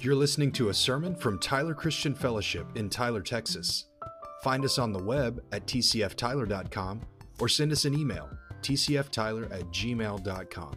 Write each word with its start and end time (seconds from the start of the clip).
You're 0.00 0.14
listening 0.14 0.52
to 0.52 0.68
a 0.68 0.74
sermon 0.74 1.16
from 1.16 1.40
Tyler 1.40 1.74
Christian 1.74 2.14
Fellowship 2.14 2.68
in 2.76 2.88
Tyler, 2.88 3.20
Texas. 3.20 3.86
Find 4.44 4.64
us 4.64 4.78
on 4.78 4.92
the 4.92 5.02
web 5.02 5.42
at 5.50 5.66
tcftyler.com 5.66 7.00
or 7.40 7.48
send 7.48 7.72
us 7.72 7.84
an 7.84 7.98
email, 7.98 8.30
tcftyler 8.62 9.52
at 9.52 9.64
gmail.com. 9.72 10.76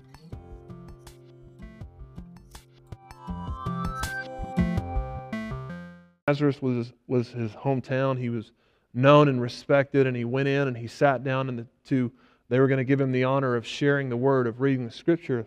Nazareth 6.27 6.63
was, 6.63 6.91
was 7.05 7.27
his 7.27 7.51
hometown. 7.51 8.17
He 8.17 8.29
was 8.29 8.51
known 8.95 9.27
and 9.27 9.39
respected, 9.39 10.07
and 10.07 10.17
he 10.17 10.25
went 10.25 10.47
in 10.47 10.67
and 10.67 10.75
he 10.75 10.87
sat 10.87 11.23
down 11.23 11.47
and 11.47 11.59
the 11.59 11.67
two, 11.85 12.11
they 12.49 12.59
were 12.59 12.67
going 12.67 12.79
to 12.79 12.83
give 12.83 12.99
him 12.99 13.11
the 13.11 13.25
honor 13.25 13.55
of 13.55 13.67
sharing 13.67 14.09
the 14.09 14.17
word, 14.17 14.47
of 14.47 14.61
reading 14.61 14.83
the 14.83 14.91
scripture 14.91 15.45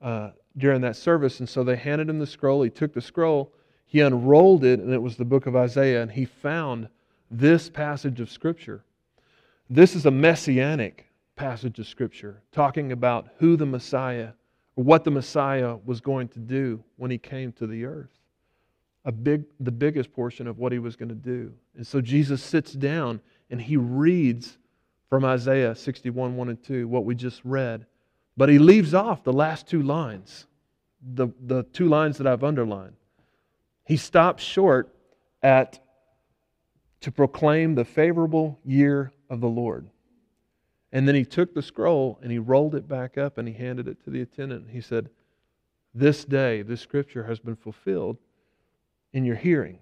uh, 0.00 0.30
during 0.56 0.80
that 0.82 0.96
service. 0.96 1.40
And 1.40 1.48
so 1.48 1.64
they 1.64 1.76
handed 1.76 2.08
him 2.08 2.18
the 2.18 2.26
scroll. 2.26 2.62
He 2.62 2.70
took 2.70 2.92
the 2.92 3.00
scroll, 3.00 3.52
he 3.86 4.00
unrolled 4.00 4.64
it, 4.64 4.80
and 4.80 4.92
it 4.92 5.02
was 5.02 5.16
the 5.16 5.24
book 5.24 5.46
of 5.46 5.56
Isaiah, 5.56 6.02
and 6.02 6.10
he 6.10 6.24
found 6.24 6.88
this 7.30 7.68
passage 7.68 8.20
of 8.20 8.30
scripture. 8.30 8.84
This 9.68 9.94
is 9.94 10.06
a 10.06 10.10
messianic 10.10 11.06
passage 11.36 11.78
of 11.78 11.86
scripture 11.86 12.42
talking 12.52 12.92
about 12.92 13.28
who 13.38 13.56
the 13.56 13.66
Messiah, 13.66 14.30
or 14.76 14.84
what 14.84 15.04
the 15.04 15.10
Messiah 15.10 15.76
was 15.84 16.00
going 16.00 16.28
to 16.28 16.38
do 16.38 16.82
when 16.96 17.10
he 17.10 17.18
came 17.18 17.52
to 17.52 17.66
the 17.66 17.84
earth 17.84 18.10
a 19.04 19.12
big, 19.12 19.44
the 19.60 19.72
biggest 19.72 20.12
portion 20.12 20.46
of 20.46 20.58
what 20.58 20.72
he 20.72 20.78
was 20.78 20.96
going 20.96 21.08
to 21.08 21.14
do. 21.14 21.52
And 21.76 21.86
so 21.86 22.00
Jesus 22.00 22.42
sits 22.42 22.72
down 22.72 23.20
and 23.50 23.60
he 23.60 23.76
reads 23.76 24.58
from 25.08 25.24
Isaiah 25.24 25.74
61, 25.74 26.36
1 26.36 26.48
and 26.48 26.62
2, 26.62 26.88
what 26.88 27.04
we 27.04 27.14
just 27.14 27.40
read. 27.44 27.86
But 28.36 28.48
he 28.48 28.58
leaves 28.58 28.94
off 28.94 29.24
the 29.24 29.32
last 29.32 29.66
two 29.66 29.82
lines, 29.82 30.46
the, 31.02 31.28
the 31.40 31.64
two 31.64 31.88
lines 31.88 32.18
that 32.18 32.26
I've 32.26 32.44
underlined. 32.44 32.96
He 33.84 33.96
stops 33.96 34.42
short 34.42 34.94
at 35.42 35.80
to 37.00 37.10
proclaim 37.10 37.74
the 37.74 37.84
favorable 37.84 38.58
year 38.64 39.12
of 39.28 39.40
the 39.40 39.48
Lord. 39.48 39.88
And 40.92 41.08
then 41.08 41.14
he 41.14 41.24
took 41.24 41.54
the 41.54 41.62
scroll 41.62 42.18
and 42.22 42.30
he 42.30 42.38
rolled 42.38 42.74
it 42.74 42.86
back 42.86 43.18
up 43.18 43.38
and 43.38 43.48
he 43.48 43.54
handed 43.54 43.88
it 43.88 44.02
to 44.04 44.10
the 44.10 44.20
attendant. 44.20 44.70
He 44.70 44.80
said, 44.80 45.10
This 45.94 46.24
day, 46.24 46.62
this 46.62 46.80
scripture 46.80 47.24
has 47.24 47.38
been 47.40 47.56
fulfilled 47.56 48.18
in 49.12 49.24
your 49.24 49.36
hearing. 49.36 49.78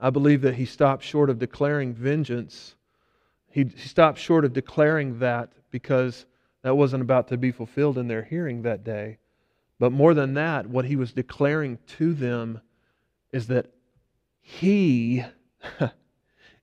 I 0.00 0.10
believe 0.10 0.42
that 0.42 0.56
he 0.56 0.66
stopped 0.66 1.04
short 1.04 1.30
of 1.30 1.38
declaring 1.38 1.94
vengeance. 1.94 2.74
He, 3.50 3.64
he 3.64 3.88
stopped 3.88 4.18
short 4.18 4.44
of 4.44 4.52
declaring 4.52 5.20
that 5.20 5.52
because 5.70 6.26
that 6.64 6.74
wasn't 6.76 7.02
about 7.02 7.28
to 7.28 7.36
be 7.36 7.52
fulfilled 7.52 7.98
in 7.98 8.08
their 8.08 8.22
hearing 8.22 8.62
that 8.62 8.82
day. 8.82 9.18
But 9.78 9.92
more 9.92 10.14
than 10.14 10.32
that, 10.34 10.66
what 10.66 10.86
he 10.86 10.96
was 10.96 11.12
declaring 11.12 11.78
to 11.98 12.14
them 12.14 12.62
is 13.32 13.48
that 13.48 13.70
he 14.40 15.22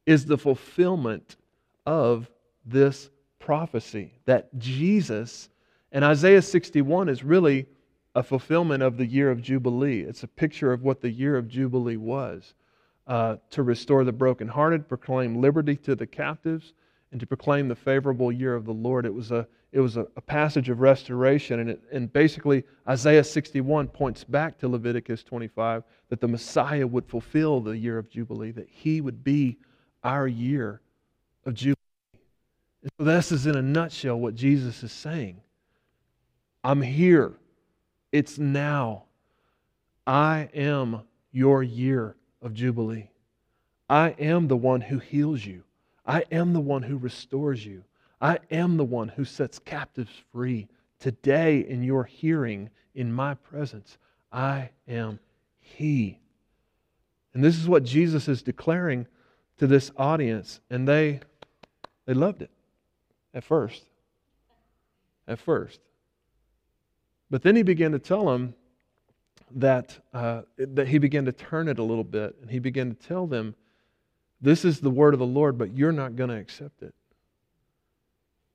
is 0.08 0.26
the 0.26 0.40
fulfillment 0.40 1.36
of 1.86 2.32
this 2.66 3.12
prophecy. 3.38 4.14
That 4.26 4.50
Jesus, 4.58 5.50
and 5.92 6.04
Isaiah 6.04 6.42
61 6.42 7.08
is 7.08 7.24
really 7.24 7.68
a 8.16 8.24
fulfillment 8.24 8.82
of 8.82 8.98
the 8.98 9.06
year 9.06 9.30
of 9.30 9.40
Jubilee. 9.40 10.02
It's 10.02 10.24
a 10.24 10.28
picture 10.28 10.74
of 10.74 10.82
what 10.82 11.00
the 11.00 11.12
year 11.12 11.38
of 11.38 11.48
Jubilee 11.48 11.98
was 11.98 12.56
uh, 13.06 13.36
to 13.52 13.62
restore 13.62 14.04
the 14.04 14.12
brokenhearted, 14.12 14.88
proclaim 14.88 15.40
liberty 15.40 15.76
to 15.76 15.94
the 15.96 16.08
captives, 16.08 16.74
and 17.12 17.20
to 17.20 17.28
proclaim 17.28 17.68
the 17.68 17.76
favorable 17.76 18.32
year 18.32 18.56
of 18.56 18.66
the 18.66 18.74
Lord. 18.74 19.06
It 19.06 19.14
was 19.14 19.30
a, 19.32 19.48
it 19.72 19.80
was 19.80 19.96
a, 19.98 20.06
a 20.18 20.22
passage 20.22 20.70
of 20.70 20.82
restoration. 20.82 21.60
And, 21.60 21.70
it, 21.70 21.82
and 21.92 22.12
basically, 22.12 22.64
Isaiah 22.88 23.24
61 23.24 23.88
points 23.88 24.24
back 24.24 24.58
to 24.60 24.68
Leviticus 24.68 25.24
25 25.24 25.84
that 26.10 26.20
the 26.20 26.28
Messiah 26.28 26.86
would 26.86 27.06
fulfill 27.08 27.62
the 27.62 27.78
year 27.78 27.98
of 27.98 28.10
Jubilee, 28.10 28.52
that 28.52 28.68
he 28.70 29.00
would 29.00 29.24
be 29.24 29.58
our 30.04 30.28
year 30.28 30.82
of 31.46 31.54
Jubilee. 31.54 31.76
And 32.82 32.92
so, 32.98 33.04
this 33.06 33.32
is 33.32 33.46
in 33.46 33.56
a 33.56 33.62
nutshell 33.62 34.20
what 34.20 34.36
Jesus 34.36 34.84
is 34.84 34.92
saying. 34.92 35.42
I'm 36.64 36.82
here. 36.82 37.34
It's 38.12 38.38
now. 38.38 39.06
I 40.06 40.50
am 40.54 41.02
your 41.32 41.64
year 41.64 42.16
of 42.42 42.54
Jubilee. 42.54 43.10
I 43.90 44.10
am 44.20 44.48
the 44.48 44.58
one 44.58 44.82
who 44.82 45.00
heals 45.00 45.46
you. 45.46 45.64
I 46.06 46.26
am 46.32 46.54
the 46.54 46.60
one 46.60 46.84
who 46.84 46.98
restores 46.98 47.66
you. 47.66 47.84
I 48.22 48.38
am 48.52 48.78
the 48.78 48.86
one 48.86 49.08
who 49.10 49.26
sets 49.26 49.58
captives 49.58 50.12
free. 50.32 50.68
Today, 51.00 51.66
in 51.68 51.82
your 51.82 52.04
hearing, 52.04 52.70
in 52.94 53.12
my 53.12 53.34
presence, 53.34 53.98
I 54.32 54.70
am 54.88 55.20
He. 55.60 56.20
And 57.34 57.44
this 57.44 57.58
is 57.58 57.68
what 57.68 57.84
Jesus 57.84 58.28
is 58.28 58.44
declaring 58.44 59.08
to 59.58 59.66
this 59.66 59.92
audience, 59.98 60.60
and 60.70 60.88
they, 60.88 61.22
they 62.06 62.14
loved 62.14 62.44
it 62.44 62.52
at 63.34 63.44
first. 63.44 63.86
At 65.28 65.40
first. 65.40 65.80
But 67.32 67.42
then 67.42 67.56
he 67.56 67.64
began 67.64 67.94
to 67.94 68.00
tell 68.00 68.26
them 68.26 68.54
that, 69.56 69.98
uh, 70.14 70.42
that 70.58 70.88
he 70.88 70.98
began 70.98 71.26
to 71.26 71.32
turn 71.32 71.68
it 71.68 71.80
a 71.80 71.84
little 71.84 72.04
bit, 72.04 72.36
and 72.42 72.52
he 72.52 72.60
began 72.60 72.94
to 72.94 73.08
tell 73.08 73.26
them, 73.26 73.56
This 74.42 74.66
is 74.66 74.82
the 74.82 74.92
word 74.92 75.14
of 75.14 75.20
the 75.20 75.26
Lord, 75.26 75.58
but 75.58 75.74
you're 75.74 75.92
not 75.92 76.16
going 76.16 76.30
to 76.30 76.36
accept 76.36 76.84
it. 76.84 76.94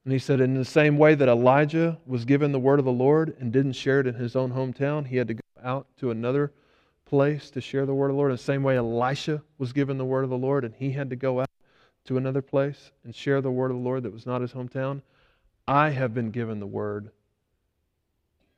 And 0.07 0.13
he 0.13 0.21
said, 0.21 0.41
In 0.41 0.55
the 0.55 0.65
same 0.65 0.99
way 0.99 1.17
that 1.17 1.29
Elijah 1.29 1.99
was 2.07 2.25
given 2.25 2.53
the 2.53 2.61
word 2.61 2.79
of 2.79 2.85
the 2.85 2.93
Lord 2.93 3.37
and 3.41 3.53
didn't 3.53 3.73
share 3.73 3.99
it 3.99 4.07
in 4.07 4.15
his 4.15 4.37
own 4.37 4.53
hometown, 4.53 5.05
he 5.05 5.17
had 5.17 5.27
to 5.27 5.35
go 5.35 5.41
out 5.65 5.89
to 5.97 6.13
another 6.13 6.53
place 7.07 7.51
to 7.51 7.61
share 7.61 7.85
the 7.85 7.93
word 7.93 8.11
of 8.11 8.15
the 8.15 8.19
Lord. 8.19 8.31
In 8.31 8.37
the 8.37 8.43
same 8.43 8.63
way 8.63 8.77
Elisha 8.77 9.43
was 9.59 9.73
given 9.73 9.99
the 9.99 10.05
word 10.05 10.23
of 10.23 10.31
the 10.31 10.39
Lord 10.39 10.65
and 10.65 10.73
he 10.77 10.93
had 10.93 11.11
to 11.11 11.17
go 11.17 11.41
out 11.41 11.51
to 12.05 12.19
another 12.19 12.41
place 12.41 12.93
and 13.03 13.13
share 13.13 13.41
the 13.41 13.51
word 13.51 13.73
of 13.73 13.79
the 13.79 13.83
Lord 13.83 14.05
that 14.05 14.13
was 14.13 14.27
not 14.27 14.43
his 14.43 14.53
hometown. 14.53 15.03
I 15.67 15.91
have 15.91 16.15
been 16.15 16.31
given 16.31 16.61
the 16.61 16.69
word 16.69 17.11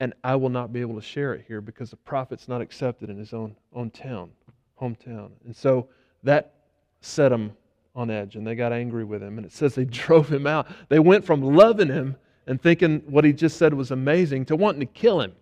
and 0.01 0.13
I 0.23 0.37
will 0.37 0.51
not 0.51 0.71
be 0.71 0.83
able 0.83 0.97
to 0.97 1.03
share 1.03 1.33
it 1.33 1.47
here 1.49 1.63
because 1.63 1.89
the 1.89 1.97
prophet's 1.97 2.47
not 2.47 2.61
accepted 2.61 3.09
in 3.09 3.17
his 3.17 3.33
own, 3.33 3.57
own 3.73 3.91
town, 3.91 4.33
hometown. 4.79 5.31
And 5.47 5.57
so 5.57 5.89
that 6.25 6.57
set 7.01 7.31
them 7.31 7.53
on 7.99 8.11
edge, 8.11 8.37
and 8.37 8.47
they 8.47 8.55
got 8.55 8.73
angry 8.73 9.05
with 9.05 9.23
him. 9.23 9.39
And 9.39 9.47
it 9.47 9.53
says 9.53 9.75
they 9.75 9.85
drove 9.87 10.29
him 10.29 10.47
out. 10.47 10.69
They 10.89 10.99
went 10.99 11.25
from 11.25 11.43
loving 11.43 11.89
him 11.89 12.17
and 12.47 12.61
thinking 12.61 13.03
what 13.07 13.25
he 13.25 13.33
just 13.33 13.59
said 13.59 13.75
was 13.75 13.91
amazing 13.91 14.47
to 14.47 14.57
wanting 14.57 14.81
to 14.81 14.87
kill 14.87 15.21
him. 15.21 15.33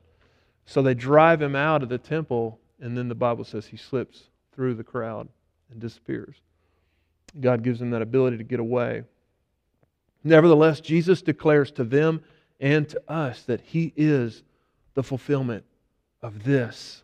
So 0.64 0.82
they 0.82 0.94
drive 0.94 1.40
him 1.40 1.54
out 1.54 1.82
of 1.82 1.88
the 1.88 1.98
temple, 1.98 2.58
and 2.80 2.96
then 2.96 3.08
the 3.08 3.14
Bible 3.14 3.44
says 3.44 3.66
he 3.66 3.76
slips 3.76 4.24
through 4.52 4.74
the 4.74 4.82
crowd 4.82 5.28
and 5.70 5.80
disappears. 5.80 6.36
God 7.40 7.62
gives 7.62 7.80
him 7.80 7.90
that 7.90 8.02
ability 8.02 8.38
to 8.38 8.44
get 8.44 8.58
away. 8.58 9.04
Nevertheless, 10.24 10.80
Jesus 10.80 11.22
declares 11.22 11.70
to 11.72 11.84
them 11.84 12.22
and 12.58 12.88
to 12.88 13.00
us 13.06 13.42
that 13.42 13.60
He 13.60 13.92
is 13.96 14.42
the 14.94 15.02
fulfillment 15.02 15.64
of 16.22 16.42
this. 16.44 17.02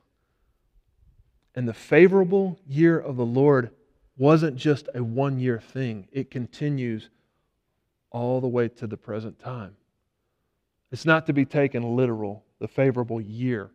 And 1.55 1.69
the 1.69 1.75
favorable 1.75 2.59
year 2.67 2.99
of 2.99 3.17
the 3.17 3.27
Lord 3.27 3.71
wasn't 4.17 4.57
just 4.57 4.89
a 4.95 5.03
one 5.03 5.39
year 5.39 5.61
thing, 5.61 6.09
it 6.13 6.31
continues 6.31 7.11
all 8.11 8.41
the 8.41 8.49
way 8.49 8.69
to 8.69 8.87
the 8.87 8.97
present 8.97 9.39
time. 9.39 9.77
It's 10.91 11.07
not 11.07 11.27
to 11.27 11.33
be 11.33 11.47
taken 11.47 11.97
literal, 11.97 12.45
the 12.59 12.69
favorable 12.69 13.21
year. 13.21 13.71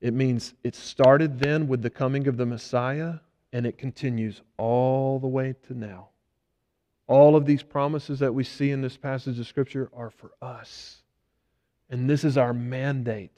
It 0.00 0.12
means 0.12 0.54
it 0.62 0.74
started 0.74 1.40
then 1.40 1.66
with 1.66 1.82
the 1.82 1.90
coming 1.90 2.28
of 2.28 2.36
the 2.36 2.46
Messiah 2.46 3.14
and 3.52 3.66
it 3.66 3.78
continues 3.78 4.42
all 4.58 5.18
the 5.18 5.26
way 5.26 5.54
to 5.66 5.74
now. 5.74 6.10
All 7.06 7.34
of 7.34 7.46
these 7.46 7.62
promises 7.62 8.18
that 8.18 8.34
we 8.34 8.44
see 8.44 8.70
in 8.70 8.82
this 8.82 8.98
passage 8.98 9.38
of 9.38 9.46
Scripture 9.46 9.90
are 9.96 10.10
for 10.10 10.32
us. 10.42 11.02
And 11.88 12.08
this 12.08 12.22
is 12.22 12.36
our 12.36 12.52
mandate 12.52 13.36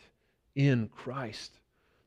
in 0.56 0.88
Christ 0.88 1.59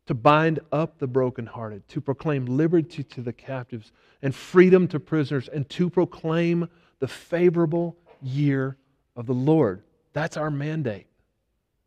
to 0.06 0.14
bind 0.14 0.60
up 0.72 1.00
the 1.00 1.08
brokenhearted, 1.08 1.88
to 1.88 2.02
proclaim 2.02 2.46
liberty 2.46 3.04
to 3.04 3.22
the 3.22 3.34
captives 3.34 3.92
and 4.22 4.36
freedom 4.36 4.88
to 4.88 5.00
prisoners, 5.00 5.50
and 5.50 5.70
to 5.70 5.90
proclaim 5.90 6.68
the 7.00 7.08
favorable 7.08 7.98
year 8.22 8.78
of 9.16 9.26
the 9.26 9.34
Lord. 9.34 9.84
That's 10.14 10.38
our 10.38 10.52
mandate 10.52 11.08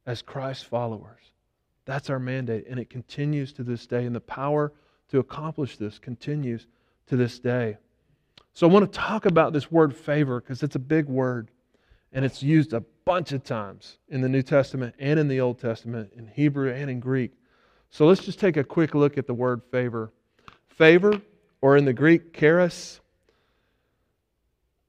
as 0.07 0.23
Christ 0.23 0.67
followers. 0.67 1.33
That's 1.85 2.11
our 2.11 2.19
mandate, 2.19 2.67
and 2.69 2.81
it 2.81 2.91
continues 2.91 3.53
to 3.55 3.63
this 3.63 3.87
day, 3.87 4.05
and 4.05 4.15
the 4.15 4.21
power 4.21 4.73
to 5.09 5.19
accomplish 5.19 5.77
this 5.77 5.99
continues 5.99 6.67
to 7.07 7.17
this 7.17 7.39
day. 7.39 7.77
So 8.53 8.69
I 8.69 8.73
want 8.73 8.91
to 8.91 8.99
talk 8.99 9.27
about 9.27 9.53
this 9.53 9.71
word 9.71 9.95
favor 9.95 10.41
because 10.41 10.63
it's 10.63 10.77
a 10.77 10.81
big 10.81 11.07
word 11.07 11.51
and 12.13 12.25
it's 12.25 12.43
used 12.43 12.73
a 12.73 12.83
bunch 13.05 13.33
of 13.33 13.45
times 13.45 13.99
in 14.09 14.23
the 14.23 14.29
New 14.29 14.43
Testament 14.43 14.95
and 14.99 15.21
in 15.21 15.29
the 15.29 15.41
Old 15.41 15.59
Testament, 15.59 16.11
in 16.17 16.27
Hebrew 16.27 16.73
and 16.73 16.91
in 16.91 16.99
Greek. 16.99 17.33
So 17.91 18.07
let's 18.07 18.25
just 18.25 18.39
take 18.39 18.57
a 18.57 18.65
quick 18.65 18.95
look 18.95 19.17
at 19.19 19.27
the 19.27 19.35
word 19.35 19.63
favor. 19.71 20.13
Favor, 20.69 21.21
or 21.61 21.77
in 21.77 21.85
the 21.85 21.93
Greek, 21.93 22.33
charis, 22.33 23.01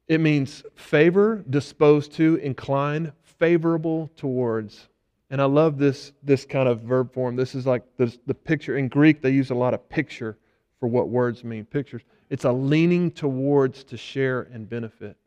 it 0.07 0.19
means 0.19 0.63
favor, 0.75 1.43
disposed 1.49 2.13
to, 2.13 2.35
incline, 2.35 3.11
favorable 3.23 4.09
towards. 4.15 4.87
And 5.29 5.41
I 5.41 5.45
love 5.45 5.77
this, 5.77 6.13
this 6.23 6.45
kind 6.45 6.69
of 6.69 6.81
verb 6.81 7.13
form. 7.13 7.35
This 7.35 7.55
is 7.55 7.65
like 7.65 7.83
the, 7.97 8.15
the 8.25 8.33
picture. 8.33 8.77
In 8.77 8.87
Greek, 8.87 9.21
they 9.21 9.31
use 9.31 9.49
a 9.49 9.55
lot 9.55 9.73
of 9.73 9.87
picture 9.89 10.37
for 10.79 10.87
what 10.87 11.09
words 11.09 11.43
mean 11.43 11.65
pictures. 11.65 12.03
It's 12.29 12.45
a 12.45 12.51
leaning 12.51 13.11
towards 13.11 13.83
to 13.85 13.97
share 13.97 14.43
and 14.53 14.69
benefit, 14.69 15.17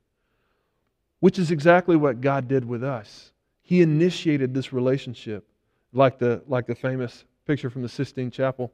which 1.21 1.39
is 1.39 1.51
exactly 1.51 1.97
what 1.97 2.21
God 2.21 2.49
did 2.49 2.65
with 2.65 2.83
us. 2.83 3.33
He 3.63 3.83
initiated 3.83 4.55
this 4.55 4.73
relationship, 4.73 5.47
like 5.93 6.19
the, 6.19 6.43
like 6.47 6.67
the 6.67 6.75
famous 6.75 7.25
picture 7.51 7.69
from 7.69 7.83
the 7.83 7.89
Sistine 7.89 8.31
Chapel 8.31 8.73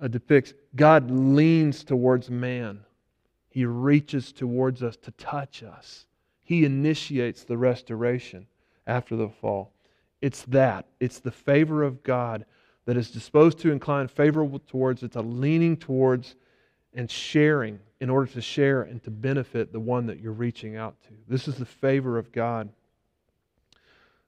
uh, 0.00 0.08
depicts. 0.08 0.52
God 0.74 1.12
leans 1.12 1.84
towards 1.84 2.28
man, 2.28 2.80
He 3.50 3.64
reaches 3.64 4.32
towards 4.32 4.82
us 4.82 4.96
to 4.96 5.12
touch 5.12 5.62
us. 5.62 6.06
He 6.42 6.64
initiates 6.64 7.44
the 7.44 7.56
restoration 7.56 8.48
after 8.84 9.14
the 9.14 9.28
fall. 9.28 9.72
It's 10.20 10.42
that. 10.46 10.86
It's 10.98 11.20
the 11.20 11.30
favor 11.30 11.84
of 11.84 12.02
God 12.02 12.46
that 12.86 12.96
is 12.96 13.12
disposed 13.12 13.60
to 13.60 13.70
incline 13.70 14.08
favorable 14.08 14.58
towards. 14.58 15.04
It's 15.04 15.14
a 15.14 15.20
leaning 15.20 15.76
towards 15.76 16.34
and 16.94 17.08
sharing 17.08 17.78
in 18.00 18.10
order 18.10 18.32
to 18.32 18.40
share 18.40 18.82
and 18.82 19.00
to 19.04 19.10
benefit 19.12 19.72
the 19.72 19.78
one 19.78 20.06
that 20.06 20.18
you're 20.18 20.32
reaching 20.32 20.74
out 20.74 21.00
to. 21.04 21.10
This 21.28 21.46
is 21.46 21.58
the 21.58 21.64
favor 21.64 22.18
of 22.18 22.32
God. 22.32 22.70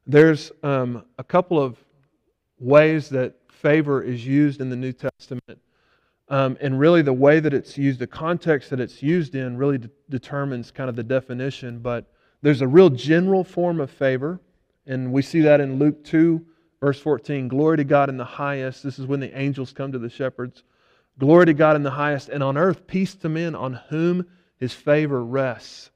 There's 0.06 0.52
um, 0.62 1.04
a 1.18 1.24
couple 1.24 1.60
of 1.60 1.76
ways 2.60 3.08
that 3.08 3.37
favor 3.60 4.02
is 4.02 4.26
used 4.26 4.60
in 4.60 4.70
the 4.70 4.76
New 4.76 4.92
Testament. 4.92 5.60
Um, 6.28 6.58
and 6.60 6.78
really, 6.78 7.02
the 7.02 7.12
way 7.12 7.40
that 7.40 7.54
it's 7.54 7.78
used, 7.78 8.00
the 8.00 8.06
context 8.06 8.70
that 8.70 8.80
it's 8.80 9.02
used 9.02 9.34
in, 9.34 9.56
really 9.56 9.78
de- 9.78 9.90
determines 10.10 10.70
kind 10.70 10.90
of 10.90 10.96
the 10.96 11.02
definition. 11.02 11.78
But 11.78 12.12
there's 12.42 12.60
a 12.60 12.68
real 12.68 12.90
general 12.90 13.44
form 13.44 13.80
of 13.80 13.90
favor 13.90 14.40
and 14.88 15.12
we 15.12 15.20
see 15.20 15.42
that 15.42 15.60
in 15.60 15.78
Luke 15.78 16.02
2, 16.02 16.44
verse 16.80 16.98
14. 16.98 17.46
Glory 17.46 17.76
to 17.76 17.84
God 17.84 18.08
in 18.08 18.16
the 18.16 18.24
highest. 18.24 18.82
This 18.82 18.98
is 18.98 19.06
when 19.06 19.20
the 19.20 19.38
angels 19.38 19.72
come 19.72 19.92
to 19.92 19.98
the 19.98 20.08
shepherds. 20.08 20.64
Glory 21.18 21.46
to 21.46 21.54
God 21.54 21.76
in 21.76 21.82
the 21.82 21.90
highest, 21.90 22.30
and 22.30 22.42
on 22.42 22.56
earth 22.56 22.86
peace 22.86 23.14
to 23.16 23.28
men 23.28 23.54
on 23.54 23.74
whom 23.90 24.26
his 24.56 24.72
favor 24.72 25.22
rests. 25.22 25.90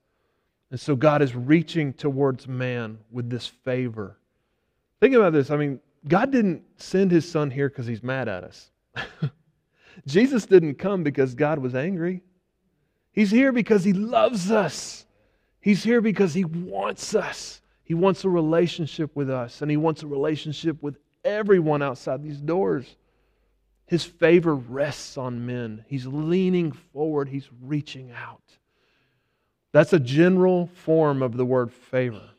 And 0.71 0.79
so 0.79 0.95
God 0.95 1.23
is 1.23 1.35
reaching 1.35 1.95
towards 1.95 2.47
man 2.47 2.99
with 3.11 3.31
this 3.31 3.47
favor. 3.47 4.19
Think 5.01 5.15
about 5.15 5.33
this. 5.33 5.51
I 5.51 5.57
mean, 5.57 5.81
God 6.07 6.33
didn't 6.33 6.63
send 6.77 7.11
his 7.11 7.31
son 7.31 7.51
here 7.51 7.69
because 7.69 7.87
he's 7.87 8.03
mad 8.03 8.29
at 8.29 8.45
us. 8.45 8.71
Jesus 10.07 10.47
didn't 10.47 10.77
come 10.77 11.03
because 11.03 11.35
God 11.35 11.59
was 11.59 11.75
angry. 11.75 12.23
He's 13.13 13.31
here 13.31 13.53
because 13.53 13.85
he 13.85 13.93
loves 13.93 14.51
us. 14.51 15.07
He's 15.61 15.85
here 15.85 16.01
because 16.01 16.35
he 16.35 16.45
wants 16.45 17.15
us. 17.15 17.63
He 17.85 17.95
wants 17.95 18.25
a 18.25 18.29
relationship 18.31 19.15
with 19.15 19.29
us, 19.29 19.61
and 19.61 19.71
He 19.71 19.77
wants 19.77 20.03
a 20.03 20.07
relationship 20.07 20.83
with 20.83 20.97
everyone 21.25 21.83
outside 21.83 22.23
these 22.23 22.41
doors. 22.41 22.97
His 23.87 24.03
favor 24.03 24.55
rests 24.55 25.19
on 25.19 25.45
men. 25.45 25.85
He's 25.89 26.07
leaning 26.07 26.73
forward, 26.73 27.29
He's 27.29 27.51
reaching 27.61 28.11
out. 28.13 28.41
That's 29.73 29.93
a 29.93 30.01
general 30.01 30.69
form 30.69 31.23
of 31.23 31.37
the 31.37 31.45
word 31.45 31.73
favor. 31.73 32.31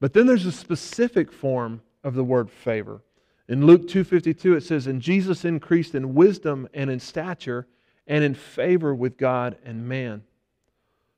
But 0.00 0.12
then 0.12 0.26
there's 0.26 0.46
a 0.46 0.52
specific 0.52 1.30
form 1.30 1.82
of 2.06 2.14
the 2.14 2.24
word 2.24 2.50
favor. 2.50 3.02
In 3.48 3.66
Luke 3.66 3.86
2:52 3.88 4.56
it 4.56 4.62
says 4.62 4.86
and 4.86 5.02
Jesus 5.02 5.44
increased 5.44 5.94
in 5.94 6.14
wisdom 6.14 6.68
and 6.72 6.88
in 6.88 7.00
stature 7.00 7.66
and 8.06 8.24
in 8.24 8.34
favor 8.34 8.94
with 8.94 9.18
God 9.18 9.58
and 9.64 9.86
man. 9.86 10.22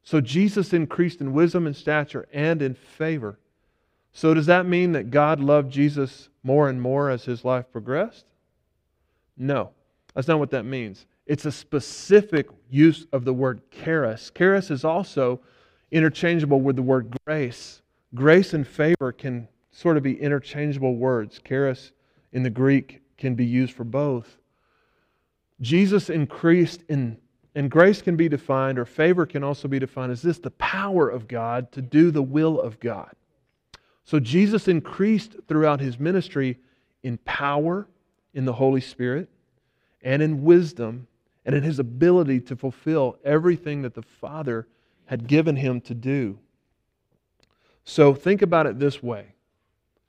So 0.03 0.21
Jesus 0.21 0.73
increased 0.73 1.21
in 1.21 1.35
wisdom 1.35 1.67
and 1.67 1.77
stature 1.77 2.27
and 2.33 2.63
in 2.63 2.75
favor. 2.75 3.39
So, 4.13 4.35
does 4.35 4.47
that 4.47 4.67
mean 4.67 4.93
that 4.93 5.11
God 5.11 5.39
loved 5.39 5.71
Jesus 5.71 6.31
more 6.43 6.69
and 6.69 6.81
more 6.81 7.11
as 7.11 7.25
his 7.25 7.45
life 7.45 7.71
progressed? 7.71 8.25
No, 9.37 9.71
that's 10.15 10.27
not 10.27 10.39
what 10.39 10.51
that 10.51 10.65
means. 10.65 11.07
It's 11.27 11.45
a 11.45 11.53
specific 11.53 12.49
use 12.71 13.07
of 13.13 13.25
the 13.25 13.35
word 13.35 13.61
charis. 13.71 14.33
Charis 14.35 14.71
is 14.71 14.83
also 14.83 15.41
interchangeable 15.91 16.61
with 16.61 16.77
the 16.77 16.83
word 16.83 17.15
grace. 17.27 17.83
Grace 18.15 18.55
and 18.55 18.67
favor 18.67 19.13
can 19.13 19.47
sort 19.71 19.97
of 19.97 20.03
be 20.03 20.21
interchangeable 20.21 20.97
words. 20.97 21.41
Charis 21.47 21.93
in 22.33 22.43
the 22.43 22.51
Greek 22.51 23.01
can 23.17 23.35
be 23.35 23.45
used 23.45 23.73
for 23.73 23.85
both. 23.85 24.39
Jesus 25.61 26.09
increased 26.09 26.85
in, 26.89 27.19
and 27.55 27.71
grace 27.71 28.01
can 28.01 28.17
be 28.17 28.29
defined, 28.29 28.79
or 28.79 28.85
favor 28.85 29.27
can 29.27 29.43
also 29.43 29.69
be 29.69 29.79
defined 29.79 30.13
as 30.13 30.23
this 30.23 30.39
the 30.39 30.51
power 30.53 31.09
of 31.09 31.27
God 31.29 31.73
to 31.73 31.83
do 31.83 32.11
the 32.11 32.23
will 32.23 32.61
of 32.61 32.79
God. 32.81 33.13
So 34.05 34.21
Jesus 34.21 34.69
increased 34.69 35.37
throughout 35.49 35.81
his 35.81 35.99
ministry 35.99 36.59
in 37.03 37.19
power 37.19 37.89
in 38.33 38.45
the 38.45 38.53
Holy 38.53 38.81
Spirit 38.81 39.29
and 40.03 40.23
in 40.23 40.45
wisdom 40.45 41.07
and 41.45 41.55
in 41.55 41.63
his 41.63 41.79
ability 41.79 42.41
to 42.41 42.57
fulfill 42.57 43.19
everything 43.25 43.83
that 43.83 43.95
the 43.95 44.03
Father 44.03 44.67
had 45.07 45.27
given 45.27 45.57
him 45.57 45.81
to 45.83 45.95
do. 45.95 46.39
So 47.85 48.15
think 48.15 48.43
about 48.43 48.67
it 48.67 48.79
this 48.79 49.03
way 49.03 49.35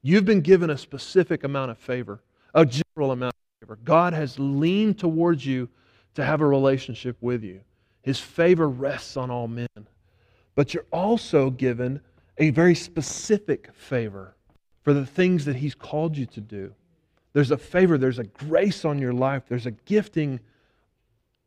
you've 0.01 0.25
been 0.25 0.41
given 0.41 0.69
a 0.69 0.77
specific 0.77 1.43
amount 1.43 1.71
of 1.71 1.77
favor, 1.77 2.21
a 2.53 2.65
general 2.65 3.11
amount 3.11 3.33
of 3.33 3.67
favor. 3.67 3.79
God 3.83 4.13
has 4.13 4.37
leaned 4.39 4.99
towards 4.99 5.45
you 5.45 5.69
to 6.15 6.25
have 6.25 6.41
a 6.41 6.47
relationship 6.47 7.17
with 7.21 7.43
you. 7.43 7.61
His 8.01 8.19
favor 8.19 8.67
rests 8.67 9.17
on 9.17 9.29
all 9.29 9.47
men. 9.47 9.67
But 10.55 10.73
you're 10.73 10.85
also 10.91 11.49
given 11.49 12.01
a 12.37 12.49
very 12.49 12.75
specific 12.75 13.73
favor 13.73 14.35
for 14.83 14.93
the 14.93 15.05
things 15.05 15.45
that 15.45 15.57
He's 15.57 15.75
called 15.75 16.17
you 16.17 16.25
to 16.27 16.41
do. 16.41 16.73
There's 17.33 17.51
a 17.51 17.57
favor, 17.57 17.97
there's 17.97 18.19
a 18.19 18.23
grace 18.23 18.85
on 18.85 18.99
your 18.99 19.13
life, 19.13 19.43
there's 19.47 19.65
a 19.65 19.71
gifting 19.71 20.39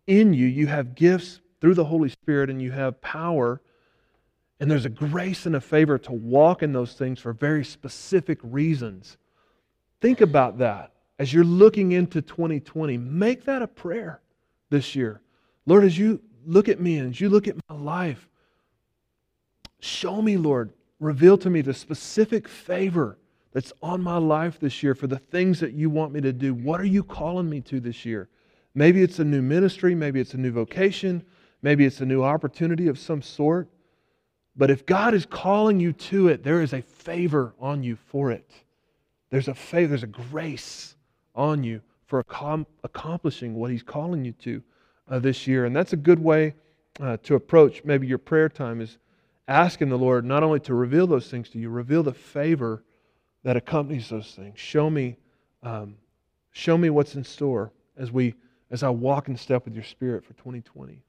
in 0.06 0.32
you. 0.32 0.46
You 0.46 0.66
have 0.68 0.94
gifts 0.94 1.40
through 1.60 1.74
the 1.74 1.84
Holy 1.84 2.08
Spirit, 2.08 2.50
and 2.50 2.60
you 2.60 2.70
have 2.72 3.00
power. 3.00 3.60
And 4.62 4.70
there's 4.70 4.84
a 4.84 4.90
grace 4.90 5.44
and 5.44 5.56
a 5.56 5.60
favor 5.60 5.98
to 5.98 6.12
walk 6.12 6.62
in 6.62 6.72
those 6.72 6.92
things 6.92 7.18
for 7.18 7.32
very 7.32 7.64
specific 7.64 8.38
reasons. 8.44 9.16
Think 10.00 10.20
about 10.20 10.58
that 10.58 10.92
as 11.18 11.32
you're 11.32 11.42
looking 11.42 11.90
into 11.90 12.22
2020. 12.22 12.96
Make 12.96 13.44
that 13.46 13.62
a 13.62 13.66
prayer 13.66 14.20
this 14.70 14.94
year. 14.94 15.20
Lord, 15.66 15.82
as 15.82 15.98
you 15.98 16.22
look 16.46 16.68
at 16.68 16.78
me 16.78 16.98
and 16.98 17.10
as 17.10 17.20
you 17.20 17.28
look 17.28 17.48
at 17.48 17.56
my 17.68 17.74
life, 17.74 18.28
show 19.80 20.22
me, 20.22 20.36
Lord, 20.36 20.72
reveal 21.00 21.36
to 21.38 21.50
me 21.50 21.60
the 21.60 21.74
specific 21.74 22.46
favor 22.46 23.18
that's 23.52 23.72
on 23.82 24.00
my 24.00 24.18
life 24.18 24.60
this 24.60 24.80
year 24.80 24.94
for 24.94 25.08
the 25.08 25.18
things 25.18 25.58
that 25.58 25.72
you 25.72 25.90
want 25.90 26.12
me 26.12 26.20
to 26.20 26.32
do. 26.32 26.54
What 26.54 26.80
are 26.80 26.84
you 26.84 27.02
calling 27.02 27.50
me 27.50 27.62
to 27.62 27.80
this 27.80 28.04
year? 28.04 28.28
Maybe 28.76 29.02
it's 29.02 29.18
a 29.18 29.24
new 29.24 29.42
ministry, 29.42 29.96
maybe 29.96 30.20
it's 30.20 30.34
a 30.34 30.38
new 30.38 30.52
vocation, 30.52 31.24
maybe 31.62 31.84
it's 31.84 32.00
a 32.00 32.06
new 32.06 32.22
opportunity 32.22 32.86
of 32.86 32.96
some 32.96 33.22
sort. 33.22 33.68
But 34.56 34.70
if 34.70 34.84
God 34.84 35.14
is 35.14 35.24
calling 35.26 35.80
you 35.80 35.92
to 35.92 36.28
it, 36.28 36.44
there 36.44 36.60
is 36.60 36.72
a 36.72 36.82
favor 36.82 37.54
on 37.58 37.82
you 37.82 37.96
for 37.96 38.30
it. 38.30 38.50
There's 39.30 39.48
a 39.48 39.54
favor, 39.54 39.88
there's 39.88 40.02
a 40.02 40.06
grace 40.06 40.94
on 41.34 41.64
you 41.64 41.80
for 42.06 42.22
accomplishing 42.84 43.54
what 43.54 43.70
He's 43.70 43.82
calling 43.82 44.24
you 44.24 44.32
to 44.32 44.62
uh, 45.08 45.18
this 45.18 45.46
year. 45.46 45.64
And 45.64 45.74
that's 45.74 45.94
a 45.94 45.96
good 45.96 46.18
way 46.18 46.54
uh, 47.00 47.16
to 47.22 47.34
approach 47.34 47.82
maybe 47.84 48.06
your 48.06 48.18
prayer 48.18 48.50
time 48.50 48.80
is 48.80 48.98
asking 49.48 49.88
the 49.88 49.98
Lord 49.98 50.24
not 50.24 50.42
only 50.42 50.60
to 50.60 50.74
reveal 50.74 51.06
those 51.06 51.30
things 51.30 51.48
to 51.50 51.58
you, 51.58 51.70
reveal 51.70 52.02
the 52.02 52.12
favor 52.12 52.84
that 53.42 53.56
accompanies 53.56 54.08
those 54.08 54.34
things. 54.34 54.58
Show 54.58 54.90
me, 54.90 55.16
um, 55.62 55.96
show 56.52 56.76
me 56.76 56.90
what's 56.90 57.14
in 57.14 57.24
store 57.24 57.72
as 57.96 58.12
we 58.12 58.34
as 58.70 58.82
I 58.82 58.88
walk 58.88 59.28
in 59.28 59.36
step 59.36 59.66
with 59.66 59.74
your 59.74 59.84
Spirit 59.84 60.24
for 60.24 60.32
2020. 60.32 61.02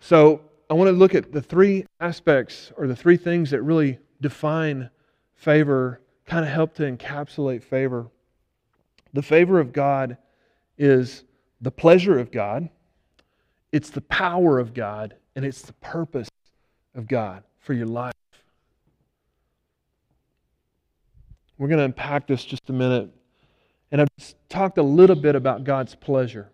So 0.00 0.42
I 0.68 0.74
want 0.74 0.88
to 0.88 0.92
look 0.92 1.14
at 1.14 1.32
the 1.32 1.42
three 1.42 1.86
aspects 2.00 2.72
or 2.76 2.86
the 2.86 2.96
three 2.96 3.16
things 3.16 3.50
that 3.50 3.62
really 3.62 3.98
define 4.20 4.90
favor, 5.34 6.00
kind 6.24 6.44
of 6.44 6.50
help 6.50 6.74
to 6.74 6.82
encapsulate 6.82 7.62
favor. 7.62 8.08
The 9.12 9.22
favor 9.22 9.60
of 9.60 9.72
God 9.72 10.16
is 10.76 11.24
the 11.60 11.70
pleasure 11.70 12.18
of 12.18 12.30
God, 12.30 12.68
it's 13.72 13.90
the 13.90 14.00
power 14.02 14.58
of 14.58 14.74
God, 14.74 15.14
and 15.34 15.44
it's 15.44 15.62
the 15.62 15.72
purpose 15.74 16.28
of 16.94 17.06
God 17.06 17.44
for 17.58 17.72
your 17.72 17.86
life. 17.86 18.12
We're 21.58 21.68
going 21.68 21.78
to 21.78 21.84
unpack 21.84 22.26
this 22.26 22.44
just 22.44 22.68
a 22.68 22.72
minute. 22.72 23.10
And 23.90 24.00
I've 24.00 24.08
talked 24.48 24.78
a 24.78 24.82
little 24.82 25.16
bit 25.16 25.34
about 25.36 25.64
God's 25.64 25.94
pleasure, 25.94 26.50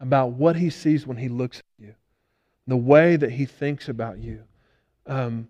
about 0.00 0.32
what 0.32 0.56
He 0.56 0.70
sees 0.70 1.06
when 1.06 1.16
He 1.16 1.28
looks 1.28 1.58
at 1.58 1.84
you, 1.84 1.94
the 2.66 2.76
way 2.76 3.16
that 3.16 3.30
He 3.32 3.44
thinks 3.44 3.88
about 3.88 4.18
you. 4.18 4.42
Um, 5.06 5.48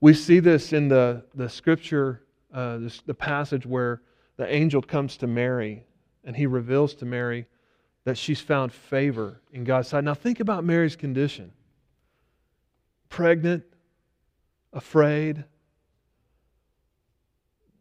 we 0.00 0.14
see 0.14 0.40
this 0.40 0.72
in 0.72 0.88
the, 0.88 1.24
the 1.34 1.48
scripture, 1.48 2.22
uh, 2.52 2.78
this, 2.78 3.00
the 3.00 3.14
passage 3.14 3.66
where 3.66 4.02
the 4.36 4.52
angel 4.52 4.80
comes 4.80 5.16
to 5.18 5.26
Mary 5.26 5.84
and 6.24 6.36
he 6.36 6.46
reveals 6.46 6.94
to 6.94 7.04
Mary 7.04 7.46
that 8.04 8.16
she's 8.16 8.40
found 8.40 8.72
favor 8.72 9.40
in 9.52 9.64
God's 9.64 9.88
sight. 9.88 10.04
Now, 10.04 10.14
think 10.14 10.40
about 10.40 10.64
Mary's 10.64 10.96
condition 10.96 11.52
pregnant, 13.08 13.64
afraid, 14.74 15.44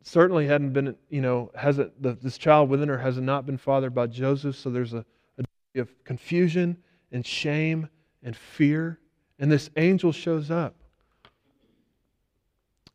certainly 0.01 0.47
hadn't 0.47 0.71
been, 0.71 0.95
you 1.09 1.21
know, 1.21 1.51
hasn't 1.53 2.01
the, 2.01 2.13
this 2.13 2.37
child 2.37 2.69
within 2.69 2.87
her 2.87 2.97
has 2.97 3.17
not 3.17 3.45
been 3.45 3.57
fathered 3.57 3.93
by 3.93 4.07
Joseph, 4.07 4.55
so 4.55 4.69
there's 4.69 4.93
a, 4.93 5.05
a 5.37 5.43
degree 5.43 5.81
of 5.81 6.03
confusion 6.05 6.77
and 7.11 7.25
shame 7.25 7.89
and 8.27 8.35
fear. 8.35 8.99
And 9.39 9.49
this 9.49 9.69
angel 9.77 10.11
shows 10.11 10.51
up. 10.51 10.75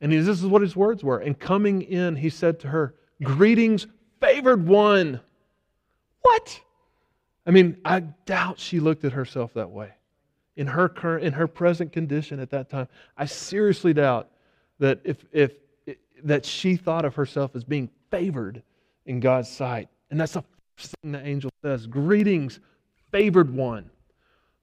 And 0.00 0.12
this 0.12 0.28
is 0.28 0.44
what 0.44 0.60
his 0.60 0.76
words 0.76 1.02
were. 1.02 1.18
And 1.18 1.38
coming 1.38 1.82
in, 1.82 2.16
he 2.16 2.28
said 2.28 2.60
to 2.60 2.68
her, 2.68 2.94
Greetings, 3.22 3.86
favored 4.20 4.66
one. 4.66 5.20
What? 6.20 6.60
I 7.46 7.50
mean, 7.50 7.78
I 7.84 8.00
doubt 8.00 8.58
she 8.58 8.78
looked 8.78 9.04
at 9.04 9.12
herself 9.12 9.54
that 9.54 9.70
way. 9.70 9.92
In 10.56 10.66
her 10.66 10.88
current, 10.88 11.24
in 11.24 11.32
her 11.32 11.46
present 11.46 11.92
condition 11.92 12.38
at 12.38 12.50
that 12.50 12.68
time, 12.68 12.88
I 13.16 13.24
seriously 13.24 13.94
doubt 13.94 14.28
that 14.80 15.00
if, 15.04 15.24
if 15.32 15.52
that 16.24 16.44
she 16.44 16.76
thought 16.76 17.04
of 17.06 17.14
herself 17.14 17.56
as 17.56 17.64
being 17.64 17.88
favored 18.10 18.62
in 19.06 19.18
God's 19.18 19.48
sight. 19.48 19.88
And 20.10 20.20
that's 20.20 20.34
the 20.34 20.44
first 20.76 20.94
thing 21.00 21.12
the 21.12 21.26
angel 21.26 21.50
says 21.62 21.86
Greetings, 21.86 22.60
favored 23.12 23.54
one. 23.54 23.88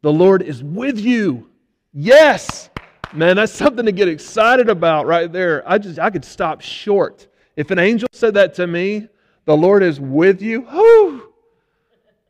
The 0.01 0.11
Lord 0.11 0.41
is 0.41 0.63
with 0.63 0.99
you. 0.99 1.49
Yes. 1.93 2.69
Man, 3.13 3.35
that's 3.37 3.51
something 3.51 3.85
to 3.85 3.91
get 3.91 4.07
excited 4.07 4.69
about 4.69 5.07
right 5.07 5.31
there. 5.31 5.63
I 5.67 5.77
just 5.77 5.99
I 5.99 6.09
could 6.09 6.25
stop 6.25 6.61
short. 6.61 7.27
If 7.55 7.71
an 7.71 7.79
angel 7.79 8.07
said 8.11 8.35
that 8.35 8.53
to 8.55 8.67
me, 8.67 9.07
the 9.45 9.57
Lord 9.57 9.83
is 9.83 9.99
with 9.99 10.41
you. 10.41 10.61
Whew. 10.61 11.33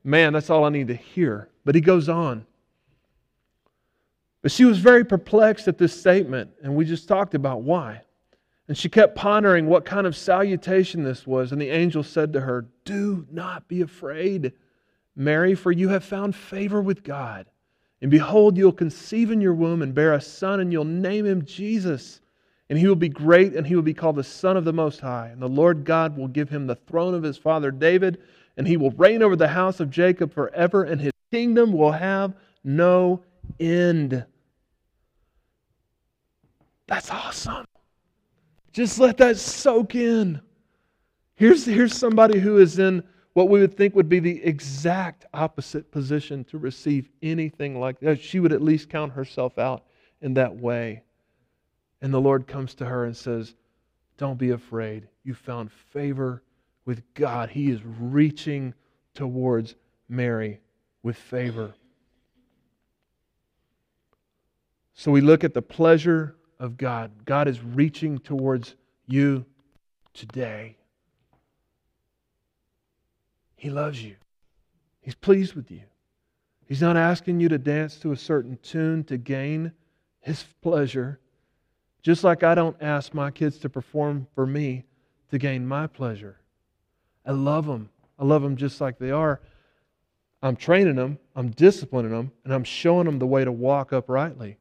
Man, 0.03 0.33
that's 0.33 0.49
all 0.49 0.63
I 0.63 0.69
need 0.69 0.87
to 0.87 0.95
hear. 0.95 1.49
But 1.65 1.75
he 1.75 1.81
goes 1.81 2.07
on. 2.07 2.45
But 4.41 4.51
she 4.51 4.63
was 4.63 4.79
very 4.79 5.03
perplexed 5.03 5.67
at 5.67 5.77
this 5.77 5.99
statement, 5.99 6.51
and 6.63 6.75
we 6.75 6.85
just 6.85 7.07
talked 7.07 7.35
about 7.35 7.61
why. 7.61 8.01
And 8.69 8.77
she 8.77 8.87
kept 8.87 9.15
pondering 9.15 9.65
what 9.65 9.83
kind 9.83 10.07
of 10.07 10.15
salutation 10.15 11.03
this 11.03 11.27
was. 11.27 11.51
And 11.51 11.61
the 11.61 11.69
angel 11.69 12.03
said 12.03 12.31
to 12.33 12.41
her, 12.41 12.67
Do 12.85 13.27
not 13.29 13.67
be 13.67 13.81
afraid, 13.81 14.53
Mary, 15.15 15.55
for 15.55 15.71
you 15.71 15.89
have 15.89 16.05
found 16.05 16.35
favor 16.35 16.81
with 16.81 17.03
God. 17.03 17.47
And 18.01 18.09
behold, 18.09 18.57
you'll 18.57 18.71
conceive 18.71 19.29
in 19.31 19.41
your 19.41 19.53
womb 19.53 19.81
and 19.81 19.93
bear 19.93 20.13
a 20.13 20.21
son, 20.21 20.59
and 20.59 20.71
you'll 20.71 20.85
name 20.85 21.25
him 21.25 21.43
Jesus. 21.45 22.21
And 22.69 22.77
he 22.77 22.87
will 22.87 22.95
be 22.95 23.09
great, 23.09 23.55
and 23.55 23.65
he 23.65 23.75
will 23.75 23.81
be 23.81 23.93
called 23.93 24.15
the 24.15 24.23
Son 24.23 24.55
of 24.55 24.63
the 24.63 24.73
Most 24.73 24.99
High. 24.99 25.27
And 25.27 25.41
the 25.41 25.49
Lord 25.49 25.83
God 25.83 26.17
will 26.17 26.27
give 26.27 26.49
him 26.49 26.67
the 26.67 26.75
throne 26.75 27.13
of 27.13 27.23
his 27.23 27.37
father 27.37 27.71
David, 27.71 28.21
and 28.57 28.67
he 28.67 28.77
will 28.77 28.91
reign 28.91 29.21
over 29.21 29.35
the 29.35 29.47
house 29.47 29.79
of 29.79 29.89
Jacob 29.89 30.33
forever, 30.33 30.83
and 30.83 31.01
his 31.01 31.13
kingdom 31.31 31.73
will 31.73 31.91
have 31.91 32.33
no 32.63 33.21
end. 33.59 34.25
That's 36.87 37.11
awesome. 37.11 37.65
Just 38.71 38.99
let 38.99 39.17
that 39.17 39.37
soak 39.37 39.95
in. 39.95 40.41
Here's, 41.35 41.65
here's 41.65 41.95
somebody 41.95 42.39
who 42.39 42.57
is 42.57 42.79
in 42.79 43.03
what 43.33 43.49
we 43.49 43.59
would 43.59 43.75
think 43.75 43.95
would 43.95 44.09
be 44.09 44.19
the 44.19 44.43
exact 44.43 45.25
opposite 45.33 45.91
position 45.91 46.43
to 46.45 46.57
receive 46.57 47.09
anything 47.21 47.79
like 47.79 47.99
that. 47.99 48.19
She 48.21 48.39
would 48.39 48.53
at 48.53 48.61
least 48.61 48.89
count 48.89 49.13
herself 49.13 49.57
out 49.57 49.85
in 50.21 50.33
that 50.33 50.55
way. 50.55 51.03
And 52.01 52.13
the 52.13 52.21
Lord 52.21 52.47
comes 52.47 52.73
to 52.75 52.85
her 52.85 53.05
and 53.05 53.15
says, 53.15 53.55
Don't 54.17 54.39
be 54.39 54.51
afraid. 54.51 55.07
You 55.23 55.33
found 55.33 55.71
favor 55.71 56.41
with 56.85 57.03
God. 57.13 57.49
He 57.49 57.69
is 57.69 57.81
reaching 57.83 58.73
towards 59.13 59.75
Mary 60.07 60.59
with 61.03 61.17
favor. 61.17 61.73
So 64.95 65.11
we 65.11 65.21
look 65.21 65.43
at 65.43 65.53
the 65.53 65.61
pleasure 65.61 66.35
of 66.59 66.77
God. 66.77 67.25
God 67.25 67.47
is 67.47 67.63
reaching 67.63 68.17
towards 68.17 68.75
you 69.07 69.45
today. 70.13 70.78
He 73.59 73.69
loves 73.69 74.01
you, 74.01 74.15
He's 75.01 75.15
pleased 75.15 75.53
with 75.53 75.69
you. 75.69 75.81
He's 76.65 76.81
not 76.81 76.95
asking 76.95 77.39
you 77.39 77.49
to 77.49 77.57
dance 77.57 77.97
to 77.97 78.11
a 78.11 78.17
certain 78.17 78.57
tune 78.63 79.03
to 79.05 79.17
gain 79.17 79.73
His 80.21 80.45
pleasure, 80.61 81.19
just 82.01 82.23
like 82.23 82.41
I 82.41 82.55
don't 82.55 82.77
ask 82.79 83.13
my 83.13 83.31
kids 83.31 83.57
to 83.59 83.69
perform 83.69 84.27
for 84.33 84.45
me 84.45 84.85
to 85.29 85.37
gain 85.37 85.67
my 85.67 85.87
pleasure. 85.87 86.37
I 87.25 87.31
love 87.31 87.65
them. 87.65 87.89
I 88.17 88.23
love 88.23 88.43
them 88.43 88.55
just 88.55 88.79
like 88.79 88.97
they 88.97 89.11
are. 89.11 89.41
I'm 90.41 90.55
training 90.55 90.95
them, 90.95 91.19
I'm 91.35 91.49
disciplining 91.49 92.11
them, 92.11 92.31
and 92.45 92.53
I'm 92.53 92.63
showing 92.63 93.05
them 93.05 93.19
the 93.19 93.27
way 93.27 93.43
to 93.43 93.51
walk 93.51 93.91
uprightly. 93.91 94.57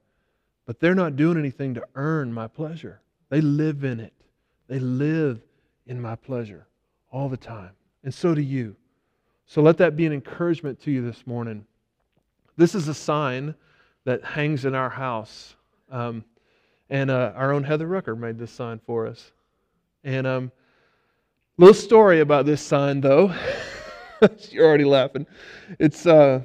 But 0.67 0.81
they're 0.81 0.95
not 0.95 1.15
doing 1.15 1.39
anything 1.39 1.75
to 1.75 1.87
earn 1.95 2.33
my 2.33 2.49
pleasure. 2.49 3.01
They 3.29 3.41
live 3.41 3.85
in 3.85 4.01
it. 4.01 4.13
They 4.67 4.81
live 4.81 5.41
in 5.87 6.03
my 6.03 6.17
pleasure 6.17 6.67
all 7.13 7.29
the 7.29 7.37
time. 7.37 7.71
And 8.03 8.13
so 8.13 8.35
do 8.35 8.43
you. 8.43 8.77
So 9.49 9.63
let 9.63 9.79
that 9.79 9.97
be 9.97 10.05
an 10.05 10.13
encouragement 10.13 10.79
to 10.83 10.91
you 10.91 11.01
this 11.01 11.27
morning. 11.27 11.65
This 12.59 12.75
is 12.75 12.87
a 12.87 12.93
sign 12.93 13.55
that 14.05 14.23
hangs 14.23 14.67
in 14.67 14.75
our 14.75 14.91
house. 14.91 15.57
Um, 15.91 16.23
and 16.91 17.11
uh, 17.11 17.33
our 17.35 17.53
own 17.53 17.65
Heather 17.65 17.87
Rucker 17.87 18.15
made 18.15 18.39
this 18.39 18.51
sign 18.51 18.79
for 18.79 19.07
us. 19.07 19.33
And 20.05 20.27
um, 20.27 20.53
little 21.57 21.73
story 21.73 22.21
about 22.21 22.45
this 22.45 22.61
sign, 22.61 23.01
though. 23.01 23.35
You're 24.51 24.67
already 24.67 24.85
laughing. 24.85 25.27
It's 25.79 26.05
uh, 26.05 26.43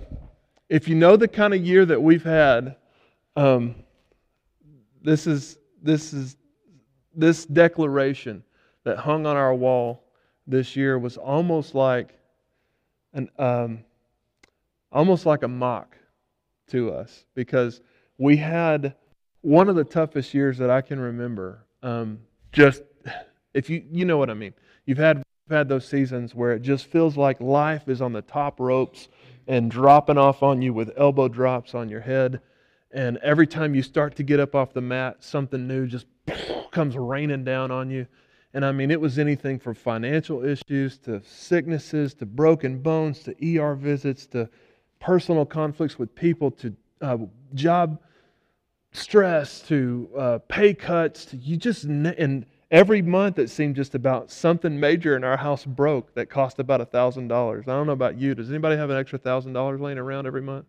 if 0.69 0.87
you 0.87 0.95
know 0.95 1.17
the 1.17 1.27
kind 1.27 1.53
of 1.53 1.61
year 1.61 1.85
that 1.85 2.01
we've 2.01 2.23
had, 2.23 2.77
um, 3.35 3.75
this 5.01 5.27
is 5.27 5.57
this 5.81 6.13
is 6.13 6.37
this 7.13 7.45
declaration 7.45 8.45
that 8.85 8.97
hung 8.97 9.25
on 9.25 9.35
our 9.35 9.53
wall 9.53 10.05
this 10.47 10.77
year 10.77 10.97
was 10.97 11.17
almost 11.17 11.75
like 11.75 12.17
an 13.13 13.29
um, 13.37 13.83
almost 14.91 15.25
like 15.25 15.43
a 15.43 15.47
mock 15.47 15.97
to 16.67 16.91
us 16.91 17.25
because 17.35 17.81
we 18.17 18.37
had 18.37 18.95
one 19.41 19.69
of 19.69 19.75
the 19.75 19.83
toughest 19.83 20.33
years 20.33 20.57
that 20.57 20.69
I 20.69 20.81
can 20.81 20.99
remember. 20.99 21.65
Um, 21.81 22.19
just 22.51 22.83
if 23.53 23.69
you 23.69 23.83
you 23.91 24.05
know 24.05 24.17
what 24.17 24.29
I 24.29 24.33
mean, 24.33 24.53
you've 24.85 24.97
had 24.97 25.23
had 25.49 25.67
those 25.67 25.87
seasons 25.87 26.33
where 26.33 26.53
it 26.53 26.61
just 26.61 26.85
feels 26.85 27.17
like 27.17 27.39
life 27.41 27.89
is 27.89 28.01
on 28.01 28.13
the 28.13 28.21
top 28.21 28.59
ropes 28.59 29.09
and 29.47 29.69
dropping 29.69 30.17
off 30.17 30.41
on 30.41 30.61
you 30.61 30.73
with 30.73 30.91
elbow 30.95 31.27
drops 31.27 31.75
on 31.75 31.89
your 31.89 31.99
head 31.99 32.39
and 32.93 33.17
every 33.17 33.47
time 33.47 33.73
you 33.73 33.81
start 33.81 34.15
to 34.17 34.23
get 34.23 34.39
up 34.39 34.53
off 34.53 34.73
the 34.73 34.81
mat, 34.81 35.23
something 35.23 35.67
new 35.67 35.87
just 35.87 36.05
comes 36.71 36.95
raining 36.95 37.43
down 37.43 37.71
on 37.71 37.89
you. 37.89 38.05
And 38.53 38.63
I 38.63 38.71
mean, 38.71 38.91
it 38.91 39.01
was 39.01 39.17
anything 39.17 39.57
from 39.59 39.73
financial 39.73 40.43
issues 40.45 40.97
to 40.99 41.21
sicknesses 41.25 42.13
to 42.15 42.25
broken 42.25 42.79
bones 42.79 43.19
to 43.23 43.59
ER 43.59 43.73
visits 43.75 44.27
to 44.27 44.49
personal 44.99 45.45
conflicts 45.45 45.97
with 45.97 46.13
people 46.13 46.51
to 46.51 46.75
uh, 47.01 47.17
job 47.55 47.99
stress 48.91 49.59
to 49.61 50.09
uh, 50.17 50.37
pay 50.47 50.73
cuts 50.73 51.25
to 51.25 51.37
you 51.37 51.57
just 51.57 51.83
and 51.83 52.45
every 52.69 53.01
month 53.01 53.39
it 53.39 53.49
seemed 53.49 53.75
just 53.75 53.95
about 53.95 54.29
something 54.29 54.79
major 54.79 55.15
in 55.15 55.23
our 55.23 55.37
house 55.37 55.65
broke 55.65 56.13
that 56.15 56.29
cost 56.29 56.59
about 56.59 56.81
a 56.81 56.85
thousand 56.85 57.27
dollars. 57.27 57.67
I 57.67 57.71
don't 57.71 57.87
know 57.87 57.93
about 57.93 58.17
you. 58.17 58.35
Does 58.35 58.49
anybody 58.49 58.75
have 58.77 58.89
an 58.89 58.97
extra 58.97 59.19
thousand 59.19 59.53
dollars 59.53 59.79
laying 59.79 59.97
around 59.97 60.27
every 60.27 60.41
month? 60.41 60.65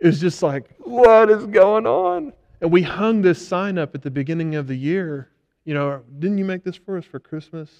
It's 0.00 0.18
just 0.18 0.42
like, 0.42 0.70
what 0.78 1.30
is 1.30 1.46
going 1.46 1.86
on? 1.86 2.32
And 2.60 2.70
we 2.70 2.82
hung 2.82 3.22
this 3.22 3.46
sign 3.46 3.78
up 3.78 3.94
at 3.94 4.02
the 4.02 4.10
beginning 4.10 4.54
of 4.54 4.66
the 4.66 4.74
year. 4.74 5.31
You 5.64 5.74
know, 5.74 6.02
didn't 6.18 6.38
you 6.38 6.44
make 6.44 6.64
this 6.64 6.76
for 6.76 6.98
us 6.98 7.04
for 7.04 7.20
Christmas? 7.20 7.70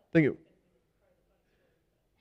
I 0.00 0.06
think 0.12 0.26
it. 0.28 0.36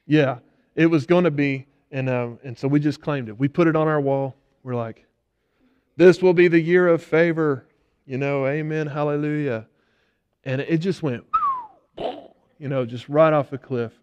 Yeah, 0.05 0.39
it 0.75 0.85
was 0.85 1.05
going 1.05 1.23
to 1.23 1.31
be, 1.31 1.65
and 1.91 2.09
uh, 2.09 2.29
and 2.43 2.57
so 2.57 2.67
we 2.67 2.79
just 2.79 3.01
claimed 3.01 3.27
it. 3.27 3.39
We 3.39 3.47
put 3.47 3.67
it 3.67 3.75
on 3.75 3.87
our 3.87 3.99
wall. 3.99 4.35
We're 4.63 4.75
like, 4.75 5.05
this 5.97 6.21
will 6.21 6.33
be 6.33 6.47
the 6.47 6.59
year 6.59 6.87
of 6.87 7.03
favor. 7.03 7.65
You 8.05 8.19
know, 8.19 8.45
Amen, 8.45 8.85
Hallelujah. 8.85 9.65
And 10.43 10.61
it 10.61 10.77
just 10.77 11.01
went, 11.01 11.23
you 11.97 12.69
know, 12.69 12.85
just 12.85 13.09
right 13.09 13.33
off 13.33 13.49
the 13.49 13.57
cliff. 13.57 13.93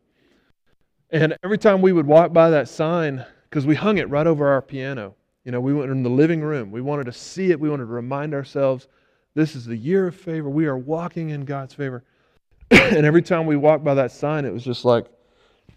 And 1.10 1.36
every 1.44 1.58
time 1.58 1.82
we 1.82 1.92
would 1.92 2.06
walk 2.06 2.32
by 2.32 2.50
that 2.50 2.68
sign, 2.68 3.24
because 3.48 3.64
we 3.64 3.76
hung 3.76 3.98
it 3.98 4.08
right 4.08 4.26
over 4.26 4.48
our 4.48 4.62
piano. 4.62 5.14
You 5.44 5.52
know, 5.52 5.60
we 5.60 5.74
went 5.74 5.90
in 5.90 6.02
the 6.02 6.10
living 6.10 6.40
room. 6.40 6.70
We 6.72 6.80
wanted 6.80 7.04
to 7.04 7.12
see 7.12 7.50
it. 7.50 7.60
We 7.60 7.68
wanted 7.68 7.84
to 7.84 7.92
remind 7.92 8.34
ourselves 8.34 8.88
this 9.34 9.54
is 9.54 9.64
the 9.64 9.76
year 9.76 10.06
of 10.06 10.14
favor. 10.14 10.48
We 10.48 10.66
are 10.66 10.76
walking 10.76 11.30
in 11.30 11.44
God's 11.44 11.74
favor. 11.74 12.04
and 12.70 13.06
every 13.06 13.22
time 13.22 13.46
we 13.46 13.56
walked 13.56 13.84
by 13.84 13.94
that 13.94 14.12
sign, 14.12 14.44
it 14.44 14.52
was 14.52 14.64
just 14.64 14.84
like, 14.84 15.06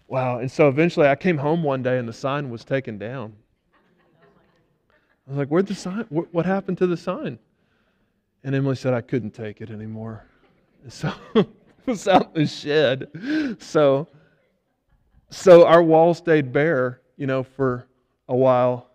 wow. 0.08 0.38
And 0.38 0.50
so 0.50 0.68
eventually 0.68 1.08
I 1.08 1.16
came 1.16 1.38
home 1.38 1.62
one 1.62 1.82
day 1.82 1.98
and 1.98 2.08
the 2.08 2.12
sign 2.12 2.50
was 2.50 2.64
taken 2.64 2.98
down. 2.98 3.34
I 5.26 5.30
was 5.30 5.38
like, 5.38 5.48
where'd 5.48 5.66
the 5.66 5.74
sign? 5.74 6.04
What 6.10 6.46
happened 6.46 6.78
to 6.78 6.86
the 6.86 6.96
sign? 6.96 7.38
And 8.44 8.54
Emily 8.54 8.76
said, 8.76 8.94
I 8.94 9.00
couldn't 9.00 9.32
take 9.32 9.60
it 9.60 9.70
anymore. 9.70 10.24
And 10.84 10.92
so 10.92 11.12
it 11.34 11.48
was 11.84 12.06
out 12.06 12.30
in 12.36 12.42
the 12.42 12.46
shed. 12.46 13.56
So, 13.60 14.06
so 15.30 15.66
our 15.66 15.82
wall 15.82 16.14
stayed 16.14 16.52
bare 16.52 17.00
you 17.16 17.26
know, 17.26 17.42
for 17.42 17.86
a 18.28 18.36
while. 18.36 18.88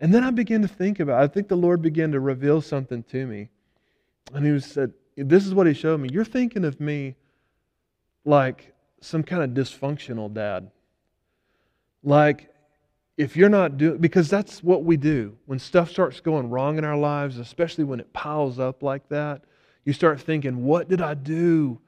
And 0.00 0.12
then 0.12 0.24
I 0.24 0.30
began 0.30 0.62
to 0.62 0.68
think 0.68 1.00
about 1.00 1.20
it. 1.20 1.24
I 1.24 1.28
think 1.28 1.48
the 1.48 1.56
Lord 1.56 1.82
began 1.82 2.12
to 2.12 2.20
reveal 2.20 2.60
something 2.60 3.02
to 3.04 3.26
me. 3.26 3.50
And 4.32 4.46
he 4.46 4.60
said, 4.60 4.92
this 5.16 5.46
is 5.46 5.54
what 5.54 5.66
he 5.66 5.74
showed 5.74 6.00
me. 6.00 6.08
You're 6.12 6.24
thinking 6.24 6.64
of 6.64 6.80
me 6.80 7.16
like 8.24 8.72
some 9.00 9.22
kind 9.22 9.42
of 9.42 9.50
dysfunctional 9.50 10.32
dad. 10.32 10.70
Like, 12.02 12.48
if 13.16 13.36
you're 13.36 13.48
not 13.48 13.76
doing, 13.76 13.98
because 13.98 14.30
that's 14.30 14.62
what 14.62 14.84
we 14.84 14.96
do. 14.96 15.36
When 15.46 15.58
stuff 15.58 15.90
starts 15.90 16.20
going 16.20 16.48
wrong 16.48 16.78
in 16.78 16.84
our 16.84 16.96
lives, 16.96 17.38
especially 17.38 17.84
when 17.84 18.00
it 18.00 18.12
piles 18.12 18.58
up 18.58 18.82
like 18.82 19.08
that, 19.08 19.44
you 19.84 19.92
start 19.92 20.20
thinking, 20.20 20.64
what 20.64 20.88
did 20.88 21.02
I 21.02 21.14
do? 21.14 21.78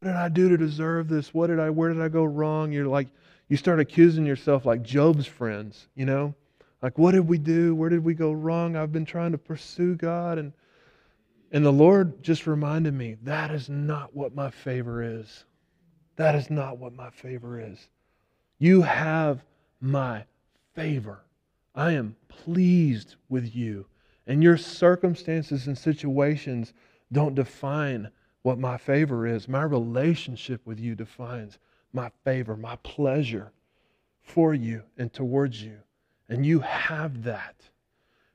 What 0.00 0.08
did 0.08 0.16
I 0.16 0.28
do 0.28 0.48
to 0.48 0.56
deserve 0.56 1.08
this? 1.08 1.32
What 1.32 1.46
did 1.46 1.60
I, 1.60 1.70
where 1.70 1.92
did 1.92 2.02
I 2.02 2.08
go 2.08 2.24
wrong? 2.24 2.72
You're 2.72 2.88
like, 2.88 3.08
you 3.48 3.56
start 3.56 3.78
accusing 3.78 4.26
yourself 4.26 4.64
like 4.66 4.82
Job's 4.82 5.26
friends, 5.26 5.88
you 5.94 6.06
know? 6.06 6.34
Like, 6.82 6.98
what 6.98 7.12
did 7.12 7.28
we 7.28 7.38
do? 7.38 7.74
Where 7.74 7.88
did 7.88 8.04
we 8.04 8.14
go 8.14 8.32
wrong? 8.32 8.76
I've 8.76 8.92
been 8.92 9.04
trying 9.04 9.32
to 9.32 9.38
pursue 9.38 9.94
God. 9.94 10.38
And, 10.38 10.52
and 11.54 11.64
the 11.64 11.72
Lord 11.72 12.20
just 12.20 12.48
reminded 12.48 12.94
me 12.94 13.16
that 13.22 13.52
is 13.52 13.68
not 13.68 14.12
what 14.12 14.34
my 14.34 14.50
favor 14.50 15.00
is. 15.04 15.44
That 16.16 16.34
is 16.34 16.50
not 16.50 16.78
what 16.78 16.94
my 16.94 17.10
favor 17.10 17.60
is. 17.60 17.88
You 18.58 18.82
have 18.82 19.44
my 19.80 20.24
favor. 20.74 21.20
I 21.72 21.92
am 21.92 22.16
pleased 22.26 23.14
with 23.28 23.54
you. 23.54 23.86
And 24.26 24.42
your 24.42 24.56
circumstances 24.56 25.68
and 25.68 25.78
situations 25.78 26.72
don't 27.12 27.36
define 27.36 28.10
what 28.42 28.58
my 28.58 28.76
favor 28.76 29.24
is. 29.24 29.46
My 29.46 29.62
relationship 29.62 30.60
with 30.66 30.80
you 30.80 30.96
defines 30.96 31.58
my 31.92 32.10
favor, 32.24 32.56
my 32.56 32.74
pleasure 32.82 33.52
for 34.24 34.54
you 34.54 34.82
and 34.98 35.12
towards 35.12 35.62
you. 35.62 35.78
And 36.28 36.44
you 36.44 36.58
have 36.58 37.22
that. 37.22 37.54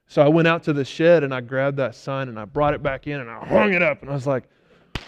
So 0.09 0.23
I 0.23 0.27
went 0.27 0.47
out 0.47 0.63
to 0.63 0.73
the 0.73 0.83
shed 0.83 1.23
and 1.23 1.31
I 1.31 1.39
grabbed 1.39 1.77
that 1.77 1.93
sign 1.93 2.29
and 2.29 2.39
I 2.39 2.45
brought 2.45 2.73
it 2.73 2.81
back 2.81 3.05
in 3.05 3.19
and 3.19 3.29
I 3.29 3.45
hung 3.45 3.73
it 3.73 3.83
up 3.83 4.01
and 4.01 4.09
I 4.09 4.15
was 4.15 4.25
like, 4.25 4.43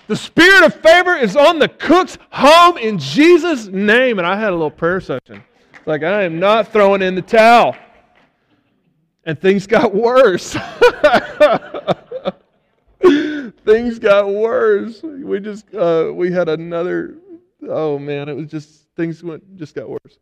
the 0.05 0.15
spirit 0.15 0.63
of 0.63 0.75
favor 0.75 1.15
is 1.15 1.35
on 1.35 1.57
the 1.57 1.69
cook's 1.69 2.19
home 2.31 2.77
in 2.77 2.99
Jesus' 2.99 3.65
name. 3.65 4.19
And 4.19 4.27
I 4.27 4.35
had 4.37 4.49
a 4.49 4.51
little 4.51 4.69
prayer 4.69 5.01
session. 5.01 5.43
Like, 5.87 6.03
I 6.03 6.21
am 6.21 6.39
not 6.39 6.67
throwing 6.67 7.01
in 7.01 7.15
the 7.15 7.23
towel. 7.23 7.75
And 9.25 9.41
things 9.41 9.65
got 9.65 9.95
worse. 9.95 10.51
things 13.65 13.97
got 13.97 14.29
worse. 14.29 15.01
We 15.01 15.39
just, 15.39 15.73
uh, 15.73 16.11
we 16.13 16.31
had 16.31 16.47
another, 16.47 17.15
oh 17.67 17.97
man, 17.97 18.29
it 18.29 18.35
was 18.35 18.45
just, 18.45 18.85
things 18.95 19.23
went, 19.23 19.57
just 19.57 19.73
got 19.73 19.89
worse. 19.89 20.19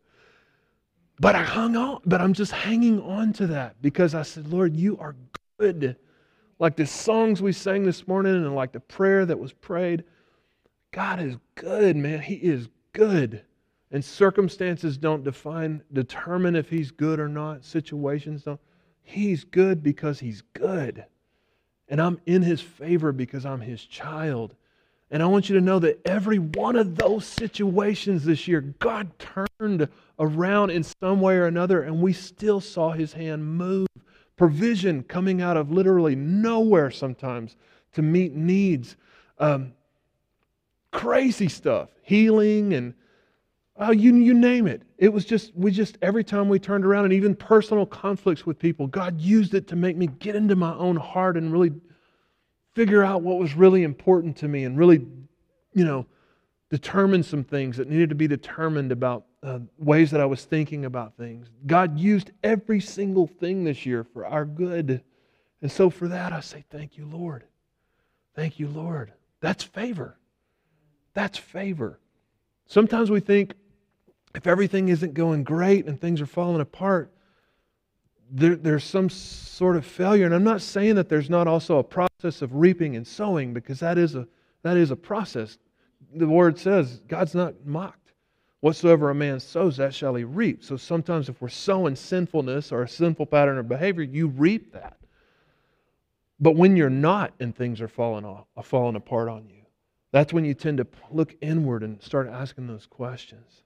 But 1.20 1.34
I 1.36 1.42
hung 1.42 1.76
on, 1.76 2.00
but 2.06 2.22
I'm 2.22 2.32
just 2.32 2.50
hanging 2.50 3.02
on 3.02 3.34
to 3.34 3.46
that 3.48 3.80
because 3.82 4.14
I 4.14 4.22
said, 4.22 4.48
Lord, 4.48 4.74
you 4.74 4.96
are 4.98 5.14
good. 5.58 5.96
Like 6.58 6.76
the 6.76 6.86
songs 6.86 7.42
we 7.42 7.52
sang 7.52 7.84
this 7.84 8.08
morning 8.08 8.34
and 8.34 8.54
like 8.54 8.72
the 8.72 8.80
prayer 8.80 9.26
that 9.26 9.38
was 9.38 9.52
prayed, 9.52 10.04
God 10.92 11.20
is 11.20 11.36
good, 11.56 11.94
man. 11.94 12.20
He 12.20 12.36
is 12.36 12.68
good. 12.94 13.44
And 13.90 14.02
circumstances 14.02 14.96
don't 14.96 15.22
define, 15.22 15.82
determine 15.92 16.56
if 16.56 16.70
he's 16.70 16.90
good 16.90 17.20
or 17.20 17.28
not. 17.28 17.66
Situations 17.66 18.44
don't. 18.44 18.60
He's 19.02 19.44
good 19.44 19.82
because 19.82 20.20
he's 20.20 20.42
good. 20.54 21.04
And 21.88 22.00
I'm 22.00 22.18
in 22.24 22.40
his 22.40 22.62
favor 22.62 23.12
because 23.12 23.44
I'm 23.44 23.60
his 23.60 23.84
child. 23.84 24.54
And 25.10 25.22
I 25.22 25.26
want 25.26 25.48
you 25.48 25.56
to 25.56 25.60
know 25.60 25.78
that 25.80 26.00
every 26.04 26.38
one 26.38 26.76
of 26.76 26.96
those 26.96 27.24
situations 27.24 28.24
this 28.24 28.46
year, 28.46 28.60
God 28.60 29.10
turned 29.18 29.88
around 30.18 30.70
in 30.70 30.84
some 30.84 31.20
way 31.20 31.36
or 31.36 31.46
another, 31.46 31.82
and 31.82 32.00
we 32.00 32.12
still 32.12 32.60
saw 32.60 32.92
his 32.92 33.12
hand 33.12 33.44
move. 33.44 33.88
Provision 34.36 35.02
coming 35.02 35.42
out 35.42 35.56
of 35.56 35.70
literally 35.70 36.14
nowhere 36.14 36.90
sometimes 36.90 37.56
to 37.92 38.02
meet 38.02 38.34
needs. 38.34 38.96
Um, 39.38 39.72
crazy 40.92 41.48
stuff, 41.48 41.88
healing 42.02 42.72
and 42.72 42.94
Oh, 43.82 43.92
you, 43.92 44.14
you 44.14 44.34
name 44.34 44.66
it. 44.66 44.82
It 44.98 45.10
was 45.10 45.24
just, 45.24 45.56
we 45.56 45.70
just, 45.70 45.96
every 46.02 46.22
time 46.22 46.50
we 46.50 46.58
turned 46.58 46.84
around 46.84 47.06
and 47.06 47.14
even 47.14 47.34
personal 47.34 47.86
conflicts 47.86 48.44
with 48.44 48.58
people, 48.58 48.86
God 48.86 49.18
used 49.18 49.54
it 49.54 49.66
to 49.68 49.76
make 49.76 49.96
me 49.96 50.06
get 50.06 50.36
into 50.36 50.54
my 50.54 50.74
own 50.74 50.96
heart 50.96 51.38
and 51.38 51.50
really 51.50 51.72
figure 52.80 53.04
out 53.04 53.20
what 53.20 53.38
was 53.38 53.52
really 53.52 53.82
important 53.82 54.34
to 54.38 54.48
me 54.48 54.64
and 54.64 54.78
really, 54.78 55.06
you 55.74 55.84
know, 55.84 56.06
determine 56.70 57.22
some 57.22 57.44
things 57.44 57.76
that 57.76 57.90
needed 57.90 58.08
to 58.08 58.14
be 58.14 58.26
determined 58.26 58.90
about 58.90 59.26
uh, 59.42 59.58
ways 59.76 60.10
that 60.10 60.18
I 60.18 60.24
was 60.24 60.46
thinking 60.46 60.86
about 60.86 61.14
things. 61.14 61.50
God 61.66 61.98
used 61.98 62.30
every 62.42 62.80
single 62.80 63.26
thing 63.26 63.64
this 63.64 63.84
year 63.84 64.02
for 64.02 64.24
our 64.24 64.46
good. 64.46 65.02
And 65.60 65.70
so 65.70 65.90
for 65.90 66.08
that, 66.08 66.32
I 66.32 66.40
say, 66.40 66.64
thank 66.70 66.96
you, 66.96 67.04
Lord. 67.04 67.44
Thank 68.34 68.58
you, 68.58 68.66
Lord. 68.66 69.12
That's 69.40 69.62
favor. 69.62 70.16
That's 71.12 71.36
favor. 71.36 72.00
Sometimes 72.64 73.10
we 73.10 73.20
think, 73.20 73.52
if 74.34 74.46
everything 74.46 74.88
isn't 74.88 75.12
going 75.12 75.44
great 75.44 75.84
and 75.84 76.00
things 76.00 76.22
are 76.22 76.26
falling 76.26 76.62
apart, 76.62 77.12
there, 78.30 78.56
there's 78.56 78.84
some 78.84 79.08
sort 79.08 79.76
of 79.76 79.84
failure. 79.84 80.24
And 80.24 80.34
I'm 80.34 80.44
not 80.44 80.62
saying 80.62 80.94
that 80.94 81.08
there's 81.08 81.30
not 81.30 81.46
also 81.46 81.78
a 81.78 81.84
process 81.84 82.42
of 82.42 82.54
reaping 82.54 82.96
and 82.96 83.06
sowing, 83.06 83.52
because 83.52 83.80
that 83.80 83.98
is 83.98 84.14
a, 84.14 84.26
that 84.62 84.76
is 84.76 84.90
a 84.90 84.96
process. 84.96 85.58
The 86.14 86.28
word 86.28 86.58
says 86.58 87.00
God's 87.08 87.34
not 87.34 87.54
mocked. 87.64 88.12
Whatsoever 88.60 89.08
a 89.08 89.14
man 89.14 89.40
sows, 89.40 89.78
that 89.78 89.94
shall 89.94 90.14
he 90.14 90.24
reap. 90.24 90.62
So 90.62 90.76
sometimes 90.76 91.30
if 91.30 91.40
we're 91.40 91.48
sowing 91.48 91.96
sinfulness 91.96 92.72
or 92.72 92.82
a 92.82 92.88
sinful 92.88 93.26
pattern 93.26 93.58
of 93.58 93.68
behavior, 93.68 94.02
you 94.02 94.26
reap 94.26 94.72
that. 94.74 94.98
But 96.38 96.56
when 96.56 96.76
you're 96.76 96.90
not 96.90 97.32
and 97.40 97.56
things 97.56 97.80
are 97.80 97.88
falling 97.88 98.24
off, 98.24 98.46
are 98.56 98.62
falling 98.62 98.96
apart 98.96 99.28
on 99.30 99.48
you, 99.48 99.62
that's 100.12 100.32
when 100.32 100.44
you 100.44 100.52
tend 100.54 100.78
to 100.78 100.86
look 101.10 101.36
inward 101.40 101.82
and 101.82 102.02
start 102.02 102.28
asking 102.28 102.66
those 102.66 102.86
questions. 102.86 103.62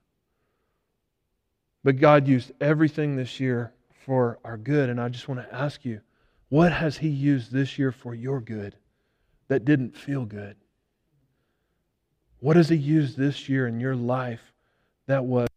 But 1.83 1.99
God 1.99 2.29
used 2.29 2.53
everything 2.61 3.17
this 3.17 3.41
year 3.41 3.73
for 4.05 4.39
our 4.45 4.57
good. 4.57 4.89
And 4.91 5.01
I 5.01 5.09
just 5.09 5.29
want 5.29 5.41
to 5.41 5.55
ask 5.55 5.85
you, 5.85 6.01
what 6.49 6.73
has 6.73 6.99
He 6.99 7.09
used 7.09 7.53
this 7.53 7.79
year 7.79 7.93
for 7.93 8.15
your 8.15 8.41
good 8.41 8.77
that 9.49 9.65
didn't 9.65 9.97
feel 9.97 10.25
good? 10.25 10.57
What 12.41 12.57
has 12.57 12.69
He 12.69 12.77
used 12.77 13.17
this 13.17 13.49
year 13.49 13.67
in 13.67 13.81
your 13.81 13.97
life 13.97 14.53
that 15.07 15.25
was 15.25 15.49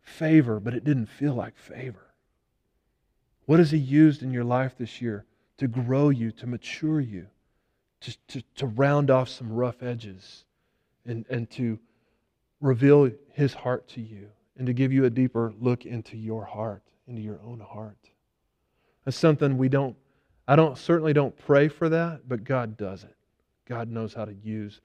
favor, 0.00 0.60
but 0.60 0.74
it 0.74 0.84
didn't 0.84 1.06
feel 1.06 1.34
like 1.34 1.56
favor? 1.56 2.14
What 3.46 3.58
has 3.58 3.70
He 3.70 3.78
used 3.78 4.22
in 4.22 4.32
your 4.32 4.44
life 4.44 4.76
this 4.78 5.00
year 5.00 5.24
to 5.56 5.66
grow 5.66 6.10
you, 6.10 6.30
to 6.32 6.46
mature 6.46 7.00
you, 7.00 7.26
to, 8.00 8.16
to, 8.28 8.42
to 8.56 8.66
round 8.66 9.10
off 9.10 9.28
some 9.28 9.52
rough 9.52 9.82
edges, 9.82 10.44
and, 11.04 11.24
and 11.30 11.50
to 11.50 11.78
reveal 12.60 13.10
His 13.32 13.54
heart 13.54 13.88
to 13.88 14.00
you? 14.00 14.28
and 14.58 14.66
to 14.66 14.72
give 14.72 14.92
you 14.92 15.04
a 15.04 15.10
deeper 15.10 15.54
look 15.60 15.86
into 15.86 16.16
your 16.16 16.44
heart, 16.44 16.82
into 17.08 17.22
your 17.22 17.40
own 17.44 17.60
heart. 17.60 17.98
That's 19.04 19.16
something 19.16 19.56
we 19.56 19.68
don't, 19.68 19.96
I 20.46 20.56
don't 20.56 20.76
certainly 20.76 21.12
don't 21.12 21.36
pray 21.36 21.68
for 21.68 21.88
that, 21.88 22.28
but 22.28 22.44
God 22.44 22.76
does 22.76 23.04
it. 23.04 23.16
God 23.66 23.90
knows 23.90 24.14
how 24.14 24.24
to 24.24 24.34
use 24.34 24.80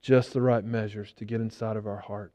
just 0.00 0.32
the 0.32 0.40
right 0.40 0.64
measures 0.64 1.12
to 1.14 1.24
get 1.24 1.40
inside 1.40 1.76
of 1.76 1.86
our 1.86 1.98
heart. 1.98 2.32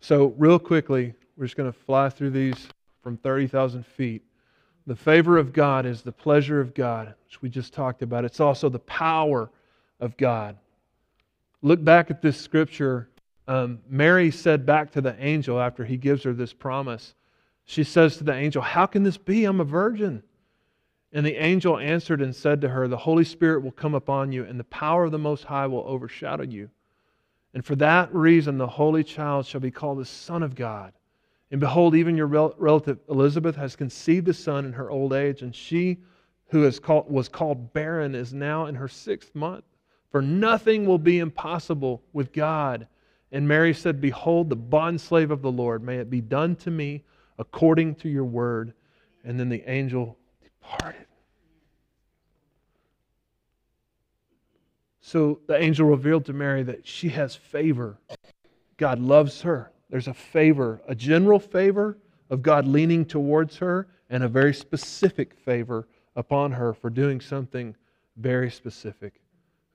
So, 0.00 0.34
real 0.38 0.58
quickly, 0.58 1.12
we're 1.36 1.44
just 1.44 1.56
going 1.56 1.70
to 1.70 1.78
fly 1.78 2.08
through 2.08 2.30
these 2.30 2.68
from 3.02 3.16
30,000 3.18 3.84
feet. 3.84 4.22
The 4.86 4.96
favor 4.96 5.36
of 5.36 5.52
God 5.52 5.84
is 5.84 6.02
the 6.02 6.12
pleasure 6.12 6.60
of 6.60 6.72
God, 6.72 7.14
which 7.26 7.42
we 7.42 7.50
just 7.50 7.74
talked 7.74 8.02
about. 8.02 8.24
It's 8.24 8.40
also 8.40 8.68
the 8.68 8.78
power 8.78 9.50
of 10.00 10.16
God. 10.16 10.56
Look 11.62 11.84
back 11.84 12.10
at 12.10 12.22
this 12.22 12.40
scripture 12.40 13.09
um, 13.50 13.80
Mary 13.88 14.30
said 14.30 14.64
back 14.64 14.92
to 14.92 15.00
the 15.00 15.16
angel 15.18 15.60
after 15.60 15.84
he 15.84 15.96
gives 15.96 16.22
her 16.22 16.32
this 16.32 16.52
promise, 16.52 17.16
she 17.64 17.82
says 17.82 18.16
to 18.16 18.24
the 18.24 18.32
angel, 18.32 18.62
How 18.62 18.86
can 18.86 19.02
this 19.02 19.18
be? 19.18 19.44
I'm 19.44 19.60
a 19.60 19.64
virgin. 19.64 20.22
And 21.12 21.26
the 21.26 21.34
angel 21.34 21.76
answered 21.76 22.22
and 22.22 22.34
said 22.34 22.60
to 22.60 22.68
her, 22.68 22.86
The 22.86 22.96
Holy 22.96 23.24
Spirit 23.24 23.64
will 23.64 23.72
come 23.72 23.94
upon 23.96 24.30
you, 24.30 24.44
and 24.44 24.60
the 24.60 24.64
power 24.64 25.04
of 25.04 25.10
the 25.10 25.18
Most 25.18 25.42
High 25.42 25.66
will 25.66 25.82
overshadow 25.84 26.44
you. 26.44 26.70
And 27.52 27.64
for 27.64 27.74
that 27.74 28.14
reason, 28.14 28.56
the 28.56 28.68
Holy 28.68 29.02
Child 29.02 29.46
shall 29.46 29.60
be 29.60 29.72
called 29.72 29.98
the 29.98 30.04
Son 30.04 30.44
of 30.44 30.54
God. 30.54 30.92
And 31.50 31.58
behold, 31.58 31.96
even 31.96 32.16
your 32.16 32.28
relative 32.28 33.00
Elizabeth 33.08 33.56
has 33.56 33.74
conceived 33.74 34.28
a 34.28 34.32
son 34.32 34.64
in 34.64 34.72
her 34.74 34.92
old 34.92 35.12
age, 35.12 35.42
and 35.42 35.52
she 35.52 35.98
who 36.50 36.64
is 36.64 36.78
called, 36.78 37.10
was 37.10 37.28
called 37.28 37.72
barren 37.72 38.14
is 38.14 38.32
now 38.32 38.66
in 38.66 38.76
her 38.76 38.86
sixth 38.86 39.34
month. 39.34 39.64
For 40.12 40.22
nothing 40.22 40.86
will 40.86 40.98
be 40.98 41.18
impossible 41.18 42.04
with 42.12 42.32
God. 42.32 42.86
And 43.32 43.46
Mary 43.46 43.72
said, 43.72 44.00
Behold, 44.00 44.50
the 44.50 44.56
bondslave 44.56 45.30
of 45.30 45.42
the 45.42 45.52
Lord, 45.52 45.82
may 45.82 45.96
it 45.96 46.10
be 46.10 46.20
done 46.20 46.56
to 46.56 46.70
me 46.70 47.04
according 47.38 47.94
to 47.96 48.08
your 48.08 48.24
word. 48.24 48.74
And 49.24 49.38
then 49.38 49.48
the 49.48 49.62
angel 49.70 50.18
departed. 50.42 51.06
So 55.00 55.40
the 55.46 55.60
angel 55.60 55.86
revealed 55.88 56.24
to 56.26 56.32
Mary 56.32 56.62
that 56.64 56.86
she 56.86 57.08
has 57.10 57.34
favor. 57.34 57.98
God 58.76 58.98
loves 59.00 59.42
her. 59.42 59.72
There's 59.90 60.08
a 60.08 60.14
favor, 60.14 60.80
a 60.86 60.94
general 60.94 61.38
favor 61.38 61.98
of 62.30 62.42
God 62.42 62.66
leaning 62.66 63.04
towards 63.04 63.56
her, 63.56 63.88
and 64.08 64.22
a 64.22 64.28
very 64.28 64.54
specific 64.54 65.34
favor 65.34 65.88
upon 66.16 66.52
her 66.52 66.72
for 66.72 66.90
doing 66.90 67.20
something 67.20 67.74
very 68.16 68.50
specific. 68.50 69.20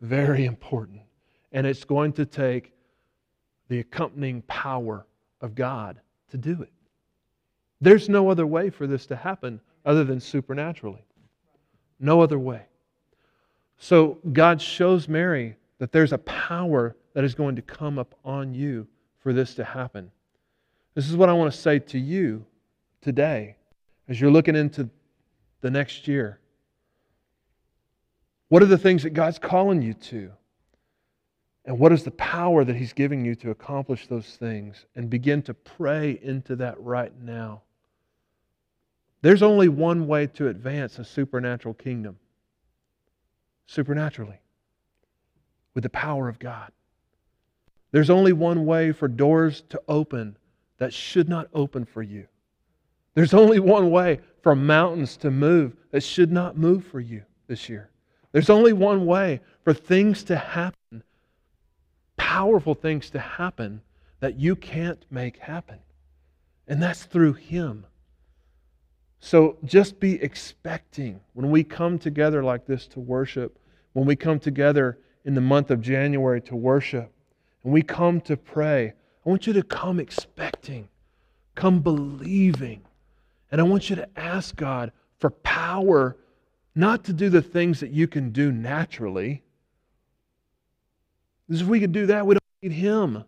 very 0.01 0.45
important. 0.45 1.01
And 1.51 1.65
it's 1.65 1.83
going 1.83 2.13
to 2.13 2.25
take 2.25 2.74
the 3.67 3.79
accompanying 3.79 4.41
power 4.43 5.05
of 5.41 5.55
God 5.55 5.99
to 6.31 6.37
do 6.37 6.61
it. 6.61 6.71
There's 7.81 8.09
no 8.09 8.29
other 8.29 8.47
way 8.47 8.69
for 8.69 8.87
this 8.87 9.05
to 9.07 9.15
happen 9.15 9.59
other 9.85 10.03
than 10.03 10.19
supernaturally. 10.19 11.03
No 11.99 12.21
other 12.21 12.39
way. 12.39 12.63
So 13.77 14.17
God 14.31 14.61
shows 14.61 15.07
Mary 15.07 15.55
that 15.79 15.91
there's 15.91 16.13
a 16.13 16.17
power 16.19 16.95
that 17.13 17.23
is 17.23 17.35
going 17.35 17.55
to 17.55 17.61
come 17.61 17.99
up 17.99 18.15
on 18.23 18.53
you 18.53 18.87
for 19.19 19.33
this 19.33 19.55
to 19.55 19.63
happen. 19.63 20.11
This 20.93 21.09
is 21.09 21.17
what 21.17 21.29
I 21.29 21.33
want 21.33 21.51
to 21.53 21.59
say 21.59 21.79
to 21.79 21.99
you 21.99 22.45
today 23.01 23.55
as 24.07 24.19
you're 24.19 24.31
looking 24.31 24.55
into 24.55 24.89
the 25.61 25.69
next 25.69 26.07
year. 26.07 26.39
What 28.49 28.63
are 28.63 28.67
the 28.67 28.77
things 28.77 29.03
that 29.03 29.11
God's 29.11 29.39
calling 29.39 29.81
you 29.81 29.93
to? 29.93 30.31
And 31.65 31.79
what 31.79 31.91
is 31.91 32.03
the 32.03 32.11
power 32.11 32.63
that 32.63 32.75
He's 32.75 32.93
giving 32.93 33.25
you 33.25 33.35
to 33.35 33.49
accomplish 33.49 34.07
those 34.07 34.37
things? 34.37 34.85
And 34.95 35.09
begin 35.09 35.41
to 35.43 35.53
pray 35.53 36.19
into 36.21 36.55
that 36.57 36.79
right 36.79 37.11
now. 37.21 37.63
There's 39.21 39.41
only 39.41 39.67
one 39.69 40.05
way 40.05 40.27
to 40.27 40.49
advance 40.49 40.99
a 40.99 41.03
supernatural 41.03 41.73
kingdom 41.73 42.17
supernaturally, 43.65 44.39
with 45.73 45.83
the 45.83 45.89
power 45.89 46.29
of 46.29 46.37
God. 46.37 46.71
There's 47.91 48.11
only 48.11 48.33
one 48.33 48.65
way 48.65 48.91
for 48.91 49.07
doors 49.07 49.63
to 49.69 49.81
open 49.87 50.37
that 50.77 50.93
should 50.93 51.27
not 51.27 51.47
open 51.53 51.85
for 51.85 52.03
you. 52.03 52.27
There's 53.15 53.33
only 53.33 53.59
one 53.59 53.89
way 53.89 54.19
for 54.43 54.55
mountains 54.55 55.17
to 55.17 55.31
move 55.31 55.75
that 55.91 56.03
should 56.03 56.31
not 56.31 56.57
move 56.57 56.85
for 56.85 56.99
you 56.99 57.23
this 57.47 57.69
year. 57.69 57.89
There's 58.33 58.49
only 58.49 58.73
one 58.73 59.05
way 59.05 59.39
for 59.63 59.73
things 59.73 60.23
to 60.25 60.35
happen, 60.35 61.01
powerful 62.25 62.73
things 62.73 63.11
to 63.11 63.19
happen 63.19 63.79
that 64.19 64.39
you 64.39 64.55
can't 64.55 65.05
make 65.11 65.37
happen. 65.37 65.77
And 66.67 66.81
that's 66.81 67.03
through 67.03 67.33
Him. 67.33 67.85
So 69.19 69.57
just 69.63 69.99
be 69.99 70.19
expecting 70.23 71.19
when 71.33 71.51
we 71.51 71.63
come 71.63 71.99
together 71.99 72.43
like 72.43 72.65
this 72.65 72.87
to 72.87 72.99
worship, 72.99 73.59
when 73.93 74.07
we 74.07 74.15
come 74.15 74.39
together 74.39 74.97
in 75.23 75.35
the 75.35 75.41
month 75.41 75.69
of 75.69 75.81
January 75.81 76.41
to 76.41 76.55
worship, 76.55 77.13
and 77.63 77.71
we 77.71 77.83
come 77.83 78.19
to 78.21 78.35
pray, 78.35 78.93
I 79.23 79.29
want 79.29 79.45
you 79.45 79.53
to 79.53 79.63
come 79.63 79.99
expecting, 79.99 80.89
come 81.53 81.79
believing. 81.79 82.81
And 83.51 83.61
I 83.61 83.63
want 83.65 83.91
you 83.91 83.97
to 83.97 84.09
ask 84.19 84.55
God 84.55 84.91
for 85.19 85.29
power 85.29 86.17
not 86.73 87.03
to 87.03 87.13
do 87.13 87.29
the 87.29 87.43
things 87.43 87.79
that 87.81 87.91
you 87.91 88.07
can 88.07 88.31
do 88.31 88.51
naturally. 88.51 89.43
Because 91.47 91.61
if 91.61 91.67
we 91.67 91.79
could 91.79 91.91
do 91.91 92.07
that, 92.07 92.25
we 92.25 92.35
don't 92.35 92.43
need 92.61 92.71
Him. 92.71 93.23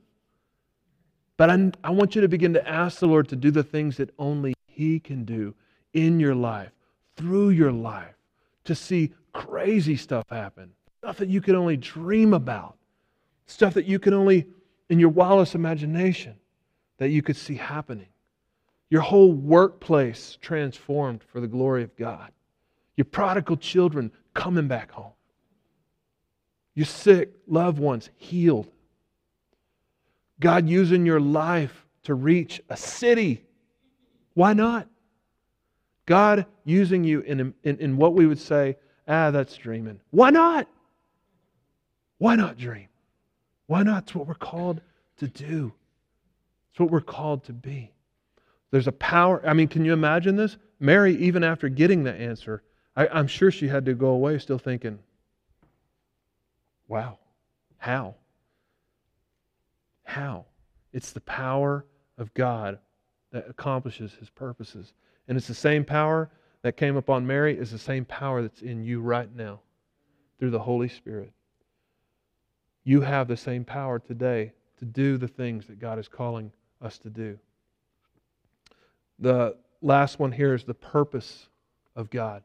But 1.38 1.49
I, 1.49 1.71
I 1.84 1.91
want 1.91 2.15
you 2.15 2.21
to 2.21 2.27
begin 2.27 2.53
to 2.53 2.67
ask 2.67 2.99
the 2.99 3.08
Lord 3.08 3.30
to 3.30 3.36
do 3.36 3.51
the 3.51 3.63
things 3.63 3.97
that 3.97 4.10
only 4.17 4.53
He 4.65 4.99
can 4.99 5.23
do 5.23 5.53
in 5.93 6.19
your 6.19 6.36
life, 6.36 6.71
through 7.15 7.49
your 7.49 7.71
life, 7.71 8.15
to 8.63 8.75
see 8.75 9.13
crazy 9.34 9.95
stuff 9.95 10.25
happen, 10.30 10.71
stuff 10.99 11.17
that 11.17 11.30
you 11.30 11.41
can 11.41 11.56
only 11.56 11.77
dream 11.77 12.34
about, 12.34 12.75
stuff 13.45 13.75
that 13.75 13.86
you 13.86 13.99
can 13.99 14.13
only, 14.13 14.47
in 14.89 14.99
your 14.99 15.10
wildest 15.10 15.56
imagination, 15.56 16.36
that 16.97 17.10
you 17.10 17.21
could 17.21 17.38
see 17.38 17.56
happening. 17.56 18.08
Your 18.89 19.01
whole 19.01 19.32
workplace 19.32 20.38
transformed 20.41 21.23
for 21.23 21.39
the 21.39 21.47
glory 21.47 21.84
of 21.84 21.95
God. 21.95 22.32
Your 22.95 23.06
prodigal 23.06 23.58
children 23.58 24.12
coming 24.34 24.67
back 24.67 24.91
home. 24.91 25.12
Your 26.77 26.85
sick 26.85 27.33
loved 27.47 27.79
ones 27.79 28.11
healed. 28.17 28.69
God 30.39 30.69
using 30.69 31.07
your 31.07 31.19
life 31.19 31.87
to 32.03 32.13
reach 32.13 32.61
a 32.69 32.77
city. 32.77 33.43
Why 34.35 34.53
not? 34.53 34.87
God 36.05 36.45
using 36.65 37.03
you 37.03 37.21
in, 37.21 37.55
in, 37.63 37.77
in 37.79 37.97
what 37.97 38.13
we 38.13 38.27
would 38.27 38.37
say, 38.37 38.77
ah, 39.07 39.31
that's 39.31 39.57
dreaming. 39.57 39.99
Why 40.11 40.29
not? 40.29 40.67
Why 42.19 42.35
not 42.35 42.59
dream? 42.59 42.89
Why 43.65 43.81
not? 43.81 44.03
It's 44.03 44.13
what 44.13 44.27
we're 44.27 44.35
called 44.35 44.79
to 45.17 45.27
do. 45.27 45.73
It's 46.69 46.79
what 46.79 46.91
we're 46.91 47.01
called 47.01 47.43
to 47.45 47.53
be. 47.53 47.91
There's 48.69 48.87
a 48.87 48.91
power. 48.91 49.41
I 49.43 49.53
mean, 49.53 49.67
can 49.67 49.83
you 49.83 49.93
imagine 49.93 50.35
this? 50.35 50.57
Mary, 50.79 51.15
even 51.17 51.43
after 51.43 51.69
getting 51.69 52.03
the 52.03 52.13
answer, 52.13 52.61
I, 52.95 53.07
I'm 53.07 53.25
sure 53.25 53.49
she 53.49 53.67
had 53.67 53.83
to 53.85 53.95
go 53.95 54.09
away 54.09 54.37
still 54.37 54.59
thinking, 54.59 54.99
wow, 56.88 57.17
how? 57.78 58.15
How? 60.04 60.45
It's 60.93 61.12
the 61.12 61.21
power 61.21 61.86
of 62.17 62.34
God 62.34 62.80
that 63.32 63.50
accomplishes 63.50 64.13
his 64.13 64.30
purposes. 64.30 64.93
And 65.28 65.38
it's 65.38 65.47
the 65.47 65.54
same 65.54 65.84
power 65.84 66.30
that 66.62 66.78
came 66.78 66.95
upon 66.95 67.28
Mary 67.28 67.58
is 67.58 67.71
the 67.71 67.78
same 67.78 68.06
power 68.06 68.41
that's 68.41 68.62
in 68.62 68.84
you 68.84 69.02
right 69.02 69.34
now 69.36 69.60
through 70.39 70.52
the 70.52 70.60
Holy 70.60 70.88
Spirit. 70.88 71.32
You 72.84 73.02
have 73.02 73.28
the 73.28 73.38
same 73.38 73.65
power 73.65 74.00
today 74.00 74.54
to 74.78 74.86
do 74.86 75.17
the 75.17 75.28
things 75.28 75.67
that 75.67 75.80
God 75.80 76.00
is 76.00 76.08
calling 76.08 76.52
us 76.82 76.97
to 77.00 77.10
do. 77.10 77.38
The 79.19 79.58
last 79.82 80.19
one 80.19 80.32
here 80.32 80.54
is 80.54 80.63
the 80.63 80.73
purpose 80.73 81.47
of 81.95 82.10
God. 82.10 82.43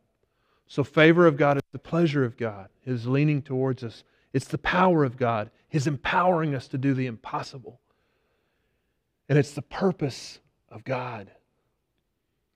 So, 0.66 0.82
favor 0.82 1.26
of 1.26 1.36
God 1.36 1.58
is 1.58 1.62
the 1.72 1.78
pleasure 1.78 2.24
of 2.24 2.36
God, 2.36 2.68
His 2.80 3.06
leaning 3.06 3.42
towards 3.42 3.84
us. 3.84 4.04
It's 4.32 4.48
the 4.48 4.58
power 4.58 5.04
of 5.04 5.16
God, 5.16 5.50
His 5.68 5.86
empowering 5.86 6.54
us 6.54 6.68
to 6.68 6.78
do 6.78 6.94
the 6.94 7.06
impossible. 7.06 7.80
And 9.28 9.38
it's 9.38 9.52
the 9.52 9.62
purpose 9.62 10.40
of 10.68 10.84
God. 10.84 11.30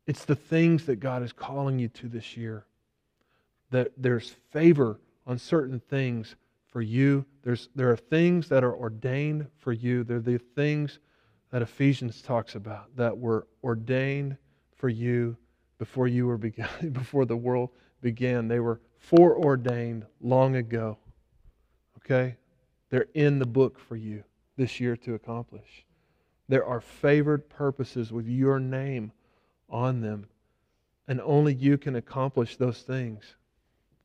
It's 0.06 0.24
the 0.24 0.36
things 0.36 0.86
that 0.86 0.96
God 0.96 1.22
is 1.22 1.32
calling 1.32 1.78
you 1.78 1.88
to 1.88 2.08
this 2.08 2.36
year. 2.36 2.66
That 3.70 3.92
there's 3.96 4.30
favor 4.50 5.00
on 5.26 5.38
certain 5.38 5.80
things 5.80 6.36
for 6.66 6.80
you. 6.80 7.24
There's, 7.42 7.68
there 7.74 7.90
are 7.90 7.96
things 7.96 8.48
that 8.48 8.62
are 8.62 8.74
ordained 8.74 9.46
for 9.58 9.72
you. 9.72 10.04
They're 10.04 10.20
the 10.20 10.38
things 10.38 10.98
that 11.50 11.62
Ephesians 11.62 12.22
talks 12.22 12.54
about 12.54 12.94
that 12.96 13.16
were 13.16 13.46
ordained 13.64 14.36
for 14.74 14.88
you 14.88 15.36
before 15.78 16.06
you 16.08 16.26
were 16.26 16.38
before 16.92 17.24
the 17.24 17.36
world 17.36 17.70
began. 18.00 18.48
They 18.48 18.60
were 18.60 18.80
foreordained 18.98 20.04
long 20.20 20.56
ago. 20.56 20.98
Okay? 22.06 22.36
They're 22.90 23.08
in 23.14 23.40
the 23.40 23.46
book 23.46 23.78
for 23.78 23.96
you 23.96 24.22
this 24.56 24.80
year 24.80 24.96
to 24.98 25.14
accomplish. 25.14 25.84
There 26.48 26.64
are 26.64 26.80
favored 26.80 27.48
purposes 27.48 28.12
with 28.12 28.28
your 28.28 28.60
name 28.60 29.10
on 29.68 30.00
them. 30.00 30.28
And 31.08 31.20
only 31.20 31.54
you 31.54 31.76
can 31.78 31.96
accomplish 31.96 32.56
those 32.56 32.82
things. 32.82 33.24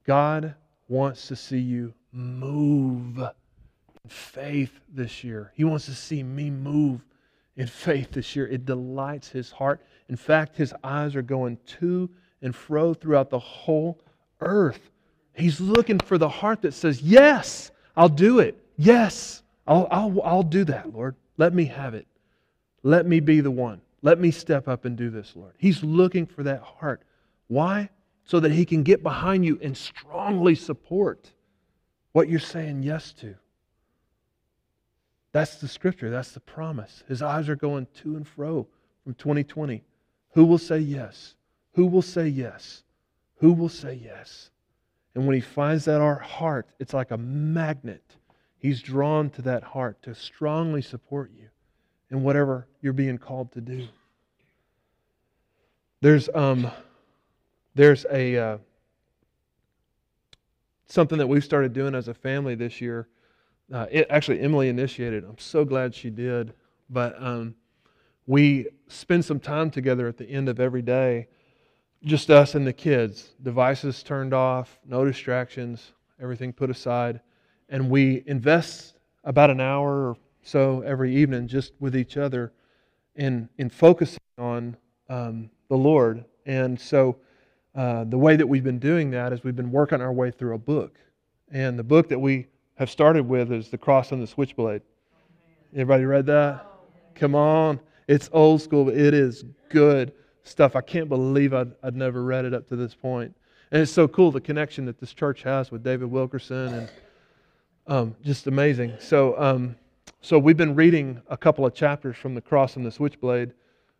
God 0.05 0.55
wants 0.87 1.27
to 1.27 1.35
see 1.35 1.59
you 1.59 1.93
move 2.11 3.19
in 3.19 4.09
faith 4.09 4.79
this 4.89 5.23
year. 5.23 5.51
He 5.55 5.63
wants 5.63 5.85
to 5.85 5.93
see 5.93 6.23
me 6.23 6.49
move 6.49 7.05
in 7.55 7.67
faith 7.67 8.11
this 8.11 8.35
year. 8.35 8.47
It 8.47 8.65
delights 8.65 9.29
his 9.29 9.51
heart. 9.51 9.81
In 10.09 10.15
fact, 10.15 10.57
his 10.57 10.73
eyes 10.83 11.15
are 11.15 11.21
going 11.21 11.57
to 11.79 12.09
and 12.41 12.55
fro 12.55 12.95
throughout 12.95 13.29
the 13.29 13.39
whole 13.39 13.99
earth. 14.39 14.89
He's 15.35 15.61
looking 15.61 15.99
for 15.99 16.17
the 16.17 16.29
heart 16.29 16.63
that 16.63 16.73
says, 16.73 17.01
Yes, 17.01 17.71
I'll 17.95 18.09
do 18.09 18.39
it. 18.39 18.57
Yes, 18.77 19.43
I'll, 19.67 19.87
I'll, 19.91 20.21
I'll 20.23 20.43
do 20.43 20.63
that, 20.65 20.93
Lord. 20.93 21.15
Let 21.37 21.53
me 21.53 21.65
have 21.65 21.93
it. 21.93 22.07
Let 22.83 23.05
me 23.05 23.19
be 23.19 23.41
the 23.41 23.51
one. 23.51 23.81
Let 24.01 24.19
me 24.19 24.31
step 24.31 24.67
up 24.67 24.85
and 24.85 24.97
do 24.97 25.09
this, 25.09 25.35
Lord. 25.35 25.53
He's 25.57 25.83
looking 25.83 26.25
for 26.25 26.43
that 26.43 26.61
heart. 26.61 27.01
Why? 27.47 27.89
So 28.25 28.39
that 28.39 28.51
He 28.51 28.65
can 28.65 28.83
get 28.83 29.03
behind 29.03 29.45
you 29.45 29.59
and 29.61 29.75
strongly 29.75 30.55
support 30.55 31.31
what 32.11 32.29
you're 32.29 32.39
saying 32.39 32.83
yes 32.83 33.13
to. 33.13 33.35
That's 35.31 35.55
the 35.55 35.67
scripture. 35.67 36.09
That's 36.09 36.31
the 36.31 36.39
promise. 36.39 37.03
His 37.07 37.21
eyes 37.21 37.47
are 37.47 37.55
going 37.55 37.87
to 38.03 38.15
and 38.15 38.27
fro 38.27 38.67
from 39.03 39.13
2020. 39.13 39.83
Who 40.33 40.45
will 40.45 40.57
say 40.57 40.79
yes? 40.79 41.35
Who 41.73 41.85
will 41.85 42.01
say 42.01 42.27
yes? 42.27 42.83
Who 43.37 43.53
will 43.53 43.69
say 43.69 43.99
yes? 44.03 44.49
And 45.13 45.25
when 45.25 45.35
he 45.35 45.41
finds 45.41 45.85
that 45.85 46.01
our 46.01 46.19
heart, 46.19 46.67
it's 46.79 46.93
like 46.93 47.11
a 47.11 47.17
magnet. 47.17 48.15
He's 48.57 48.81
drawn 48.81 49.29
to 49.31 49.41
that 49.43 49.63
heart 49.63 50.01
to 50.03 50.15
strongly 50.15 50.81
support 50.81 51.31
you 51.35 51.47
in 52.09 52.23
whatever 52.23 52.67
you're 52.81 52.93
being 52.93 53.17
called 53.17 53.51
to 53.53 53.61
do. 53.61 53.87
There's 56.01 56.29
um, 56.33 56.71
there's 57.75 58.05
a 58.11 58.37
uh, 58.37 58.57
something 60.87 61.17
that 61.17 61.27
we've 61.27 61.43
started 61.43 61.73
doing 61.73 61.95
as 61.95 62.07
a 62.07 62.13
family 62.13 62.55
this 62.55 62.81
year. 62.81 63.07
Uh, 63.71 63.85
it, 63.89 64.07
actually, 64.09 64.41
Emily 64.41 64.69
initiated. 64.69 65.23
I'm 65.23 65.37
so 65.37 65.63
glad 65.63 65.95
she 65.95 66.09
did. 66.09 66.53
But 66.89 67.21
um, 67.21 67.55
we 68.27 68.67
spend 68.87 69.23
some 69.23 69.39
time 69.39 69.71
together 69.71 70.07
at 70.07 70.17
the 70.17 70.29
end 70.29 70.49
of 70.49 70.59
every 70.59 70.81
day, 70.81 71.27
just 72.03 72.29
us 72.29 72.55
and 72.55 72.65
the 72.65 72.73
kids. 72.73 73.31
Devices 73.41 74.03
turned 74.03 74.33
off, 74.33 74.79
no 74.85 75.05
distractions, 75.05 75.91
everything 76.19 76.51
put 76.51 76.69
aside, 76.69 77.21
and 77.69 77.89
we 77.89 78.23
invest 78.25 78.95
about 79.23 79.49
an 79.49 79.61
hour 79.61 80.09
or 80.09 80.17
so 80.43 80.81
every 80.81 81.15
evening 81.15 81.47
just 81.47 81.73
with 81.79 81.95
each 81.95 82.17
other 82.17 82.51
in, 83.15 83.47
in 83.57 83.69
focusing 83.69 84.19
on 84.37 84.75
um, 85.09 85.49
the 85.69 85.77
Lord. 85.77 86.25
And 86.45 86.79
so 86.79 87.17
uh, 87.75 88.05
the 88.05 88.17
way 88.17 88.35
that 88.35 88.47
we've 88.47 88.63
been 88.63 88.79
doing 88.79 89.11
that 89.11 89.31
is 89.31 89.43
we've 89.43 89.55
been 89.55 89.71
working 89.71 90.01
our 90.01 90.11
way 90.11 90.31
through 90.31 90.55
a 90.55 90.57
book. 90.57 90.97
And 91.51 91.77
the 91.77 91.83
book 91.83 92.09
that 92.09 92.19
we 92.19 92.47
have 92.75 92.89
started 92.89 93.27
with 93.27 93.51
is 93.51 93.69
The 93.69 93.77
Cross 93.77 94.11
and 94.11 94.21
the 94.21 94.27
Switchblade. 94.27 94.81
Everybody 95.73 96.05
read 96.05 96.25
that? 96.25 96.65
Come 97.13 97.35
on. 97.35 97.79
It's 98.07 98.29
old 98.33 98.61
school, 98.61 98.85
but 98.85 98.95
it 98.95 99.13
is 99.13 99.45
good 99.69 100.11
stuff. 100.43 100.75
I 100.75 100.81
can't 100.81 101.09
believe 101.09 101.53
I'd, 101.53 101.71
I'd 101.83 101.95
never 101.95 102.23
read 102.23 102.45
it 102.45 102.53
up 102.53 102.67
to 102.69 102.75
this 102.75 102.93
point. 102.93 103.35
And 103.71 103.81
it's 103.81 103.91
so 103.91 104.07
cool 104.07 104.31
the 104.31 104.41
connection 104.41 104.85
that 104.85 104.99
this 104.99 105.13
church 105.13 105.43
has 105.43 105.71
with 105.71 105.83
David 105.83 106.11
Wilkerson 106.11 106.73
and 106.73 106.89
um, 107.87 108.15
just 108.23 108.47
amazing. 108.47 108.93
So, 108.99 109.39
um, 109.39 109.75
so 110.21 110.37
we've 110.37 110.57
been 110.57 110.75
reading 110.75 111.21
a 111.29 111.37
couple 111.37 111.65
of 111.65 111.73
chapters 111.73 112.17
from 112.17 112.35
The 112.35 112.41
Cross 112.41 112.75
and 112.75 112.85
the 112.85 112.91
Switchblade 112.91 113.53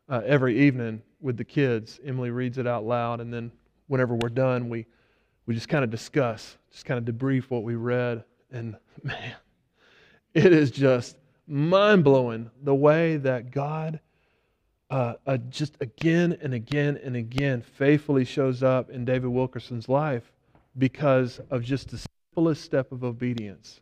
uh, 0.09 0.21
every 0.25 0.59
evening 0.59 1.01
with 1.21 1.37
the 1.37 1.43
kids. 1.43 1.99
Emily 2.05 2.31
reads 2.31 2.57
it 2.57 2.67
out 2.67 2.85
loud, 2.85 3.21
and 3.21 3.33
then 3.33 3.51
whenever 3.87 4.15
we're 4.15 4.29
done, 4.29 4.69
we, 4.69 4.85
we 5.45 5.55
just 5.55 5.69
kind 5.69 5.83
of 5.83 5.89
discuss, 5.89 6.57
just 6.71 6.85
kind 6.85 6.97
of 6.97 7.15
debrief 7.15 7.49
what 7.49 7.63
we 7.63 7.75
read. 7.75 8.23
And 8.51 8.75
man, 9.03 9.35
it 10.33 10.51
is 10.51 10.69
just 10.69 11.17
mind 11.47 12.03
blowing 12.03 12.51
the 12.63 12.75
way 12.75 13.17
that 13.17 13.51
God 13.51 13.99
uh, 14.91 15.13
uh, 15.25 15.37
just 15.49 15.77
again 15.79 16.37
and 16.41 16.53
again 16.53 16.99
and 17.01 17.15
again 17.15 17.61
faithfully 17.61 18.25
shows 18.25 18.61
up 18.61 18.89
in 18.89 19.05
David 19.05 19.29
Wilkerson's 19.29 19.87
life 19.87 20.33
because 20.77 21.39
of 21.49 21.63
just 21.63 21.89
the 21.89 21.97
simplest 21.97 22.63
step 22.63 22.91
of 22.91 23.03
obedience. 23.03 23.79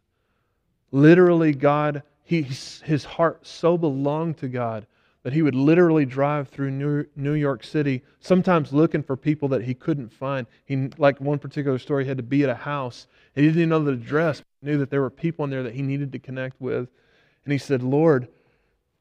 Literally, 0.91 1.54
God, 1.54 2.04
he, 2.24 2.43
his 2.43 3.04
heart 3.04 3.45
so 3.45 3.76
belonged 3.76 4.38
to 4.38 4.48
God 4.48 4.86
that 5.24 5.34
he 5.34 5.41
would 5.41 5.56
literally 5.56 6.06
drive 6.06 6.48
through 6.48 6.72
New, 6.72 7.06
New 7.15 7.34
York 7.34 7.63
City, 7.63 8.04
sometimes 8.19 8.72
looking 8.72 9.04
for 9.04 9.17
people 9.17 9.48
that 9.50 9.63
he 9.63 9.74
couldn't 9.74 10.13
find. 10.13 10.45
He, 10.65 10.89
like 10.98 11.19
one 11.19 11.39
particular 11.39 11.80
story, 11.80 12.04
he 12.04 12.08
had 12.08 12.17
to 12.17 12.24
be 12.24 12.43
at 12.43 12.50
a 12.50 12.56
house, 12.56 13.08
he 13.36 13.41
didn't 13.41 13.58
even 13.58 13.69
know 13.69 13.84
the 13.84 13.93
address, 13.93 14.41
but 14.41 14.67
knew 14.67 14.78
that 14.78 14.91
there 14.91 15.02
were 15.02 15.10
people 15.10 15.43
in 15.43 15.52
there 15.52 15.63
that 15.63 15.76
he 15.76 15.82
needed 15.82 16.12
to 16.12 16.19
connect 16.19 16.62
with. 16.62 16.88
And 17.45 17.52
he 17.52 17.58
said, 17.58 17.82
Lord, 17.82 18.28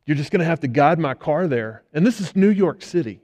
you're 0.09 0.17
just 0.17 0.31
going 0.31 0.41
to 0.41 0.47
have 0.47 0.61
to 0.61 0.69
guide 0.69 0.99
my 0.99 1.13
car 1.13 1.47
there. 1.47 1.83
And 1.93 2.07
this 2.07 2.19
is 2.19 2.35
New 2.35 2.49
York 2.49 2.81
City. 2.81 3.21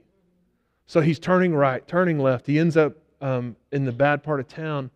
So 0.85 1.01
he's 1.01 1.17
turning 1.17 1.55
right, 1.55 1.85
turning 1.87 2.19
left. 2.19 2.45
He 2.45 2.59
ends 2.59 2.77
up 2.77 2.93
um, 3.21 3.55
in 3.71 3.85
the 3.85 3.91
bad 3.91 4.21
part 4.21 4.39
of 4.39 4.47
town 4.47 4.91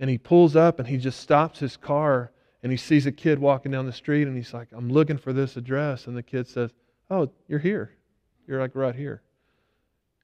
and 0.00 0.10
he 0.10 0.18
pulls 0.18 0.56
up 0.56 0.80
and 0.80 0.88
he 0.88 0.96
just 0.96 1.20
stops 1.20 1.60
his 1.60 1.76
car 1.76 2.32
and 2.64 2.72
he 2.72 2.76
sees 2.76 3.06
a 3.06 3.12
kid 3.12 3.38
walking 3.38 3.70
down 3.70 3.86
the 3.86 3.92
street 3.92 4.26
and 4.26 4.36
he's 4.36 4.52
like, 4.52 4.66
I'm 4.72 4.88
looking 4.88 5.16
for 5.16 5.32
this 5.32 5.56
address. 5.56 6.08
And 6.08 6.16
the 6.16 6.24
kid 6.24 6.48
says, 6.48 6.72
Oh, 7.08 7.30
you're 7.46 7.60
here. 7.60 7.94
You're 8.48 8.58
like 8.58 8.74
right 8.74 8.96
here. 8.96 9.22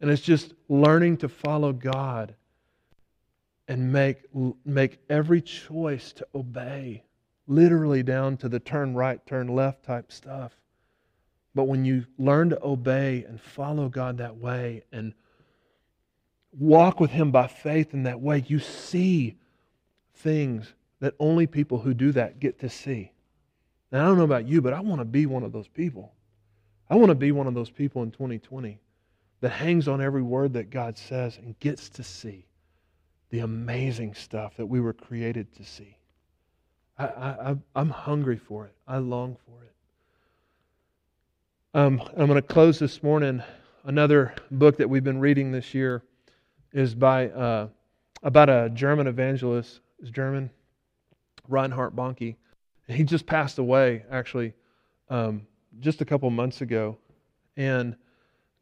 And 0.00 0.10
it's 0.10 0.20
just 0.20 0.52
learning 0.68 1.18
to 1.18 1.28
follow 1.28 1.72
God 1.72 2.34
and 3.68 3.92
make, 3.92 4.24
make 4.64 4.98
every 5.08 5.42
choice 5.42 6.12
to 6.14 6.26
obey, 6.34 7.04
literally 7.46 8.02
down 8.02 8.36
to 8.38 8.48
the 8.48 8.58
turn 8.58 8.94
right, 8.94 9.24
turn 9.24 9.46
left 9.46 9.84
type 9.84 10.10
stuff. 10.10 10.56
But 11.54 11.64
when 11.64 11.84
you 11.84 12.06
learn 12.18 12.50
to 12.50 12.64
obey 12.64 13.24
and 13.28 13.40
follow 13.40 13.88
God 13.88 14.18
that 14.18 14.36
way 14.36 14.82
and 14.92 15.14
walk 16.58 17.00
with 17.00 17.10
Him 17.10 17.30
by 17.30 17.46
faith 17.46 17.94
in 17.94 18.04
that 18.04 18.20
way, 18.20 18.44
you 18.46 18.58
see 18.58 19.36
things 20.14 20.74
that 21.00 21.14
only 21.18 21.46
people 21.46 21.78
who 21.78 21.94
do 21.94 22.12
that 22.12 22.40
get 22.40 22.58
to 22.60 22.68
see. 22.68 23.12
Now, 23.92 24.04
I 24.04 24.08
don't 24.08 24.18
know 24.18 24.24
about 24.24 24.48
you, 24.48 24.60
but 24.60 24.72
I 24.72 24.80
want 24.80 25.00
to 25.00 25.04
be 25.04 25.26
one 25.26 25.42
of 25.42 25.52
those 25.52 25.68
people. 25.68 26.12
I 26.90 26.96
want 26.96 27.10
to 27.10 27.14
be 27.14 27.32
one 27.32 27.46
of 27.46 27.54
those 27.54 27.70
people 27.70 28.02
in 28.02 28.10
2020 28.10 28.80
that 29.40 29.50
hangs 29.50 29.86
on 29.88 30.00
every 30.00 30.22
word 30.22 30.54
that 30.54 30.70
God 30.70 30.98
says 30.98 31.38
and 31.38 31.58
gets 31.60 31.88
to 31.90 32.02
see 32.02 32.46
the 33.30 33.40
amazing 33.40 34.14
stuff 34.14 34.56
that 34.56 34.66
we 34.66 34.80
were 34.80 34.92
created 34.92 35.54
to 35.56 35.64
see. 35.64 35.98
I, 36.98 37.04
I, 37.06 37.56
I'm 37.74 37.90
hungry 37.90 38.36
for 38.36 38.66
it. 38.66 38.74
I 38.86 38.98
long 38.98 39.36
for 39.46 39.62
it. 39.64 39.73
Um, 41.76 42.00
I'm 42.16 42.28
going 42.28 42.40
to 42.40 42.42
close 42.42 42.78
this 42.78 43.02
morning. 43.02 43.42
Another 43.82 44.32
book 44.52 44.76
that 44.76 44.88
we've 44.88 45.02
been 45.02 45.18
reading 45.18 45.50
this 45.50 45.74
year 45.74 46.04
is 46.72 46.94
by 46.94 47.30
uh, 47.30 47.66
about 48.22 48.48
a 48.48 48.70
German 48.72 49.08
evangelist. 49.08 49.80
Is 50.00 50.10
German 50.10 50.50
Reinhard 51.48 51.96
Bonnke. 51.96 52.36
He 52.86 53.02
just 53.02 53.26
passed 53.26 53.58
away 53.58 54.04
actually 54.08 54.52
um, 55.10 55.48
just 55.80 56.00
a 56.00 56.04
couple 56.04 56.30
months 56.30 56.60
ago, 56.60 56.96
and 57.56 57.96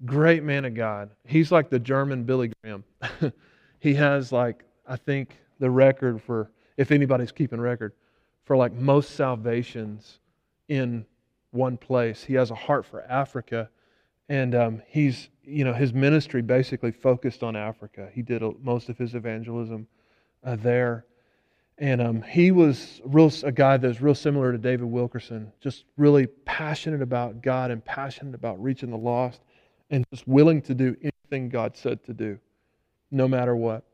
great 0.06 0.42
man 0.42 0.64
of 0.64 0.72
God. 0.72 1.10
He's 1.26 1.52
like 1.52 1.68
the 1.68 1.78
German 1.78 2.24
Billy 2.24 2.50
Graham. 2.62 2.82
he 3.78 3.92
has 3.92 4.32
like 4.32 4.64
I 4.88 4.96
think 4.96 5.36
the 5.58 5.70
record 5.70 6.22
for 6.22 6.50
if 6.78 6.90
anybody's 6.90 7.30
keeping 7.30 7.60
record 7.60 7.92
for 8.44 8.56
like 8.56 8.72
most 8.72 9.10
salvations 9.10 10.18
in 10.68 11.04
one 11.52 11.76
place. 11.76 12.24
He 12.24 12.34
has 12.34 12.50
a 12.50 12.54
heart 12.54 12.84
for 12.84 13.02
Africa, 13.02 13.70
and 14.28 14.54
um, 14.54 14.82
he's 14.88 15.28
you 15.44 15.64
know 15.64 15.72
his 15.72 15.92
ministry 15.94 16.42
basically 16.42 16.90
focused 16.90 17.42
on 17.42 17.54
Africa. 17.54 18.08
He 18.12 18.22
did 18.22 18.42
a, 18.42 18.52
most 18.60 18.88
of 18.88 18.98
his 18.98 19.14
evangelism 19.14 19.86
uh, 20.44 20.56
there, 20.56 21.06
and 21.78 22.00
um, 22.00 22.22
he 22.22 22.50
was 22.50 23.00
real 23.04 23.30
a 23.44 23.52
guy 23.52 23.76
that 23.76 23.86
was 23.86 24.00
real 24.00 24.14
similar 24.14 24.50
to 24.52 24.58
David 24.58 24.86
Wilkerson, 24.86 25.52
just 25.60 25.84
really 25.96 26.26
passionate 26.26 27.02
about 27.02 27.42
God 27.42 27.70
and 27.70 27.84
passionate 27.84 28.34
about 28.34 28.60
reaching 28.60 28.90
the 28.90 28.98
lost, 28.98 29.40
and 29.90 30.04
just 30.12 30.26
willing 30.26 30.62
to 30.62 30.74
do 30.74 30.96
anything 31.02 31.48
God 31.48 31.76
said 31.76 32.02
to 32.04 32.14
do, 32.14 32.38
no 33.10 33.28
matter 33.28 33.54
what. 33.54 33.84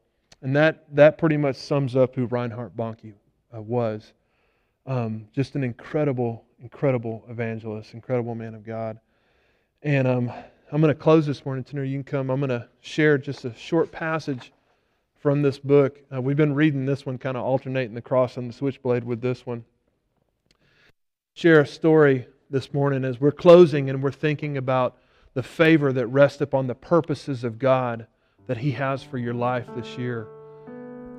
And 0.42 0.54
that 0.54 0.94
that 0.94 1.18
pretty 1.18 1.36
much 1.36 1.56
sums 1.56 1.96
up 1.96 2.14
who 2.14 2.26
Reinhard 2.26 2.76
Bonnke 2.76 3.14
uh, 3.54 3.60
was. 3.60 4.12
Um, 4.86 5.28
just 5.34 5.54
an 5.54 5.64
incredible 5.64 6.44
incredible 6.62 7.24
evangelist, 7.28 7.94
incredible 7.94 8.34
man 8.34 8.54
of 8.54 8.64
God. 8.64 8.98
And 9.82 10.08
um, 10.08 10.32
I'm 10.72 10.80
going 10.80 10.92
to 10.94 11.00
close 11.00 11.26
this 11.26 11.44
morning. 11.44 11.64
Tanner, 11.64 11.84
you 11.84 11.96
can 11.96 12.04
come. 12.04 12.30
I'm 12.30 12.40
going 12.40 12.50
to 12.50 12.68
share 12.80 13.18
just 13.18 13.44
a 13.44 13.54
short 13.54 13.92
passage 13.92 14.52
from 15.20 15.42
this 15.42 15.58
book. 15.58 16.00
Uh, 16.12 16.20
we've 16.20 16.36
been 16.36 16.54
reading 16.54 16.86
this 16.86 17.06
one, 17.06 17.18
kind 17.18 17.36
of 17.36 17.44
alternating 17.44 17.94
the 17.94 18.02
cross 18.02 18.36
and 18.36 18.48
the 18.48 18.54
switchblade 18.54 19.04
with 19.04 19.20
this 19.20 19.46
one. 19.46 19.64
Share 21.34 21.60
a 21.60 21.66
story 21.66 22.26
this 22.50 22.72
morning 22.72 23.04
as 23.04 23.20
we're 23.20 23.30
closing 23.30 23.88
and 23.90 24.02
we're 24.02 24.10
thinking 24.10 24.56
about 24.56 24.96
the 25.34 25.42
favor 25.42 25.92
that 25.92 26.06
rests 26.08 26.40
upon 26.40 26.66
the 26.66 26.74
purposes 26.74 27.44
of 27.44 27.58
God 27.58 28.06
that 28.46 28.58
He 28.58 28.72
has 28.72 29.02
for 29.02 29.18
your 29.18 29.34
life 29.34 29.66
this 29.76 29.96
year. 29.96 30.26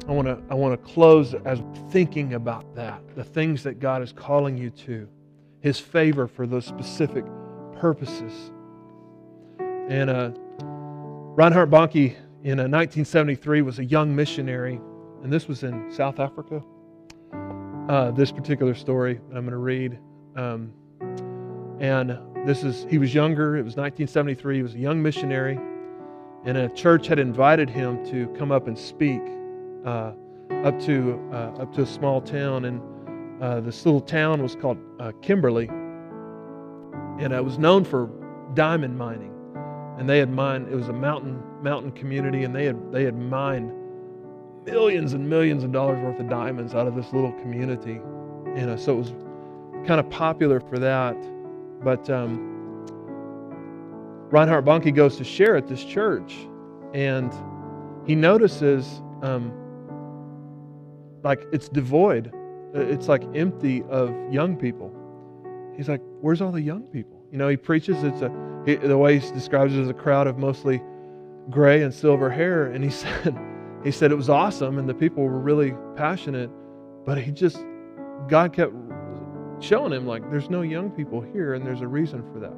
I 0.07 0.11
want 0.11 0.27
to 0.27 0.41
I 0.49 0.55
want 0.55 0.73
to 0.73 0.91
close 0.91 1.33
as 1.45 1.61
thinking 1.91 2.33
about 2.33 2.75
that, 2.75 3.01
the 3.15 3.23
things 3.23 3.63
that 3.63 3.79
God 3.79 4.01
is 4.01 4.11
calling 4.11 4.57
you 4.57 4.71
to 4.71 5.07
his 5.61 5.79
favor 5.79 6.27
for 6.27 6.47
those 6.47 6.65
specific 6.65 7.25
purposes. 7.79 8.51
And 9.89 10.09
uh, 10.09 10.31
Reinhard 10.61 11.69
Bonnke 11.69 12.15
in 12.43 12.57
1973 12.57 13.61
uh, 13.61 13.63
was 13.63 13.79
a 13.79 13.85
young 13.85 14.15
missionary, 14.15 14.79
and 15.23 15.31
this 15.31 15.47
was 15.47 15.63
in 15.63 15.91
South 15.91 16.19
Africa. 16.19 16.63
Uh, 17.89 18.11
this 18.11 18.31
particular 18.31 18.75
story 18.75 19.15
that 19.29 19.35
I'm 19.35 19.45
going 19.45 19.51
to 19.51 19.57
read. 19.57 19.97
Um, 20.35 20.71
and 21.79 22.17
this 22.45 22.63
is, 22.63 22.85
he 22.89 22.97
was 22.97 23.13
younger, 23.13 23.57
it 23.57 23.63
was 23.63 23.75
1973, 23.75 24.57
he 24.57 24.61
was 24.61 24.75
a 24.75 24.79
young 24.79 25.01
missionary, 25.01 25.59
and 26.45 26.57
a 26.57 26.69
church 26.69 27.07
had 27.07 27.19
invited 27.19 27.69
him 27.69 28.05
to 28.11 28.27
come 28.37 28.51
up 28.51 28.67
and 28.67 28.77
speak 28.77 29.21
uh, 29.85 30.13
up, 30.63 30.79
to, 30.81 31.19
uh, 31.31 31.61
up 31.61 31.73
to 31.73 31.81
a 31.81 31.85
small 31.85 32.21
town. 32.21 32.65
And 32.65 32.81
uh, 33.41 33.59
this 33.61 33.85
little 33.85 34.01
town 34.01 34.41
was 34.41 34.55
called 34.55 34.77
uh, 34.99 35.11
Kimberley, 35.21 35.67
and 35.67 37.33
it 37.33 37.43
was 37.43 37.57
known 37.57 37.83
for 37.83 38.09
diamond 38.53 38.97
mining. 38.97 39.33
And 39.97 40.09
they 40.09 40.19
had 40.19 40.29
mined. 40.29 40.69
It 40.69 40.75
was 40.75 40.87
a 40.87 40.93
mountain 40.93 41.41
mountain 41.61 41.91
community, 41.91 42.43
and 42.43 42.55
they 42.55 42.65
had 42.65 42.91
they 42.91 43.03
had 43.03 43.17
mined 43.17 43.73
millions 44.65 45.13
and 45.13 45.29
millions 45.29 45.63
of 45.63 45.71
dollars 45.71 46.01
worth 46.01 46.19
of 46.19 46.29
diamonds 46.29 46.73
out 46.73 46.87
of 46.87 46.95
this 46.95 47.11
little 47.13 47.33
community. 47.33 47.99
You 48.55 48.65
know, 48.65 48.75
so 48.77 48.93
it 48.93 48.97
was 48.97 49.13
kind 49.85 49.99
of 49.99 50.09
popular 50.09 50.59
for 50.59 50.79
that. 50.79 51.15
But 51.83 52.09
um, 52.09 52.85
Reinhard 54.31 54.65
Bonnke 54.65 54.93
goes 54.93 55.17
to 55.17 55.23
share 55.23 55.55
at 55.55 55.67
this 55.67 55.83
church, 55.83 56.35
and 56.93 57.33
he 58.05 58.15
notices 58.15 59.01
um, 59.21 59.51
like 61.23 61.45
it's 61.51 61.67
devoid 61.67 62.33
uh, 62.33 62.38
Uh, 62.75 62.81
it's 62.81 63.07
like 63.07 63.23
empty 63.35 63.83
of 63.89 64.13
young 64.31 64.55
people. 64.55 64.93
He's 65.75 65.89
like, 65.89 66.01
where's 66.21 66.41
all 66.41 66.51
the 66.51 66.61
young 66.61 66.83
people? 66.83 67.21
You 67.31 67.37
know, 67.37 67.47
he 67.47 67.57
preaches. 67.57 68.03
It's 68.03 68.21
a 68.21 68.63
he, 68.65 68.75
the 68.75 68.97
way 68.97 69.19
he 69.19 69.31
describes 69.31 69.75
it 69.75 69.81
as 69.81 69.89
a 69.89 69.93
crowd 69.93 70.27
of 70.27 70.37
mostly 70.37 70.81
gray 71.49 71.81
and 71.81 71.93
silver 71.93 72.29
hair. 72.29 72.67
And 72.67 72.83
he 72.83 72.89
said, 73.03 73.37
he 73.83 73.91
said 73.91 74.11
it 74.11 74.15
was 74.15 74.29
awesome, 74.29 74.77
and 74.77 74.87
the 74.89 74.93
people 74.93 75.23
were 75.23 75.39
really 75.39 75.73
passionate, 75.95 76.49
but 77.05 77.17
he 77.17 77.31
just 77.31 77.63
God 78.27 78.53
kept 78.53 78.73
showing 79.59 79.93
him, 79.93 80.05
like, 80.05 80.29
there's 80.29 80.49
no 80.49 80.61
young 80.61 80.91
people 80.91 81.21
here, 81.21 81.53
and 81.53 81.65
there's 81.65 81.81
a 81.81 81.87
reason 81.87 82.23
for 82.31 82.39
that. 82.39 82.53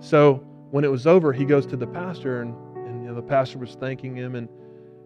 So 0.00 0.44
when 0.70 0.84
it 0.84 0.90
was 0.90 1.06
over, 1.06 1.32
he 1.32 1.44
goes 1.44 1.66
to 1.66 1.76
the 1.76 1.86
pastor, 1.86 2.42
and, 2.42 2.54
and 2.76 3.02
you 3.02 3.08
know, 3.08 3.14
the 3.14 3.22
pastor 3.22 3.58
was 3.58 3.74
thanking 3.74 4.16
him, 4.16 4.34
and, 4.34 4.48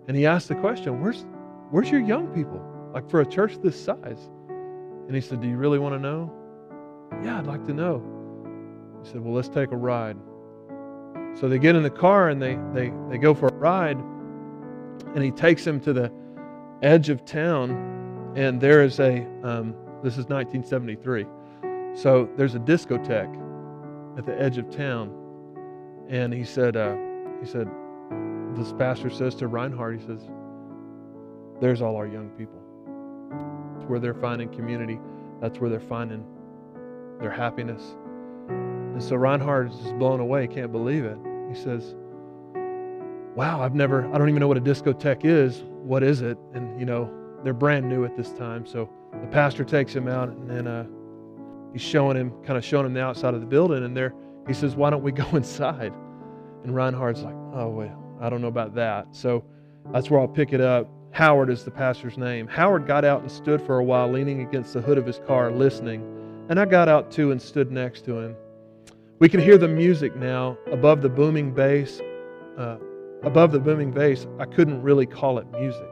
and 0.09 0.17
he 0.17 0.27
asked 0.27 0.49
the 0.49 0.55
question, 0.57 1.01
where's, 1.01 1.25
where's 1.71 1.91
your 1.91 2.01
young 2.01 2.29
people? 2.29 2.61
Like, 2.93 3.09
for 3.09 3.21
a 3.21 3.27
church 3.27 3.59
this 3.63 3.83
size? 3.83 4.29
And 5.11 5.17
he 5.17 5.21
said, 5.21 5.41
Do 5.41 5.49
you 5.49 5.57
really 5.57 5.81
want 5.81 5.93
to 5.97 5.99
know? 5.99 6.33
Yeah, 7.25 7.41
I'd 7.41 7.47
like 7.49 7.67
to 7.67 7.75
know. 7.75 8.01
He 9.03 9.11
said, 9.11 9.21
Well, 9.21 9.35
let's 9.35 9.49
take 9.49 9.73
a 9.73 9.77
ride. 9.77 10.17
So 11.35 11.49
they 11.49 11.59
get 11.59 11.75
in 11.75 11.83
the 11.83 11.91
car 11.91 12.29
and 12.29 12.41
they, 12.41 12.57
they, 12.73 12.93
they 13.09 13.19
go 13.19 13.35
for 13.35 13.49
a 13.49 13.55
ride, 13.55 13.99
and 15.17 15.25
he 15.25 15.33
takes 15.33 15.65
them 15.65 15.81
to 15.81 15.93
the 15.93 16.13
edge 16.83 17.09
of 17.09 17.25
town, 17.25 18.35
and 18.37 18.61
there 18.61 18.85
is 18.85 19.01
a, 19.01 19.27
um, 19.43 19.75
this 20.05 20.17
is 20.17 20.27
1973. 20.27 21.27
So 21.97 22.31
there's 22.37 22.55
a 22.55 22.61
discotheque 22.61 23.37
at 24.17 24.25
the 24.25 24.41
edge 24.41 24.59
of 24.59 24.71
town. 24.71 25.13
And 26.09 26.33
he 26.33 26.45
said, 26.45 26.77
uh, 26.77 26.95
he 27.41 27.47
said, 27.47 27.69
this 28.55 28.73
pastor 28.75 29.11
says 29.11 29.35
to 29.35 29.49
Reinhard, 29.49 29.99
he 29.99 30.07
says, 30.07 30.23
there's 31.61 31.83
all 31.83 31.97
our 31.97 32.07
young 32.07 32.29
people. 32.39 32.60
It's 33.77 33.85
where 33.87 33.99
they're 33.99 34.15
finding 34.15 34.49
community. 34.51 34.99
That's 35.41 35.59
where 35.59 35.71
they're 35.71 35.81
finding 35.81 36.25
their 37.21 37.31
happiness. 37.31 37.97
And 38.49 39.03
so 39.03 39.17
Reinhard 39.17 39.71
is 39.71 39.79
just 39.79 39.99
blown 39.99 40.21
away, 40.21 40.47
can't 40.47 40.73
believe 40.73 41.05
it. 41.05 41.19
He 41.49 41.55
says, 41.55 41.95
Wow, 43.37 43.63
I've 43.63 43.75
never, 43.75 44.07
I 44.13 44.19
don't 44.19 44.29
even 44.29 44.41
know 44.41 44.49
what 44.49 44.57
a 44.57 44.61
discotheque 44.61 45.25
is. 45.25 45.63
What 45.83 46.03
is 46.03 46.21
it? 46.21 46.37
And, 46.53 46.79
you 46.79 46.85
know, 46.85 47.11
they're 47.45 47.55
brand 47.55 47.89
new 47.89 48.05
at 48.05 48.17
this 48.17 48.33
time. 48.33 48.67
So 48.67 48.91
the 49.21 49.27
pastor 49.29 49.65
takes 49.65 49.95
him 49.95 50.09
out 50.09 50.29
and 50.29 50.51
then 50.51 50.67
uh, 50.67 50.87
he's 51.73 51.81
showing 51.81 52.17
him, 52.17 52.33
kind 52.45 52.59
of 52.59 52.65
showing 52.65 52.87
him 52.87 52.95
the 52.95 53.03
outside 53.03 53.35
of 53.35 53.41
the 53.41 53.47
building. 53.47 53.85
And 53.85 53.97
there, 53.97 54.15
he 54.47 54.53
says, 54.53 54.75
Why 54.75 54.91
don't 54.91 55.03
we 55.03 55.13
go 55.13 55.27
inside? 55.37 55.93
And 56.65 56.75
Reinhard's 56.75 57.23
like, 57.23 57.35
Oh, 57.55 57.69
well, 57.69 58.19
I 58.21 58.29
don't 58.29 58.43
know 58.43 58.49
about 58.49 58.75
that. 58.75 59.07
So 59.13 59.45
that's 59.93 60.11
where 60.11 60.21
I'll 60.21 60.29
pick 60.29 60.53
it 60.53 60.61
up. 60.61 60.89
Howard 61.13 61.51
is 61.51 61.65
the 61.65 61.71
pastor's 61.71 62.17
name. 62.17 62.47
Howard 62.47 62.87
got 62.87 63.05
out 63.05 63.23
and 63.23 63.31
stood 63.31 63.61
for 63.63 63.79
a 63.79 63.85
while, 63.85 64.11
leaning 64.11 64.43
against 64.43 64.73
the 64.75 64.81
hood 64.81 64.97
of 64.97 65.07
his 65.07 65.21
car, 65.27 65.51
listening. 65.51 66.03
And 66.49 66.59
I 66.59 66.65
got 66.65 66.89
out 66.89 67.11
too 67.11 67.33
and 67.33 67.43
stood 67.43 67.71
next 67.71 68.05
to 68.05 68.19
him. 68.19 68.37
We 69.19 69.29
can 69.29 69.41
hear 69.41 69.59
the 69.59 69.69
music 69.69 70.17
now 70.17 70.57
above 70.71 71.03
the 71.03 71.09
booming 71.09 71.53
bass. 71.53 72.01
Uh, 72.57 72.77
above 73.23 73.53
the 73.53 73.61
booming 73.61 73.91
bass, 73.91 74.27
I 74.39 74.47
couldn't 74.47 74.83
really 74.83 75.07
call 75.07 75.39
it 75.39 75.47
music. 75.51 75.87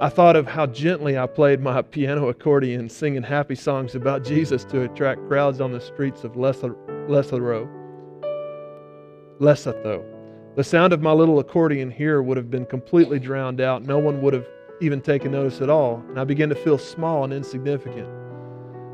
I 0.00 0.08
thought 0.08 0.34
of 0.34 0.46
how 0.46 0.66
gently 0.66 1.18
I 1.18 1.26
played 1.26 1.60
my 1.60 1.82
piano 1.90 2.28
accordion, 2.28 2.88
singing 2.88 3.22
happy 3.22 3.54
songs 3.54 3.94
about 3.94 4.24
Jesus 4.24 4.64
to 4.64 4.82
attract 4.82 5.26
crowds 5.28 5.60
on 5.60 5.72
the 5.72 5.80
streets 5.80 6.24
of 6.24 6.32
Lesotho. 6.32 7.68
Lesotho. 9.38 10.19
The 10.60 10.64
sound 10.64 10.92
of 10.92 11.00
my 11.00 11.12
little 11.12 11.38
accordion 11.38 11.90
here 11.90 12.20
would 12.20 12.36
have 12.36 12.50
been 12.50 12.66
completely 12.66 13.18
drowned 13.18 13.62
out. 13.62 13.82
No 13.82 13.98
one 13.98 14.20
would 14.20 14.34
have 14.34 14.46
even 14.82 15.00
taken 15.00 15.32
notice 15.32 15.62
at 15.62 15.70
all, 15.70 16.04
and 16.10 16.20
I 16.20 16.24
began 16.24 16.50
to 16.50 16.54
feel 16.54 16.76
small 16.76 17.24
and 17.24 17.32
insignificant. 17.32 18.06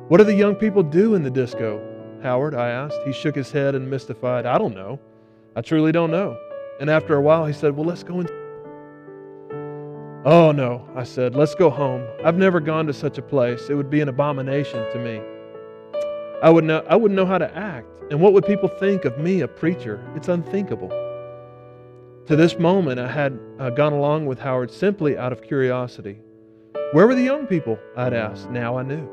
What 0.07 0.19
do 0.19 0.23
the 0.23 0.33
young 0.33 0.55
people 0.55 0.85
do 0.85 1.17
in 1.17 1.25
the 1.25 1.31
disco? 1.31 1.83
Howard, 2.23 2.55
I 2.55 2.69
asked. 2.69 3.01
He 3.05 3.13
shook 3.13 3.35
his 3.35 3.51
head 3.51 3.75
and 3.75 3.91
mystified. 3.91 4.47
I 4.47 4.59
don't 4.59 4.77
know. 4.77 5.01
I 5.57 5.61
truly 5.61 5.91
don't 5.91 6.13
know. 6.13 6.39
And 6.79 6.89
after 6.89 7.17
a 7.17 7.21
while, 7.21 7.45
he 7.47 7.53
said, 7.53 7.77
Well, 7.77 7.87
let's 7.87 8.05
go 8.05 8.21
in. 8.21 8.29
Oh, 10.25 10.53
no, 10.53 10.89
I 10.95 11.03
said, 11.03 11.35
let's 11.35 11.57
go 11.57 11.69
home. 11.69 12.07
I've 12.25 12.39
never 12.39 12.61
gone 12.61 12.87
to 12.87 12.93
such 12.93 13.19
a 13.19 13.23
place. 13.23 13.71
It 13.71 13.75
would 13.75 13.91
be 13.91 14.01
an 14.01 14.09
abomination 14.09 14.89
to 14.93 15.01
me. 15.01 15.21
I, 16.45 16.49
would 16.49 16.63
know, 16.63 16.87
I 16.89 16.95
wouldn't 16.95 17.17
know 17.17 17.27
how 17.27 17.39
to 17.39 17.53
act. 17.57 17.89
And 18.13 18.21
what 18.21 18.35
would 18.35 18.47
people 18.47 18.69
think 18.69 19.05
of 19.05 19.19
me, 19.19 19.41
a 19.41 19.49
preacher? 19.49 20.01
It's 20.15 20.29
unthinkable. 20.29 21.06
To 22.27 22.35
this 22.35 22.59
moment, 22.59 22.99
I 22.99 23.07
had 23.07 23.39
uh, 23.61 23.71
gone 23.71 23.93
along 23.93 24.27
with 24.27 24.41
Howard 24.41 24.73
simply 24.73 25.17
out 25.17 25.33
of 25.33 25.43
curiosity. 25.43 26.19
Where 26.91 27.07
were 27.07 27.15
the 27.15 27.23
young 27.23 27.47
people? 27.47 27.79
I'd 27.97 28.15
asked. 28.15 28.51
Now 28.51 28.77
I 28.77 28.83
knew. 28.83 29.09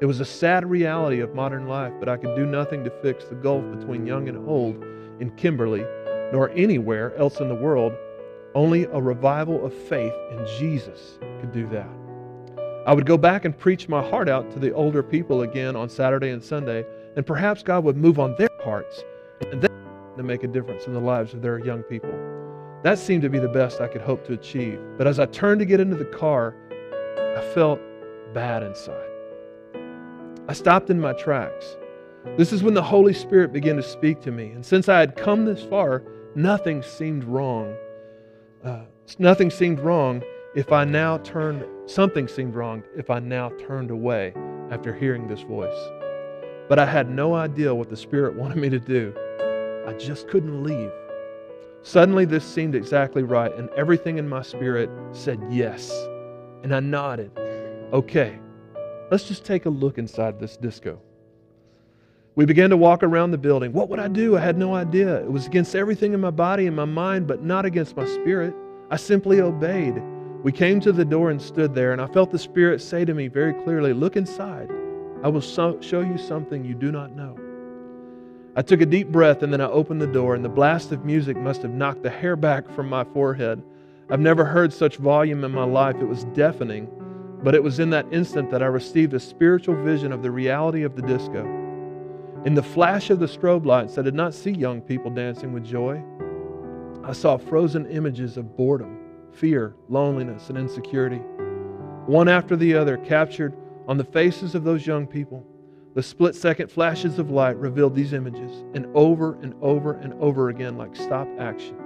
It 0.00 0.06
was 0.06 0.18
a 0.18 0.24
sad 0.24 0.68
reality 0.68 1.20
of 1.20 1.36
modern 1.36 1.68
life, 1.68 1.92
but 2.00 2.08
I 2.08 2.16
could 2.16 2.34
do 2.34 2.46
nothing 2.46 2.82
to 2.82 2.90
fix 3.00 3.26
the 3.26 3.36
gulf 3.36 3.62
between 3.78 4.08
young 4.08 4.28
and 4.28 4.48
old 4.48 4.82
in 5.20 5.30
Kimberley, 5.36 5.86
nor 6.32 6.50
anywhere 6.50 7.16
else 7.16 7.38
in 7.38 7.48
the 7.48 7.54
world. 7.54 7.92
Only 8.56 8.86
a 8.86 9.00
revival 9.00 9.64
of 9.64 9.72
faith 9.72 10.14
in 10.32 10.44
Jesus 10.58 11.20
could 11.40 11.52
do 11.52 11.68
that. 11.68 11.88
I 12.88 12.92
would 12.92 13.06
go 13.06 13.16
back 13.16 13.44
and 13.44 13.56
preach 13.56 13.88
my 13.88 14.02
heart 14.02 14.28
out 14.28 14.50
to 14.50 14.58
the 14.58 14.74
older 14.74 15.04
people 15.04 15.42
again 15.42 15.76
on 15.76 15.88
Saturday 15.88 16.30
and 16.30 16.42
Sunday, 16.42 16.84
and 17.14 17.24
perhaps 17.24 17.62
God 17.62 17.84
would 17.84 17.96
move 17.96 18.18
on 18.18 18.34
their 18.36 18.50
hearts 18.64 19.04
and 19.52 19.62
then 19.62 19.70
to 20.16 20.24
make 20.24 20.42
a 20.42 20.48
difference 20.48 20.86
in 20.88 20.92
the 20.92 20.98
lives 20.98 21.34
of 21.34 21.40
their 21.40 21.64
young 21.64 21.84
people. 21.84 22.37
That 22.84 22.98
seemed 22.98 23.22
to 23.22 23.28
be 23.28 23.40
the 23.40 23.48
best 23.48 23.80
I 23.80 23.88
could 23.88 24.02
hope 24.02 24.24
to 24.26 24.34
achieve. 24.34 24.78
But 24.96 25.06
as 25.06 25.18
I 25.18 25.26
turned 25.26 25.58
to 25.58 25.64
get 25.64 25.80
into 25.80 25.96
the 25.96 26.04
car, 26.04 26.54
I 27.36 27.40
felt 27.52 27.80
bad 28.32 28.62
inside. 28.62 29.08
I 30.48 30.52
stopped 30.52 30.88
in 30.88 31.00
my 31.00 31.12
tracks. 31.14 31.76
This 32.36 32.52
is 32.52 32.62
when 32.62 32.74
the 32.74 32.82
Holy 32.82 33.12
Spirit 33.12 33.52
began 33.52 33.76
to 33.76 33.82
speak 33.82 34.20
to 34.22 34.30
me. 34.30 34.50
And 34.50 34.64
since 34.64 34.88
I 34.88 35.00
had 35.00 35.16
come 35.16 35.44
this 35.44 35.62
far, 35.64 36.04
nothing 36.34 36.82
seemed 36.82 37.24
wrong. 37.24 37.74
Uh, 38.64 38.82
nothing 39.18 39.50
seemed 39.50 39.80
wrong 39.80 40.22
if 40.54 40.72
I 40.72 40.84
now 40.84 41.18
turned, 41.18 41.64
something 41.86 42.28
seemed 42.28 42.54
wrong 42.54 42.82
if 42.96 43.10
I 43.10 43.18
now 43.18 43.50
turned 43.58 43.90
away 43.90 44.34
after 44.70 44.94
hearing 44.94 45.26
this 45.26 45.40
voice. 45.42 45.78
But 46.68 46.78
I 46.78 46.86
had 46.86 47.10
no 47.10 47.34
idea 47.34 47.74
what 47.74 47.90
the 47.90 47.96
Spirit 47.96 48.34
wanted 48.38 48.58
me 48.58 48.68
to 48.68 48.78
do. 48.78 49.14
I 49.86 49.94
just 49.94 50.28
couldn't 50.28 50.62
leave. 50.62 50.92
Suddenly, 51.82 52.24
this 52.24 52.44
seemed 52.44 52.74
exactly 52.74 53.22
right, 53.22 53.54
and 53.54 53.68
everything 53.70 54.18
in 54.18 54.28
my 54.28 54.42
spirit 54.42 54.90
said 55.12 55.40
yes. 55.50 55.90
And 56.62 56.74
I 56.74 56.80
nodded. 56.80 57.30
Okay, 57.92 58.38
let's 59.10 59.24
just 59.24 59.44
take 59.44 59.66
a 59.66 59.70
look 59.70 59.96
inside 59.96 60.38
this 60.38 60.56
disco. 60.56 61.00
We 62.34 62.44
began 62.44 62.70
to 62.70 62.76
walk 62.76 63.02
around 63.02 63.30
the 63.30 63.38
building. 63.38 63.72
What 63.72 63.88
would 63.88 63.98
I 63.98 64.08
do? 64.08 64.36
I 64.36 64.40
had 64.40 64.58
no 64.58 64.74
idea. 64.74 65.16
It 65.22 65.30
was 65.30 65.46
against 65.46 65.74
everything 65.74 66.12
in 66.12 66.20
my 66.20 66.30
body 66.30 66.66
and 66.66 66.76
my 66.76 66.84
mind, 66.84 67.26
but 67.26 67.42
not 67.42 67.64
against 67.64 67.96
my 67.96 68.06
spirit. 68.06 68.54
I 68.90 68.96
simply 68.96 69.40
obeyed. 69.40 70.00
We 70.42 70.52
came 70.52 70.78
to 70.80 70.92
the 70.92 71.04
door 71.04 71.30
and 71.30 71.42
stood 71.42 71.74
there, 71.74 71.92
and 71.92 72.00
I 72.00 72.06
felt 72.06 72.30
the 72.30 72.38
Spirit 72.38 72.80
say 72.80 73.04
to 73.04 73.12
me 73.12 73.26
very 73.26 73.52
clearly, 73.64 73.92
Look 73.92 74.16
inside. 74.16 74.70
I 75.24 75.28
will 75.28 75.40
so- 75.40 75.80
show 75.80 76.00
you 76.00 76.16
something 76.16 76.64
you 76.64 76.74
do 76.74 76.92
not 76.92 77.16
know. 77.16 77.36
I 78.58 78.62
took 78.62 78.80
a 78.80 78.86
deep 78.86 79.12
breath 79.12 79.44
and 79.44 79.52
then 79.52 79.60
I 79.60 79.68
opened 79.68 80.02
the 80.02 80.08
door, 80.08 80.34
and 80.34 80.44
the 80.44 80.48
blast 80.48 80.90
of 80.90 81.04
music 81.04 81.36
must 81.36 81.62
have 81.62 81.70
knocked 81.70 82.02
the 82.02 82.10
hair 82.10 82.34
back 82.34 82.68
from 82.68 82.88
my 82.88 83.04
forehead. 83.04 83.62
I've 84.10 84.18
never 84.18 84.44
heard 84.44 84.72
such 84.72 84.96
volume 84.96 85.44
in 85.44 85.52
my 85.52 85.62
life. 85.62 85.94
It 86.00 86.08
was 86.08 86.24
deafening, 86.24 86.88
but 87.44 87.54
it 87.54 87.62
was 87.62 87.78
in 87.78 87.90
that 87.90 88.12
instant 88.12 88.50
that 88.50 88.60
I 88.60 88.66
received 88.66 89.14
a 89.14 89.20
spiritual 89.20 89.76
vision 89.84 90.10
of 90.10 90.24
the 90.24 90.32
reality 90.32 90.82
of 90.82 90.96
the 90.96 91.02
disco. 91.02 91.44
In 92.46 92.54
the 92.54 92.62
flash 92.64 93.10
of 93.10 93.20
the 93.20 93.28
strobe 93.28 93.64
lights, 93.64 93.96
I 93.96 94.02
did 94.02 94.14
not 94.16 94.34
see 94.34 94.50
young 94.50 94.80
people 94.80 95.12
dancing 95.12 95.52
with 95.52 95.64
joy. 95.64 96.02
I 97.04 97.12
saw 97.12 97.36
frozen 97.36 97.86
images 97.86 98.36
of 98.36 98.56
boredom, 98.56 98.98
fear, 99.30 99.76
loneliness, 99.88 100.48
and 100.48 100.58
insecurity, 100.58 101.22
one 102.06 102.26
after 102.26 102.56
the 102.56 102.74
other 102.74 102.96
captured 102.96 103.56
on 103.86 103.98
the 103.98 104.02
faces 104.02 104.56
of 104.56 104.64
those 104.64 104.84
young 104.84 105.06
people. 105.06 105.46
The 105.98 106.04
split 106.04 106.36
second 106.36 106.70
flashes 106.70 107.18
of 107.18 107.32
light 107.32 107.56
revealed 107.56 107.96
these 107.96 108.12
images, 108.12 108.62
and 108.72 108.86
over 108.94 109.36
and 109.42 109.52
over 109.60 109.94
and 109.94 110.14
over 110.22 110.48
again, 110.48 110.78
like 110.78 110.94
stop 110.94 111.26
action. 111.40 111.76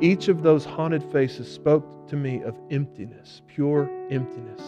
Each 0.00 0.26
of 0.26 0.42
those 0.42 0.64
haunted 0.64 1.04
faces 1.12 1.48
spoke 1.48 2.08
to 2.08 2.16
me 2.16 2.42
of 2.42 2.58
emptiness, 2.72 3.42
pure 3.46 3.88
emptiness. 4.10 4.60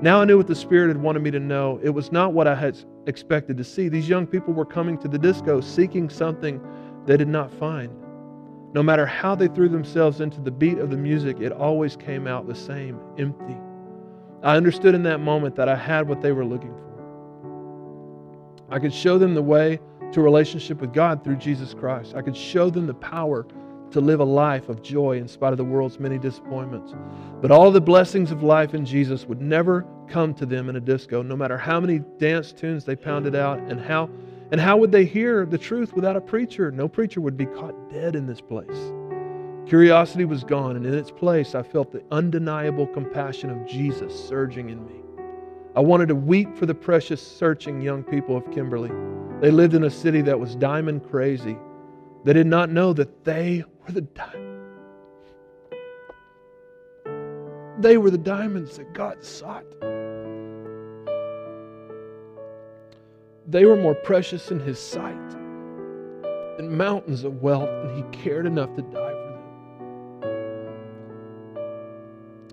Now 0.00 0.22
I 0.22 0.24
knew 0.24 0.38
what 0.38 0.46
the 0.46 0.54
Spirit 0.54 0.88
had 0.88 0.96
wanted 0.96 1.20
me 1.20 1.30
to 1.30 1.38
know. 1.38 1.78
It 1.82 1.90
was 1.90 2.10
not 2.10 2.32
what 2.32 2.46
I 2.46 2.54
had 2.54 2.78
expected 3.06 3.58
to 3.58 3.64
see. 3.64 3.90
These 3.90 4.08
young 4.08 4.26
people 4.26 4.54
were 4.54 4.64
coming 4.64 4.96
to 4.96 5.06
the 5.06 5.18
disco 5.18 5.60
seeking 5.60 6.08
something 6.08 6.58
they 7.04 7.18
did 7.18 7.28
not 7.28 7.52
find. 7.52 7.92
No 8.72 8.82
matter 8.82 9.04
how 9.04 9.34
they 9.34 9.48
threw 9.48 9.68
themselves 9.68 10.22
into 10.22 10.40
the 10.40 10.50
beat 10.50 10.78
of 10.78 10.88
the 10.88 10.96
music, 10.96 11.38
it 11.40 11.52
always 11.52 11.96
came 11.96 12.26
out 12.26 12.48
the 12.48 12.54
same 12.54 12.98
empty. 13.18 13.58
I 14.42 14.56
understood 14.56 14.94
in 14.94 15.02
that 15.02 15.20
moment 15.20 15.54
that 15.56 15.68
I 15.68 15.76
had 15.76 16.08
what 16.08 16.22
they 16.22 16.32
were 16.32 16.46
looking 16.46 16.70
for. 16.70 16.89
I 18.70 18.78
could 18.78 18.94
show 18.94 19.18
them 19.18 19.34
the 19.34 19.42
way 19.42 19.80
to 20.12 20.20
a 20.20 20.22
relationship 20.22 20.80
with 20.80 20.92
God 20.92 21.22
through 21.22 21.36
Jesus 21.36 21.74
Christ. 21.74 22.14
I 22.14 22.22
could 22.22 22.36
show 22.36 22.70
them 22.70 22.86
the 22.86 22.94
power 22.94 23.46
to 23.90 24.00
live 24.00 24.20
a 24.20 24.24
life 24.24 24.68
of 24.68 24.82
joy 24.82 25.18
in 25.18 25.26
spite 25.26 25.52
of 25.52 25.58
the 25.58 25.64
world's 25.64 25.98
many 25.98 26.18
disappointments. 26.18 26.94
But 27.40 27.50
all 27.50 27.70
the 27.70 27.80
blessings 27.80 28.30
of 28.30 28.42
life 28.42 28.74
in 28.74 28.84
Jesus 28.84 29.26
would 29.26 29.40
never 29.40 29.86
come 30.08 30.34
to 30.34 30.46
them 30.46 30.68
in 30.68 30.76
a 30.76 30.80
disco, 30.80 31.22
no 31.22 31.36
matter 31.36 31.58
how 31.58 31.80
many 31.80 32.00
dance 32.18 32.52
tunes 32.52 32.84
they 32.84 32.96
pounded 32.96 33.34
out 33.34 33.58
and 33.58 33.80
how 33.80 34.08
and 34.52 34.60
how 34.60 34.76
would 34.76 34.90
they 34.90 35.04
hear 35.04 35.46
the 35.46 35.58
truth 35.58 35.92
without 35.92 36.16
a 36.16 36.20
preacher? 36.20 36.72
No 36.72 36.88
preacher 36.88 37.20
would 37.20 37.36
be 37.36 37.46
caught 37.46 37.88
dead 37.88 38.16
in 38.16 38.26
this 38.26 38.40
place. 38.40 38.92
Curiosity 39.66 40.24
was 40.24 40.42
gone, 40.42 40.74
and 40.74 40.84
in 40.84 40.92
its 40.92 41.12
place, 41.12 41.54
I 41.54 41.62
felt 41.62 41.92
the 41.92 42.02
undeniable 42.10 42.88
compassion 42.88 43.50
of 43.50 43.64
Jesus 43.64 44.12
surging 44.28 44.68
in 44.68 44.84
me. 44.84 45.00
I 45.76 45.80
wanted 45.80 46.08
to 46.08 46.16
weep 46.16 46.56
for 46.56 46.66
the 46.66 46.74
precious, 46.74 47.24
searching 47.24 47.80
young 47.80 48.02
people 48.02 48.36
of 48.36 48.50
Kimberley. 48.50 48.90
They 49.40 49.52
lived 49.52 49.74
in 49.74 49.84
a 49.84 49.90
city 49.90 50.20
that 50.22 50.40
was 50.40 50.56
diamond 50.56 51.08
crazy. 51.08 51.56
They 52.24 52.32
did 52.32 52.48
not 52.48 52.70
know 52.70 52.92
that 52.92 53.24
they 53.24 53.62
were 53.86 53.92
the. 53.92 54.04
They 57.78 57.98
were 57.98 58.10
the 58.10 58.18
diamonds 58.18 58.78
that 58.78 58.92
God 58.92 59.24
sought. 59.24 59.64
They 63.46 63.64
were 63.64 63.76
more 63.76 63.94
precious 63.94 64.50
in 64.50 64.58
His 64.58 64.80
sight 64.80 65.30
than 66.56 66.76
mountains 66.76 67.22
of 67.22 67.42
wealth, 67.42 67.68
and 67.68 67.96
He 67.96 68.02
cared 68.10 68.44
enough 68.44 68.74
to 68.74 68.82
die 68.82 69.14
for 70.20 70.20
them. 70.20 70.28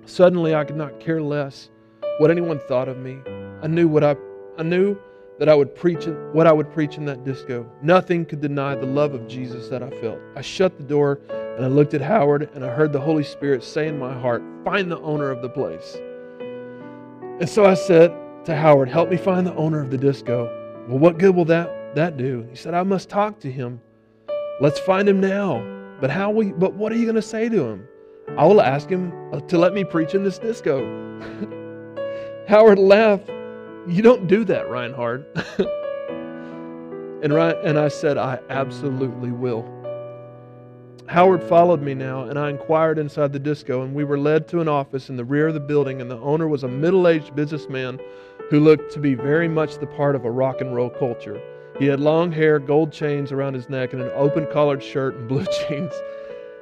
Suddenly, 0.05 0.53
I 0.53 0.63
could 0.63 0.78
not 0.78 0.99
care 0.99 1.22
less 1.22 1.72
what 2.18 2.32
anyone 2.32 2.59
thought 2.59 2.88
of 2.88 2.97
me. 2.97 3.20
I 3.61 3.68
knew 3.68 3.88
what 3.88 4.03
I, 4.03 4.15
I 4.57 4.63
knew 4.63 4.97
that 5.39 5.49
I 5.49 5.55
would 5.55 5.76
preach 5.76 6.05
what 6.34 6.47
I 6.47 6.51
would 6.51 6.72
preach 6.72 6.97
in 6.97 7.05
that 7.05 7.24
disco. 7.24 7.70
Nothing 7.82 8.26
could 8.26 8.41
deny 8.41 8.76
the 8.76 8.86
love 8.86 9.13
of 9.13 9.28
Jesus 9.28 9.70
that 9.70 9.84
I 9.84 9.89
felt. 10.01 10.20
I 10.36 10.41
shut 10.41 10.78
the 10.78 10.84
door 10.84 11.20
and 11.30 11.63
I 11.63 11.68
looked 11.68 11.93
at 11.93 12.01
Howard 12.01 12.49
and 12.53 12.65
I 12.65 12.70
heard 12.70 12.91
the 12.91 12.99
Holy 12.99 13.24
Spirit 13.24 13.63
say 13.63 13.88
in 13.88 13.99
my 13.99 14.13
heart, 14.13 14.43
"Find 14.63 14.91
the 14.91 14.99
owner 14.99 15.30
of 15.30 15.41
the 15.41 15.49
place." 15.49 15.97
And 17.39 17.47
so 17.47 17.65
I 17.65 17.76
said 17.76 18.11
to 18.45 18.55
Howard, 18.55 18.89
"Help 18.89 19.09
me 19.09 19.18
find 19.18 19.45
the 19.45 19.55
owner 19.55 19.80
of 19.80 19.91
the 19.91 19.97
disco." 19.97 20.49
Well, 20.88 20.97
what 20.97 21.20
good 21.20 21.36
will 21.36 21.45
that 21.45 21.95
that 21.95 22.18
do? 22.18 22.45
He 22.49 22.55
said, 22.55 22.74
"I 22.74 22.84
must 22.84 23.09
talk 23.09 23.39
to 23.39 23.51
him. 23.51 23.80
Let's 24.59 24.80
find 24.80 25.07
him 25.07 25.20
now." 25.20 25.63
But 25.99 26.11
how 26.11 26.30
will 26.30 26.43
you, 26.43 26.53
but 26.53 26.74
what 26.74 26.91
are 26.91 26.95
you 26.95 27.05
going 27.05 27.15
to 27.15 27.22
say 27.22 27.49
to 27.49 27.63
him? 27.65 27.88
I 28.38 28.45
will 28.45 28.61
ask 28.61 28.88
him 28.89 29.11
uh, 29.34 29.39
to 29.39 29.57
let 29.57 29.74
me 29.74 29.84
preach 29.84 30.13
in 30.13 30.24
this 30.24 30.38
disco. 30.38 30.78
Howard 32.47 32.79
laughed. 32.79 33.29
You 33.87 34.01
don't 34.01 34.27
do 34.27 34.45
that, 34.45 34.69
Reinhard. 34.69 35.25
and, 37.21 37.33
Ryan, 37.33 37.57
and 37.63 37.77
I 37.77 37.89
said, 37.89 38.17
I 38.17 38.39
absolutely 38.49 39.31
will. 39.31 39.65
Howard 41.07 41.43
followed 41.43 41.81
me 41.81 41.93
now, 41.93 42.23
and 42.23 42.39
I 42.39 42.49
inquired 42.49 42.99
inside 42.99 43.33
the 43.33 43.39
disco, 43.39 43.81
and 43.81 43.93
we 43.93 44.05
were 44.05 44.17
led 44.17 44.47
to 44.49 44.61
an 44.61 44.69
office 44.69 45.09
in 45.09 45.17
the 45.17 45.25
rear 45.25 45.49
of 45.49 45.55
the 45.55 45.59
building, 45.59 45.99
and 45.99 46.09
the 46.09 46.19
owner 46.19 46.47
was 46.47 46.63
a 46.63 46.69
middle 46.69 47.09
aged 47.09 47.35
businessman 47.35 47.99
who 48.49 48.61
looked 48.61 48.93
to 48.93 48.99
be 48.99 49.13
very 49.13 49.49
much 49.49 49.77
the 49.77 49.87
part 49.87 50.15
of 50.15 50.23
a 50.23 50.31
rock 50.31 50.61
and 50.61 50.73
roll 50.73 50.89
culture. 50.89 51.41
He 51.79 51.85
had 51.85 51.99
long 51.99 52.31
hair, 52.31 52.59
gold 52.59 52.93
chains 52.93 53.33
around 53.33 53.55
his 53.55 53.69
neck, 53.69 53.91
and 53.91 54.01
an 54.01 54.11
open 54.15 54.47
collared 54.53 54.81
shirt 54.81 55.15
and 55.15 55.27
blue 55.27 55.45
jeans. 55.67 55.93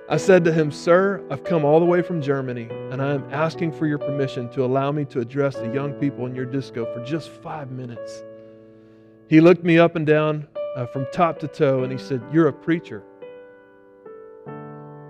I 0.08 0.18
said 0.18 0.44
to 0.46 0.54
him, 0.54 0.70
Sir, 0.70 1.26
I've 1.32 1.44
come 1.44 1.66
all 1.66 1.80
the 1.80 1.86
way 1.86 2.04
from 2.04 2.22
Germany, 2.22 2.68
and 2.92 3.02
I 3.02 3.16
am 3.16 3.28
asking 3.34 3.72
for 3.72 3.88
your 3.88 3.98
permission 3.98 4.48
to 4.52 4.64
allow 4.64 4.92
me 4.92 5.04
to 5.06 5.20
address 5.20 5.56
the 5.56 5.74
young 5.74 5.94
people 5.94 6.28
in 6.28 6.36
your 6.36 6.46
disco 6.46 6.86
for 6.94 7.04
just 7.04 7.30
five 7.30 7.72
minutes. 7.72 8.24
He 9.28 9.42
looked 9.42 9.64
me 9.64 9.80
up 9.80 9.96
and 9.96 10.06
down 10.06 10.48
uh, 10.76 10.86
from 10.86 11.08
top 11.12 11.40
to 11.40 11.48
toe, 11.48 11.82
and 11.82 11.92
he 11.92 11.98
said, 11.98 12.22
You're 12.32 12.50
a 12.50 12.54
preacher. 12.54 13.02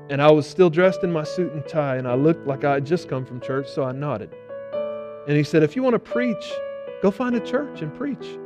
And 0.10 0.22
I 0.22 0.32
was 0.32 0.48
still 0.48 0.70
dressed 0.70 1.04
in 1.04 1.12
my 1.12 1.26
suit 1.26 1.52
and 1.52 1.68
tie, 1.68 1.98
and 1.98 2.08
I 2.08 2.16
looked 2.16 2.48
like 2.48 2.64
I 2.64 2.76
had 2.76 2.86
just 2.86 3.10
come 3.10 3.26
from 3.26 3.42
church, 3.42 3.68
so 3.68 3.84
I 3.84 3.92
nodded. 3.92 4.34
And 5.28 5.36
he 5.36 5.44
said, 5.44 5.62
If 5.62 5.76
you 5.76 5.84
want 5.84 5.96
to 5.96 6.00
preach, 6.00 6.54
go 7.02 7.12
find 7.12 7.36
a 7.36 7.42
church 7.42 7.82
and 7.82 7.94
preach. 7.94 8.40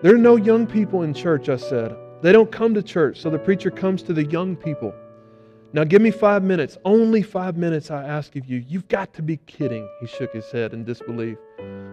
There 0.00 0.14
are 0.14 0.18
no 0.18 0.36
young 0.36 0.66
people 0.66 1.02
in 1.02 1.12
church, 1.12 1.50
I 1.50 1.56
said. 1.56 1.94
They 2.22 2.32
don't 2.32 2.50
come 2.50 2.72
to 2.72 2.82
church, 2.82 3.20
so 3.20 3.28
the 3.28 3.38
preacher 3.38 3.70
comes 3.70 4.02
to 4.04 4.14
the 4.14 4.24
young 4.24 4.56
people. 4.56 4.94
Now 5.72 5.84
give 5.84 6.00
me 6.00 6.10
five 6.10 6.42
minutes. 6.42 6.78
Only 6.84 7.22
five 7.22 7.56
minutes, 7.56 7.90
I 7.90 8.04
ask 8.04 8.36
of 8.36 8.46
you. 8.46 8.64
You've 8.66 8.88
got 8.88 9.12
to 9.14 9.22
be 9.22 9.38
kidding. 9.46 9.88
He 10.00 10.06
shook 10.06 10.32
his 10.32 10.50
head 10.50 10.72
in 10.72 10.84
disbelief, 10.84 11.38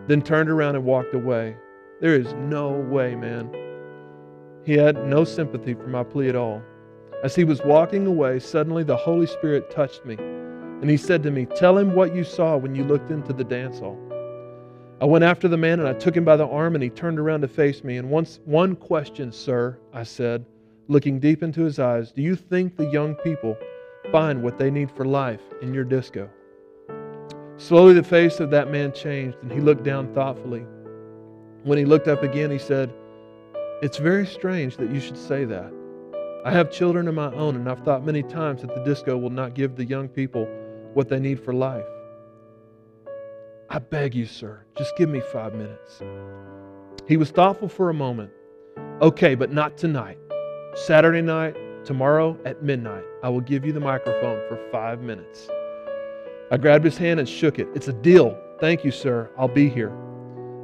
then 0.07 0.21
turned 0.21 0.49
around 0.49 0.75
and 0.75 0.85
walked 0.85 1.13
away. 1.13 1.55
There 1.99 2.15
is 2.15 2.33
no 2.33 2.71
way, 2.71 3.15
man. 3.15 3.49
He 4.63 4.73
had 4.73 5.05
no 5.05 5.23
sympathy 5.23 5.73
for 5.73 5.87
my 5.87 6.03
plea 6.03 6.29
at 6.29 6.35
all. 6.35 6.61
As 7.23 7.35
he 7.35 7.43
was 7.43 7.61
walking 7.63 8.05
away, 8.05 8.39
suddenly 8.39 8.83
the 8.83 8.95
Holy 8.95 9.25
Spirit 9.25 9.71
touched 9.71 10.05
me, 10.05 10.15
and 10.15 10.89
he 10.89 10.97
said 10.97 11.23
to 11.23 11.31
me, 11.31 11.45
Tell 11.45 11.77
him 11.77 11.95
what 11.95 12.15
you 12.15 12.23
saw 12.23 12.57
when 12.57 12.75
you 12.75 12.83
looked 12.83 13.11
into 13.11 13.33
the 13.33 13.43
dance 13.43 13.79
hall. 13.79 13.97
I 15.01 15.05
went 15.05 15.23
after 15.23 15.47
the 15.47 15.57
man 15.57 15.79
and 15.79 15.87
I 15.87 15.93
took 15.93 16.15
him 16.15 16.23
by 16.23 16.37
the 16.37 16.47
arm, 16.47 16.75
and 16.75 16.83
he 16.83 16.89
turned 16.89 17.19
around 17.19 17.41
to 17.41 17.47
face 17.47 17.83
me. 17.83 17.97
And 17.97 18.09
once, 18.09 18.39
one 18.45 18.75
question, 18.75 19.31
sir, 19.31 19.79
I 19.91 20.03
said, 20.03 20.45
looking 20.87 21.19
deep 21.19 21.43
into 21.43 21.63
his 21.63 21.79
eyes, 21.79 22.11
Do 22.11 22.21
you 22.21 22.35
think 22.35 22.75
the 22.75 22.89
young 22.89 23.15
people 23.15 23.57
find 24.11 24.43
what 24.43 24.57
they 24.57 24.69
need 24.69 24.91
for 24.91 25.05
life 25.05 25.41
in 25.61 25.73
your 25.73 25.83
disco. 25.83 26.29
Slowly, 27.57 27.93
the 27.93 28.03
face 28.03 28.39
of 28.39 28.49
that 28.51 28.71
man 28.71 28.91
changed, 28.91 29.37
and 29.41 29.51
he 29.51 29.59
looked 29.59 29.83
down 29.83 30.13
thoughtfully. 30.13 30.65
When 31.63 31.77
he 31.77 31.85
looked 31.85 32.07
up 32.07 32.23
again, 32.23 32.51
he 32.51 32.57
said, 32.57 32.93
It's 33.81 33.97
very 33.97 34.25
strange 34.25 34.77
that 34.77 34.91
you 34.91 34.99
should 34.99 35.17
say 35.17 35.45
that. 35.45 35.71
I 36.45 36.51
have 36.51 36.71
children 36.71 37.07
of 37.07 37.15
my 37.15 37.31
own, 37.33 37.55
and 37.55 37.69
I've 37.69 37.79
thought 37.79 38.05
many 38.05 38.23
times 38.23 38.61
that 38.61 38.75
the 38.75 38.83
disco 38.83 39.17
will 39.17 39.29
not 39.29 39.53
give 39.53 39.75
the 39.75 39.85
young 39.85 40.09
people 40.09 40.45
what 40.93 41.07
they 41.07 41.19
need 41.19 41.39
for 41.39 41.53
life. 41.53 41.85
I 43.69 43.79
beg 43.79 44.13
you, 44.13 44.25
sir, 44.25 44.65
just 44.77 44.95
give 44.97 45.09
me 45.09 45.21
five 45.31 45.53
minutes. 45.53 46.01
He 47.07 47.17
was 47.17 47.31
thoughtful 47.31 47.69
for 47.69 47.89
a 47.89 47.93
moment. 47.93 48.31
Okay, 49.01 49.35
but 49.35 49.51
not 49.51 49.77
tonight. 49.77 50.17
Saturday 50.75 51.21
night, 51.21 51.55
Tomorrow 51.85 52.37
at 52.45 52.63
midnight, 52.63 53.03
I 53.23 53.29
will 53.29 53.41
give 53.41 53.65
you 53.65 53.73
the 53.73 53.79
microphone 53.81 54.41
for 54.47 54.57
five 54.71 55.01
minutes. 55.01 55.49
I 56.49 56.55
grabbed 56.55 56.85
his 56.85 56.97
hand 56.97 57.19
and 57.19 57.27
shook 57.27 57.59
it. 57.59 57.67
It's 57.75 57.89
a 57.89 57.93
deal. 57.93 58.39
Thank 58.61 58.85
you, 58.85 58.91
sir. 58.91 59.29
I'll 59.37 59.49
be 59.49 59.67
here. 59.67 59.91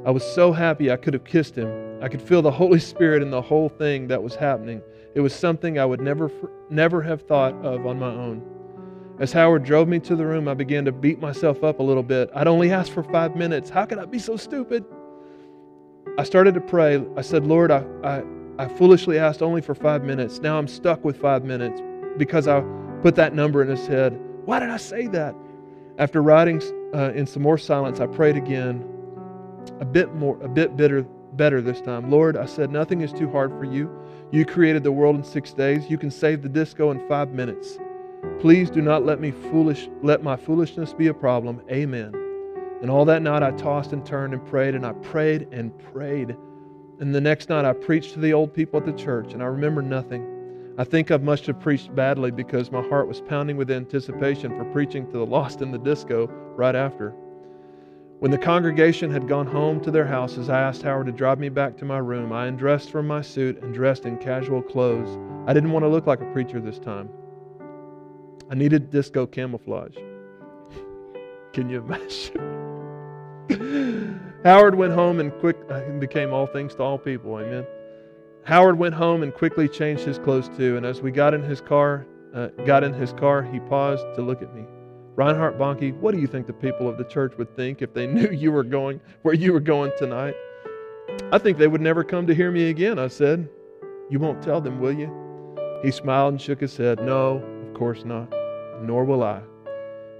I 0.05 0.11
was 0.11 0.23
so 0.23 0.53
happy 0.53 0.91
I 0.91 0.95
could 0.95 1.13
have 1.13 1.25
kissed 1.25 1.57
him. 1.57 2.01
I 2.01 2.07
could 2.07 2.21
feel 2.21 2.41
the 2.41 2.51
Holy 2.51 2.79
Spirit 2.79 3.21
in 3.21 3.31
the 3.31 3.41
whole 3.41 3.67
thing 3.67 4.07
that 4.07 4.23
was 4.23 4.33
happening. 4.33 4.81
It 5.13 5.19
was 5.19 5.35
something 5.35 5.77
I 5.77 5.83
would 5.83 5.99
never, 5.99 6.31
never 6.69 7.01
have 7.01 7.23
thought 7.23 7.53
of 7.65 7.85
on 7.85 7.99
my 7.99 8.11
own. 8.11 8.41
As 9.19 9.33
Howard 9.33 9.65
drove 9.65 9.89
me 9.89 9.99
to 9.99 10.15
the 10.15 10.25
room, 10.25 10.47
I 10.47 10.53
began 10.53 10.85
to 10.85 10.93
beat 10.93 11.19
myself 11.19 11.65
up 11.65 11.79
a 11.79 11.83
little 11.83 12.03
bit. 12.03 12.29
I'd 12.33 12.47
only 12.47 12.71
asked 12.71 12.93
for 12.93 13.03
five 13.03 13.35
minutes. 13.35 13.69
How 13.69 13.85
could 13.85 13.99
I 13.99 14.05
be 14.05 14.19
so 14.19 14.37
stupid? 14.37 14.85
I 16.17 16.23
started 16.23 16.53
to 16.53 16.61
pray. 16.61 17.03
I 17.17 17.21
said, 17.21 17.45
Lord, 17.45 17.71
I, 17.71 17.83
I, 18.05 18.23
I 18.59 18.67
foolishly 18.67 19.17
asked 19.17 19.41
only 19.41 19.61
for 19.61 19.73
five 19.73 20.03
minutes. 20.03 20.39
Now 20.39 20.57
I'm 20.57 20.67
stuck 20.67 21.05
with 21.05 21.15
five 21.15 21.45
minutes 21.45 21.81
because 22.17 22.45
I 22.45 22.59
put 23.01 23.15
that 23.15 23.33
number 23.33 23.61
in 23.61 23.69
his 23.69 23.87
head. 23.87 24.19
Why 24.43 24.59
did 24.59 24.69
I 24.69 24.75
say 24.75 25.07
that? 25.07 25.33
After 25.97 26.21
writing 26.21 26.61
uh, 26.93 27.13
in 27.13 27.25
some 27.25 27.41
more 27.41 27.57
silence, 27.57 28.01
I 28.01 28.07
prayed 28.07 28.35
again, 28.35 28.83
a 29.79 29.85
bit 29.85 30.13
more, 30.13 30.37
a 30.41 30.49
bit 30.49 30.75
bitter, 30.75 31.03
better 31.33 31.61
this 31.61 31.79
time. 31.79 32.11
Lord, 32.11 32.35
I 32.35 32.45
said, 32.45 32.69
nothing 32.69 32.99
is 32.99 33.13
too 33.13 33.31
hard 33.31 33.51
for 33.51 33.63
you. 33.63 33.89
You 34.31 34.45
created 34.45 34.83
the 34.83 34.91
world 34.91 35.15
in 35.15 35.23
six 35.23 35.53
days. 35.53 35.89
You 35.89 35.97
can 35.97 36.11
save 36.11 36.41
the 36.41 36.49
disco 36.49 36.91
in 36.91 37.07
five 37.07 37.29
minutes. 37.29 37.79
Please 38.41 38.69
do 38.69 38.81
not 38.81 39.05
let 39.05 39.21
me 39.21 39.31
foolish, 39.31 39.87
let 40.03 40.21
my 40.21 40.35
foolishness 40.35 40.91
be 40.91 41.07
a 41.07 41.13
problem. 41.13 41.61
Amen. 41.71 42.11
And 42.81 42.91
all 42.91 43.05
that 43.05 43.21
night 43.21 43.41
I 43.41 43.51
tossed 43.51 43.93
and 43.93 44.05
turned 44.05 44.33
and 44.33 44.45
prayed, 44.45 44.75
and 44.75 44.85
I 44.85 44.91
prayed 44.91 45.47
and 45.53 45.71
prayed. 45.93 46.35
And 46.99 47.15
the 47.15 47.21
next 47.21 47.49
night 47.49 47.63
I 47.63 47.71
preached 47.71 48.13
to 48.13 48.19
the 48.19 48.33
old 48.33 48.53
people 48.53 48.79
at 48.79 48.85
the 48.85 48.91
church, 48.91 49.33
and 49.33 49.41
I 49.41 49.45
remember 49.45 49.81
nothing. 49.81 50.75
I 50.77 50.83
think 50.83 51.11
I 51.11 51.17
must 51.17 51.45
have 51.45 51.59
preached 51.59 51.95
badly 51.95 52.29
because 52.29 52.71
my 52.71 52.81
heart 52.81 53.07
was 53.07 53.21
pounding 53.21 53.55
with 53.55 53.71
anticipation 53.71 54.57
for 54.57 54.65
preaching 54.65 55.05
to 55.07 55.17
the 55.17 55.25
lost 55.25 55.61
in 55.61 55.71
the 55.71 55.77
disco 55.77 56.27
right 56.55 56.75
after. 56.75 57.13
When 58.19 58.31
the 58.31 58.37
congregation 58.37 59.09
had 59.11 59.29
gone 59.29 59.47
home 59.47 59.79
to 59.81 59.91
their 59.91 60.05
houses, 60.05 60.49
I 60.49 60.59
asked 60.59 60.81
Howard 60.81 61.05
to 61.05 61.13
drive 61.13 61.39
me 61.39 61.47
back 61.47 61.77
to 61.77 61.85
my 61.85 61.99
room. 61.99 62.33
I 62.33 62.47
undressed 62.47 62.91
from 62.91 63.07
my 63.07 63.21
suit 63.21 63.61
and 63.61 63.73
dressed 63.73 64.05
in 64.05 64.17
casual 64.17 64.61
clothes. 64.61 65.17
I 65.47 65.53
didn't 65.53 65.71
want 65.71 65.83
to 65.83 65.89
look 65.89 66.05
like 66.05 66.19
a 66.19 66.31
preacher 66.33 66.59
this 66.59 66.79
time. 66.79 67.09
I 68.51 68.55
needed 68.55 68.89
disco 68.89 69.25
camouflage. 69.25 69.95
Can 71.53 71.69
you 71.69 71.79
imagine? 71.79 72.65
Howard 74.43 74.75
went 74.75 74.93
home 74.93 75.19
and 75.19 75.31
quick 75.39 75.57
uh, 75.69 75.81
became 75.99 76.33
all 76.33 76.47
things 76.47 76.75
to 76.75 76.83
all 76.83 76.97
people. 76.97 77.39
Amen. 77.39 77.65
Howard 78.43 78.77
went 78.77 78.95
home 78.95 79.23
and 79.23 79.33
quickly 79.33 79.67
changed 79.67 80.03
his 80.03 80.17
clothes 80.17 80.49
too. 80.57 80.77
And 80.77 80.85
as 80.85 81.01
we 81.01 81.11
got 81.11 81.33
in 81.33 81.43
his 81.43 81.61
car, 81.61 82.05
uh, 82.33 82.47
got 82.65 82.83
in 82.83 82.93
his 82.93 83.13
car, 83.13 83.41
he 83.43 83.59
paused 83.59 84.05
to 84.15 84.21
look 84.21 84.41
at 84.41 84.53
me. 84.55 84.65
Reinhard 85.15 85.57
Bonnke, 85.57 85.93
what 85.97 86.13
do 86.13 86.21
you 86.21 86.27
think 86.27 86.47
the 86.47 86.53
people 86.53 86.87
of 86.87 86.97
the 86.97 87.03
church 87.03 87.33
would 87.37 87.55
think 87.55 87.81
if 87.81 87.93
they 87.93 88.07
knew 88.15 88.29
you 88.29 88.51
were 88.51 88.63
going 88.63 89.01
where 89.23 89.33
you 89.33 89.51
were 89.51 89.59
going 89.59 89.91
tonight? 89.97 90.35
I 91.31 91.37
think 91.37 91.57
they 91.57 91.67
would 91.67 91.81
never 91.81 92.03
come 92.03 92.27
to 92.27 92.35
hear 92.35 92.51
me 92.51 92.69
again, 92.69 92.99
I 92.99 93.07
said. 93.07 93.49
You 94.09 94.19
won't 94.19 94.41
tell 94.41 94.61
them, 94.61 94.79
will 94.79 94.93
you? 94.93 95.13
He 95.83 95.91
smiled 95.91 96.33
and 96.33 96.41
shook 96.41 96.61
his 96.61 96.75
head. 96.77 97.01
No, 97.01 97.43
of 97.67 97.73
course 97.73 98.05
not. 98.05 98.31
Nor 98.81 99.05
will 99.05 99.23
I. 99.23 99.41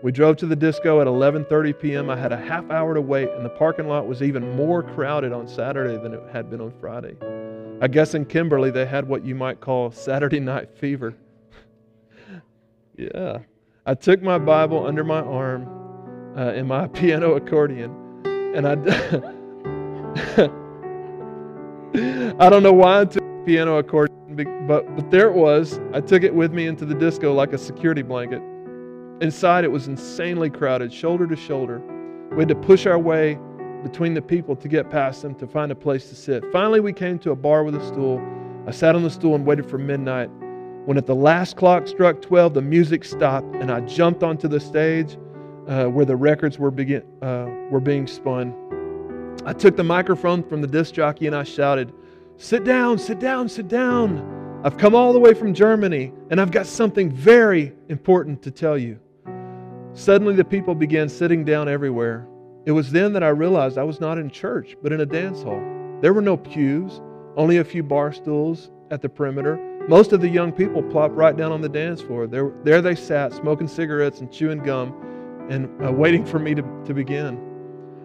We 0.02 0.14
drove 0.14 0.38
to 0.38 0.45
the 0.45 0.56
disco 0.56 1.02
at 1.02 1.08
11:30 1.08 1.80
p.m. 1.80 2.10
I 2.10 2.16
had 2.16 2.32
a 2.32 2.38
half 2.38 2.70
hour 2.72 2.93
to 2.93 3.02
wait 3.02 3.30
and 3.32 3.43
the 3.43 3.50
parking 3.50 3.88
lot 3.88 4.08
was 4.08 4.24
even 4.24 4.56
more 4.56 4.82
crowded 4.82 5.34
on 5.34 5.47
Saturday 5.47 6.02
than 6.02 6.14
it 6.14 6.24
had 6.32 6.50
been 6.50 6.62
on 6.62 6.72
Friday. 6.80 7.16
I 7.82 7.88
guess 7.88 8.14
in 8.14 8.26
Kimberley 8.26 8.72
they 8.72 8.86
had 8.86 9.08
what 9.08 9.26
you 9.26 9.36
might 9.36 9.60
call 9.60 9.91
Saturday 9.91 10.39
night 10.39 10.70
fever. 10.78 11.16
yeah. 12.97 13.39
I 13.86 13.93
took 13.93 14.22
my 14.22 14.38
Bible 14.38 14.86
under 14.86 15.04
my 15.04 15.22
arm 15.22 15.68
uh, 16.38 16.52
and 16.52 16.68
my 16.68 16.88
piano 16.88 17.36
accordion. 17.36 17.91
And 18.56 18.68
I, 18.68 18.74
I 22.45 22.50
don't 22.50 22.64
know 22.64 22.74
why 22.74 23.02
I 23.02 23.06
took 23.06 23.24
piano 23.45 23.78
accordion, 23.78 24.66
but, 24.68 24.95
but 24.95 25.12
there 25.12 25.28
it 25.28 25.34
was. 25.34 25.80
I 25.93 26.02
took 26.02 26.24
it 26.24 26.34
with 26.34 26.54
me 26.54 26.68
into 26.68 26.86
the 26.86 26.95
disco 26.95 27.34
like 27.34 27.54
a 27.54 27.58
security 27.58 28.02
blanket. 28.02 28.41
Inside, 29.22 29.65
it 29.65 29.72
was 29.72 29.88
insanely 29.88 30.49
crowded, 30.49 30.93
shoulder 30.93 31.28
to 31.28 31.36
shoulder. 31.36 31.82
We 32.32 32.38
had 32.38 32.47
to 32.47 32.55
push 32.55 32.86
our 32.86 32.97
way 32.97 33.38
between 33.84 34.13
the 34.13 34.22
people 34.22 34.55
to 34.55 34.67
get 34.67 34.89
past 34.89 35.22
them 35.22 35.36
to 35.36 35.47
find 35.47 35.72
a 35.72 35.76
place 35.76 36.07
to 36.09 36.15
sit. 36.15 36.43
Finally, 36.51 36.80
we 36.80 36.93
came 36.93 37.20
to 37.20 37.32
a 37.32 37.36
bar 37.36 37.65
with 37.65 37.76
a 37.76 37.86
stool. 37.86 38.22
I 38.65 38.72
sat 38.72 38.95
on 38.95 39.03
the 39.03 39.09
stool 39.09 39.36
and 39.36 39.45
waited 39.45 39.70
for 39.70 39.78
midnight. 39.78 40.30
When 40.86 40.97
at 40.97 41.05
the 41.05 41.15
last 41.15 41.57
clock 41.57 41.88
struck 41.88 42.22
12, 42.22 42.53
the 42.53 42.61
music 42.61 43.03
stopped, 43.03 43.55
and 43.55 43.70
I 43.70 43.82
jumped 43.82 44.24
onto 44.24 44.47
the 44.47 44.59
stage 44.59 45.17
uh, 45.67 45.86
where 45.88 46.05
the 46.05 46.15
records 46.15 46.57
were, 46.57 46.72
begin, 46.72 47.03
uh, 47.22 47.47
were 47.70 47.82
being 47.82 48.07
spun. 48.07 48.53
I 49.45 49.51
took 49.53 49.76
the 49.76 49.84
microphone 49.84 50.43
from 50.43 50.61
the 50.61 50.67
disc 50.67 50.93
jockey 50.93 51.28
and 51.28 51.36
I 51.36 51.43
shouted, 51.43 51.93
Sit 52.38 52.63
down, 52.63 52.97
sit 52.97 53.20
down, 53.20 53.49
sit 53.49 53.67
down. 53.67 54.61
I've 54.63 54.78
come 54.78 54.95
all 54.95 55.11
the 55.11 55.20
way 55.20 55.34
from 55.34 55.53
Germany, 55.53 56.13
and 56.30 56.39
I've 56.39 56.51
got 56.51 56.65
something 56.65 57.11
very 57.11 57.74
important 57.89 58.41
to 58.43 58.51
tell 58.51 58.78
you. 58.78 58.99
Suddenly, 59.93 60.35
the 60.35 60.45
people 60.45 60.75
began 60.75 61.09
sitting 61.09 61.43
down 61.43 61.67
everywhere. 61.67 62.27
It 62.65 62.71
was 62.71 62.91
then 62.91 63.13
that 63.13 63.23
I 63.23 63.29
realized 63.29 63.77
I 63.77 63.83
was 63.83 63.99
not 63.99 64.17
in 64.17 64.29
church, 64.29 64.75
but 64.83 64.91
in 64.91 65.01
a 65.01 65.05
dance 65.05 65.41
hall. 65.41 65.61
There 66.01 66.13
were 66.13 66.21
no 66.21 66.37
pews, 66.37 67.01
only 67.35 67.57
a 67.57 67.63
few 67.63 67.83
bar 67.83 68.11
stools 68.13 68.71
at 68.91 69.01
the 69.01 69.09
perimeter. 69.09 69.57
Most 69.87 70.13
of 70.13 70.21
the 70.21 70.29
young 70.29 70.51
people 70.51 70.83
plopped 70.83 71.15
right 71.15 71.35
down 71.35 71.51
on 71.51 71.61
the 71.61 71.69
dance 71.69 72.01
floor. 72.01 72.27
There, 72.27 72.53
there 72.63 72.81
they 72.81 72.95
sat, 72.95 73.33
smoking 73.33 73.67
cigarettes 73.67 74.19
and 74.19 74.31
chewing 74.31 74.59
gum, 74.59 74.93
and 75.49 75.67
uh, 75.83 75.91
waiting 75.91 76.25
for 76.25 76.37
me 76.37 76.53
to, 76.53 76.61
to 76.85 76.93
begin. 76.93 77.39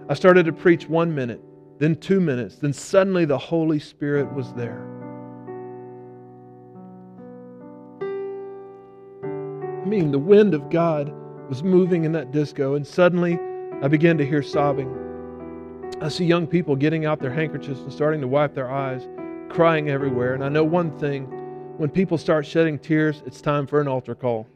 I 0.08 0.14
started 0.14 0.46
to 0.46 0.52
preach 0.52 0.88
one 0.88 1.14
minute, 1.14 1.42
then 1.78 1.96
two 1.96 2.20
minutes, 2.20 2.56
then 2.56 2.72
suddenly 2.72 3.24
the 3.24 3.38
Holy 3.38 3.78
Spirit 3.78 4.32
was 4.32 4.52
there. 4.54 4.90
I 9.82 9.86
mean, 9.86 10.10
the 10.10 10.18
wind 10.18 10.54
of 10.54 10.70
God 10.70 11.12
was 11.48 11.62
moving 11.62 12.04
in 12.04 12.12
that 12.12 12.32
disco, 12.32 12.74
and 12.74 12.86
suddenly 12.86 13.38
I 13.82 13.88
began 13.88 14.18
to 14.18 14.26
hear 14.26 14.42
sobbing. 14.42 15.04
I 16.00 16.08
see 16.08 16.24
young 16.24 16.46
people 16.46 16.76
getting 16.76 17.06
out 17.06 17.20
their 17.20 17.32
handkerchiefs 17.32 17.80
and 17.80 17.92
starting 17.92 18.20
to 18.20 18.28
wipe 18.28 18.54
their 18.54 18.70
eyes, 18.70 19.06
crying 19.48 19.90
everywhere. 19.90 20.34
And 20.34 20.44
I 20.44 20.48
know 20.48 20.64
one 20.64 20.96
thing 20.98 21.24
when 21.76 21.90
people 21.90 22.18
start 22.18 22.46
shedding 22.46 22.78
tears, 22.78 23.22
it's 23.26 23.40
time 23.40 23.66
for 23.66 23.80
an 23.80 23.88
altar 23.88 24.14
call. 24.14 24.46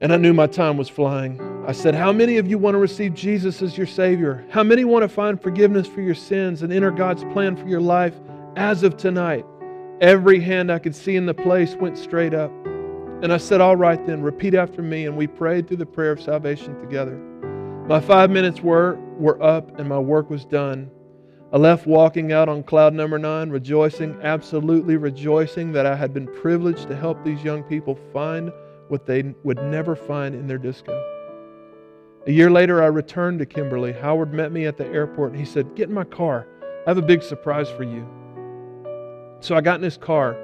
And 0.00 0.12
I 0.12 0.16
knew 0.16 0.34
my 0.34 0.46
time 0.46 0.76
was 0.76 0.88
flying. 0.88 1.40
I 1.66 1.72
said, 1.72 1.94
How 1.94 2.12
many 2.12 2.36
of 2.36 2.46
you 2.46 2.58
want 2.58 2.74
to 2.74 2.78
receive 2.78 3.14
Jesus 3.14 3.62
as 3.62 3.78
your 3.78 3.86
Savior? 3.86 4.44
How 4.50 4.62
many 4.62 4.84
want 4.84 5.02
to 5.02 5.08
find 5.08 5.40
forgiveness 5.40 5.86
for 5.86 6.02
your 6.02 6.14
sins 6.14 6.62
and 6.62 6.72
enter 6.72 6.90
God's 6.90 7.24
plan 7.32 7.56
for 7.56 7.66
your 7.66 7.80
life 7.80 8.14
as 8.56 8.82
of 8.82 8.96
tonight? 8.96 9.46
Every 10.00 10.40
hand 10.40 10.70
I 10.70 10.78
could 10.78 10.94
see 10.94 11.16
in 11.16 11.24
the 11.24 11.34
place 11.34 11.74
went 11.74 11.96
straight 11.96 12.34
up. 12.34 12.52
And 13.22 13.32
I 13.32 13.38
said, 13.38 13.60
All 13.60 13.76
right, 13.76 14.04
then, 14.06 14.22
repeat 14.22 14.54
after 14.54 14.82
me. 14.82 15.06
And 15.06 15.16
we 15.16 15.26
prayed 15.26 15.66
through 15.66 15.78
the 15.78 15.86
prayer 15.86 16.12
of 16.12 16.20
salvation 16.20 16.78
together. 16.80 17.16
My 17.88 18.00
five 18.00 18.30
minutes 18.30 18.60
were, 18.60 18.98
were 19.16 19.42
up 19.42 19.78
and 19.78 19.88
my 19.88 19.98
work 19.98 20.28
was 20.28 20.44
done. 20.44 20.90
I 21.52 21.56
left 21.56 21.86
walking 21.86 22.32
out 22.32 22.48
on 22.48 22.62
cloud 22.64 22.92
number 22.92 23.18
nine, 23.18 23.48
rejoicing, 23.50 24.18
absolutely 24.22 24.96
rejoicing 24.96 25.72
that 25.72 25.86
I 25.86 25.94
had 25.94 26.12
been 26.12 26.26
privileged 26.26 26.88
to 26.88 26.96
help 26.96 27.24
these 27.24 27.42
young 27.42 27.62
people 27.62 27.98
find 28.12 28.52
what 28.88 29.06
they 29.06 29.34
would 29.44 29.62
never 29.62 29.96
find 29.96 30.34
in 30.34 30.46
their 30.46 30.58
disco. 30.58 30.92
A 32.26 32.32
year 32.32 32.50
later, 32.50 32.82
I 32.82 32.86
returned 32.86 33.38
to 33.38 33.46
Kimberley. 33.46 33.92
Howard 33.92 34.34
met 34.34 34.52
me 34.52 34.66
at 34.66 34.76
the 34.76 34.86
airport 34.88 35.30
and 35.30 35.40
he 35.40 35.46
said, 35.46 35.74
Get 35.76 35.88
in 35.88 35.94
my 35.94 36.04
car. 36.04 36.46
I 36.86 36.90
have 36.90 36.98
a 36.98 37.02
big 37.02 37.22
surprise 37.22 37.70
for 37.70 37.84
you. 37.84 38.06
So 39.40 39.54
I 39.54 39.60
got 39.60 39.76
in 39.76 39.84
his 39.84 39.96
car 39.96 40.36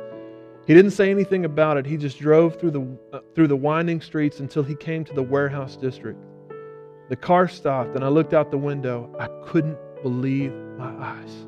he 0.66 0.74
didn't 0.74 0.92
say 0.92 1.10
anything 1.10 1.44
about 1.44 1.76
it. 1.76 1.86
He 1.86 1.96
just 1.96 2.18
drove 2.18 2.58
through 2.60 2.70
the, 2.70 2.98
uh, 3.12 3.20
through 3.34 3.48
the 3.48 3.56
winding 3.56 4.00
streets 4.00 4.40
until 4.40 4.62
he 4.62 4.76
came 4.76 5.04
to 5.04 5.12
the 5.12 5.22
warehouse 5.22 5.76
district. 5.76 6.18
The 7.08 7.16
car 7.16 7.48
stopped, 7.48 7.96
and 7.96 8.04
I 8.04 8.08
looked 8.08 8.32
out 8.32 8.50
the 8.50 8.58
window. 8.58 9.14
I 9.18 9.26
couldn't 9.44 9.76
believe 10.02 10.52
my 10.78 10.90
eyes. 11.04 11.46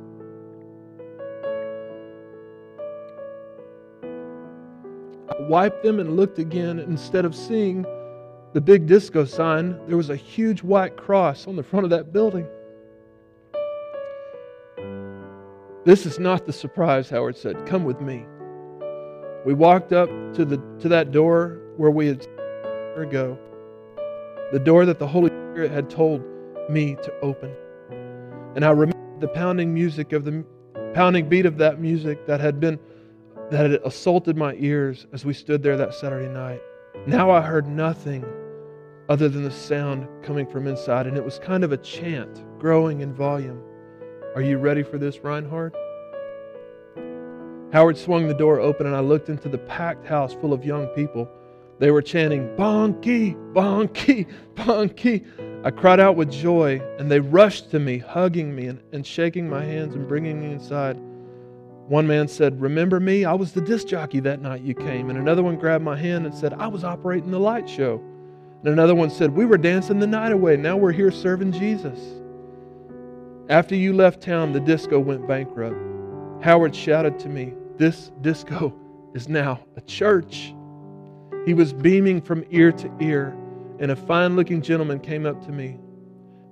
I 5.31 5.43
wiped 5.49 5.85
them 5.85 6.01
and 6.01 6.17
looked 6.17 6.39
again. 6.39 6.81
Instead 6.81 7.25
of 7.25 7.37
seeing 7.37 7.87
the 8.53 8.61
big 8.61 8.87
disco 8.87 9.25
sign, 9.25 9.79
there 9.87 9.97
was 9.97 10.11
a 10.11 10.17
huge 10.17 10.63
white 10.63 10.97
cross 10.97 11.47
on 11.47 11.55
the 11.55 11.63
front 11.63 11.85
of 11.85 11.91
that 11.91 12.13
building. 12.13 12.47
This 15.85 16.05
is 16.05 16.19
not 16.19 16.47
the 16.47 16.53
surprise, 16.53 17.11
Howard 17.11 17.37
said. 17.37 17.65
Come 17.67 17.85
with 17.85 18.01
me. 18.01 18.27
We 19.45 19.55
walked 19.55 19.93
up 19.93 20.09
to, 20.35 20.45
the, 20.45 20.63
to 20.81 20.89
that 20.89 21.13
door 21.13 21.61
where 21.77 21.91
we 21.91 22.07
had 22.07 22.27
ago, 22.97 23.39
the 24.53 24.59
door 24.59 24.87
that 24.87 24.99
the 24.99 25.07
Holy 25.07 25.29
Spirit 25.29 25.71
had 25.71 25.91
told 25.91 26.23
me 26.71 26.97
to 27.03 27.13
open. 27.21 27.55
And 28.55 28.65
I 28.65 28.71
remember 28.71 29.21
the 29.21 29.29
pounding 29.29 29.75
music 29.75 30.13
of 30.13 30.25
the 30.25 30.45
pounding 30.95 31.29
beat 31.29 31.47
of 31.47 31.59
that 31.59 31.81
music 31.81 32.27
that 32.27 32.41
had 32.41 32.61
been 32.61 32.79
that 33.51 33.71
had 33.71 33.81
assaulted 33.85 34.37
my 34.37 34.55
ears 34.59 35.07
as 35.13 35.25
we 35.25 35.35
stood 35.35 35.63
there 35.63 35.77
that 35.77 35.95
Saturday 35.95 36.33
night. 36.33 36.63
Now 37.07 37.31
I 37.31 37.41
heard 37.43 37.69
nothing 37.69 38.25
other 39.09 39.29
than 39.29 39.45
the 39.45 39.51
sound 39.51 40.09
coming 40.23 40.47
from 40.47 40.67
inside, 40.67 41.07
and 41.07 41.17
it 41.17 41.25
was 41.25 41.39
kind 41.39 41.63
of 41.63 41.73
a 41.73 41.77
chant 41.77 42.43
growing 42.59 43.01
in 43.01 43.13
volume. 43.13 43.61
Are 44.35 44.41
you 44.41 44.57
ready 44.57 44.83
for 44.83 44.97
this, 44.97 45.23
Reinhard? 45.23 45.77
Howard 47.75 47.99
swung 47.99 48.29
the 48.29 48.35
door 48.35 48.61
open, 48.61 48.87
and 48.87 48.95
I 48.95 49.01
looked 49.01 49.29
into 49.29 49.49
the 49.49 49.59
packed 49.59 50.07
house 50.07 50.33
full 50.33 50.53
of 50.53 50.65
young 50.65 50.87
people. 50.95 51.29
They 51.81 51.91
were 51.91 52.03
chanting, 52.03 52.47
Bonnke, 52.57 53.35
Bonnke, 53.53 54.29
Bonnke. 54.55 55.65
I 55.67 55.71
cried 55.73 55.99
out 55.99 56.15
with 56.15 56.31
joy, 56.31 56.81
and 57.01 57.11
they 57.11 57.19
rushed 57.19 57.73
to 57.73 57.81
me, 57.81 57.99
hugging 57.99 58.55
me 58.55 58.69
and, 58.69 58.81
and 58.93 59.05
shaking 59.05 59.51
my 59.51 59.65
hands 59.65 59.97
and 59.97 60.07
bringing 60.07 60.41
me 60.41 60.53
inside. 60.53 60.97
One 61.89 62.07
man 62.07 62.29
said, 62.29 62.61
Remember 62.61 63.01
me? 63.01 63.25
I 63.25 63.33
was 63.35 63.51
the 63.51 63.61
disc 63.61 63.89
jockey 63.89 64.21
that 64.21 64.41
night 64.41 64.63
you 64.63 64.75
came. 64.75 65.11
And 65.11 65.19
another 65.19 65.43
one 65.43 65.57
grabbed 65.57 65.83
my 65.83 65.97
hand 65.97 66.27
and 66.27 66.35
said, 66.35 66.53
I 66.53 66.69
was 66.69 66.85
operating 66.85 67.33
the 67.33 67.41
light 67.41 67.69
show. 67.69 68.01
And 68.61 68.69
another 68.69 68.95
one 68.95 69.11
said, 69.11 69.33
We 69.33 69.47
were 69.47 69.59
dancing 69.59 69.99
the 69.99 70.07
night 70.07 70.31
away. 70.31 70.57
Now 70.57 70.77
we're 70.77 70.93
here 70.93 71.11
serving 71.11 71.51
Jesus. 71.51 71.99
After 73.49 73.75
you 73.75 73.93
left 73.93 74.23
town, 74.23 74.53
the 74.53 74.61
disco 74.61 75.01
went 75.01 75.27
bankrupt. 75.27 75.77
Howard 76.41 76.77
shouted 76.77 77.19
to 77.19 77.29
me, 77.29 77.53
this 77.77 78.13
disco 78.21 78.75
is 79.15 79.29
now 79.29 79.61
a 79.77 79.81
church. 79.81 80.55
He 81.47 81.55
was 81.55 81.73
beaming 81.73 82.21
from 82.21 82.45
ear 82.51 82.73
to 82.73 82.91
ear, 83.01 83.37
and 83.79 83.91
a 83.91 83.97
fine 83.97 84.37
looking 84.37 84.63
gentleman 84.63 85.01
came 85.01 85.27
up 85.27 85.45
to 85.47 85.53
me. 85.53 85.79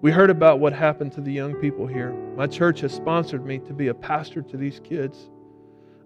We 0.00 0.10
heard 0.10 0.30
about 0.30 0.58
what 0.58 0.72
happened 0.72 1.12
to 1.12 1.20
the 1.20 1.32
young 1.32 1.54
people 1.54 1.86
here. 1.86 2.12
My 2.36 2.46
church 2.46 2.80
has 2.80 2.92
sponsored 2.92 3.46
me 3.46 3.58
to 3.60 3.72
be 3.72 3.88
a 3.88 3.94
pastor 3.94 4.42
to 4.42 4.56
these 4.56 4.80
kids. 4.82 5.30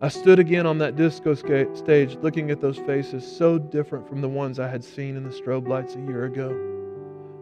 I 0.02 0.08
stood 0.08 0.38
again 0.38 0.66
on 0.66 0.76
that 0.78 0.96
disco 0.96 1.34
stage 1.34 2.18
looking 2.20 2.50
at 2.50 2.60
those 2.60 2.76
faces 2.78 3.26
so 3.26 3.58
different 3.58 4.06
from 4.06 4.20
the 4.20 4.28
ones 4.28 4.60
I 4.60 4.68
had 4.68 4.84
seen 4.84 5.16
in 5.16 5.24
the 5.24 5.30
strobe 5.30 5.66
lights 5.66 5.94
a 5.94 6.00
year 6.00 6.26
ago. 6.26 6.54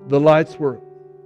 The 0.07 0.21
lights 0.21 0.59
were 0.59 0.81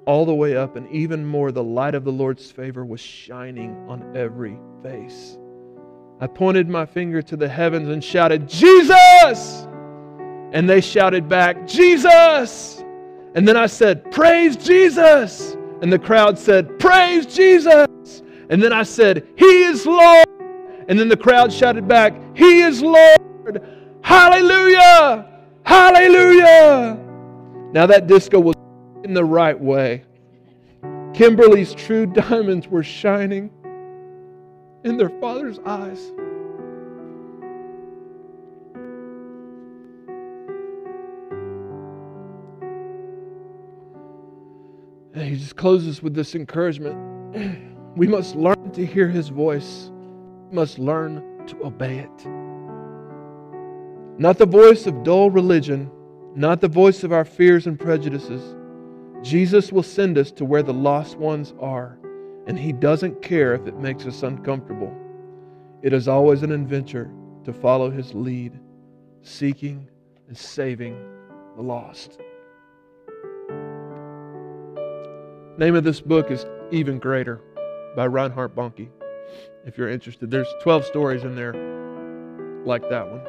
all 0.06 0.24
the 0.24 0.34
way 0.34 0.56
up, 0.56 0.76
and 0.76 0.90
even 0.90 1.26
more, 1.26 1.52
the 1.52 1.62
light 1.62 1.94
of 1.94 2.04
the 2.04 2.12
Lord's 2.12 2.50
favor 2.50 2.82
was 2.86 3.00
shining 3.00 3.76
on 3.86 4.16
every 4.16 4.58
face. 4.82 5.36
I 6.20 6.26
pointed 6.26 6.68
my 6.68 6.84
finger 6.84 7.22
to 7.22 7.36
the 7.36 7.48
heavens 7.48 7.88
and 7.88 8.02
shouted, 8.02 8.48
Jesus! 8.48 9.68
And 10.52 10.68
they 10.68 10.80
shouted 10.80 11.28
back, 11.28 11.66
Jesus! 11.66 12.82
And 13.34 13.46
then 13.46 13.56
I 13.56 13.66
said, 13.66 14.10
Praise 14.10 14.56
Jesus! 14.56 15.56
And 15.80 15.92
the 15.92 15.98
crowd 15.98 16.36
said, 16.36 16.78
Praise 16.80 17.24
Jesus! 17.24 18.22
And 18.50 18.60
then 18.60 18.72
I 18.72 18.82
said, 18.82 19.28
He 19.36 19.62
is 19.64 19.86
Lord! 19.86 20.26
And 20.88 20.98
then 20.98 21.08
the 21.08 21.16
crowd 21.16 21.52
shouted 21.52 21.86
back, 21.86 22.14
He 22.34 22.62
is 22.62 22.82
Lord! 22.82 23.62
Hallelujah! 24.02 25.26
Hallelujah! 25.64 26.98
Now 27.72 27.86
that 27.86 28.08
disco 28.08 28.40
was 28.40 28.56
in 29.04 29.14
the 29.14 29.24
right 29.24 29.58
way. 29.58 30.02
Kimberley's 31.12 31.74
true 31.74 32.06
diamonds 32.06 32.66
were 32.66 32.82
shining 32.82 33.50
in 34.84 34.96
their 34.96 35.10
father's 35.20 35.58
eyes. 35.60 36.12
And 45.14 45.22
he 45.22 45.36
just 45.36 45.56
closes 45.56 46.02
with 46.02 46.14
this 46.14 46.34
encouragement. 46.34 47.64
We 47.96 48.06
must 48.06 48.36
learn 48.36 48.70
to 48.74 48.86
hear 48.86 49.08
his 49.08 49.28
voice. 49.28 49.90
We 50.50 50.54
must 50.54 50.78
learn 50.78 51.44
to 51.48 51.64
obey 51.64 51.98
it. 51.98 52.26
Not 54.20 54.38
the 54.38 54.46
voice 54.46 54.86
of 54.86 55.02
dull 55.02 55.30
religion, 55.30 55.90
not 56.36 56.60
the 56.60 56.68
voice 56.68 57.02
of 57.02 57.12
our 57.12 57.24
fears 57.24 57.66
and 57.66 57.76
prejudices, 57.76 58.54
Jesus 59.22 59.72
will 59.72 59.82
send 59.82 60.16
us 60.16 60.30
to 60.32 60.44
where 60.44 60.62
the 60.62 60.72
lost 60.72 61.16
ones 61.16 61.54
are, 61.60 61.98
and 62.48 62.58
He 62.58 62.72
doesn't 62.72 63.20
care 63.22 63.54
if 63.54 63.66
it 63.66 63.76
makes 63.76 64.06
us 64.06 64.22
uncomfortable. 64.22 64.92
It 65.82 65.92
is 65.92 66.08
always 66.08 66.42
an 66.42 66.50
adventure 66.50 67.10
to 67.44 67.52
follow 67.52 67.90
His 67.90 68.14
lead, 68.14 68.58
seeking 69.22 69.88
and 70.26 70.36
saving 70.36 70.96
the 71.56 71.62
lost. 71.62 72.18
Name 75.58 75.74
of 75.74 75.84
this 75.84 76.00
book 76.00 76.30
is 76.30 76.46
Even 76.70 76.98
Greater 76.98 77.40
by 77.94 78.06
Reinhard 78.06 78.54
Bonnke. 78.54 78.88
If 79.66 79.76
you're 79.76 79.90
interested, 79.90 80.30
there's 80.30 80.48
12 80.62 80.86
stories 80.86 81.24
in 81.24 81.34
there 81.34 81.52
like 82.64 82.88
that 82.88 83.10
one. 83.10 83.20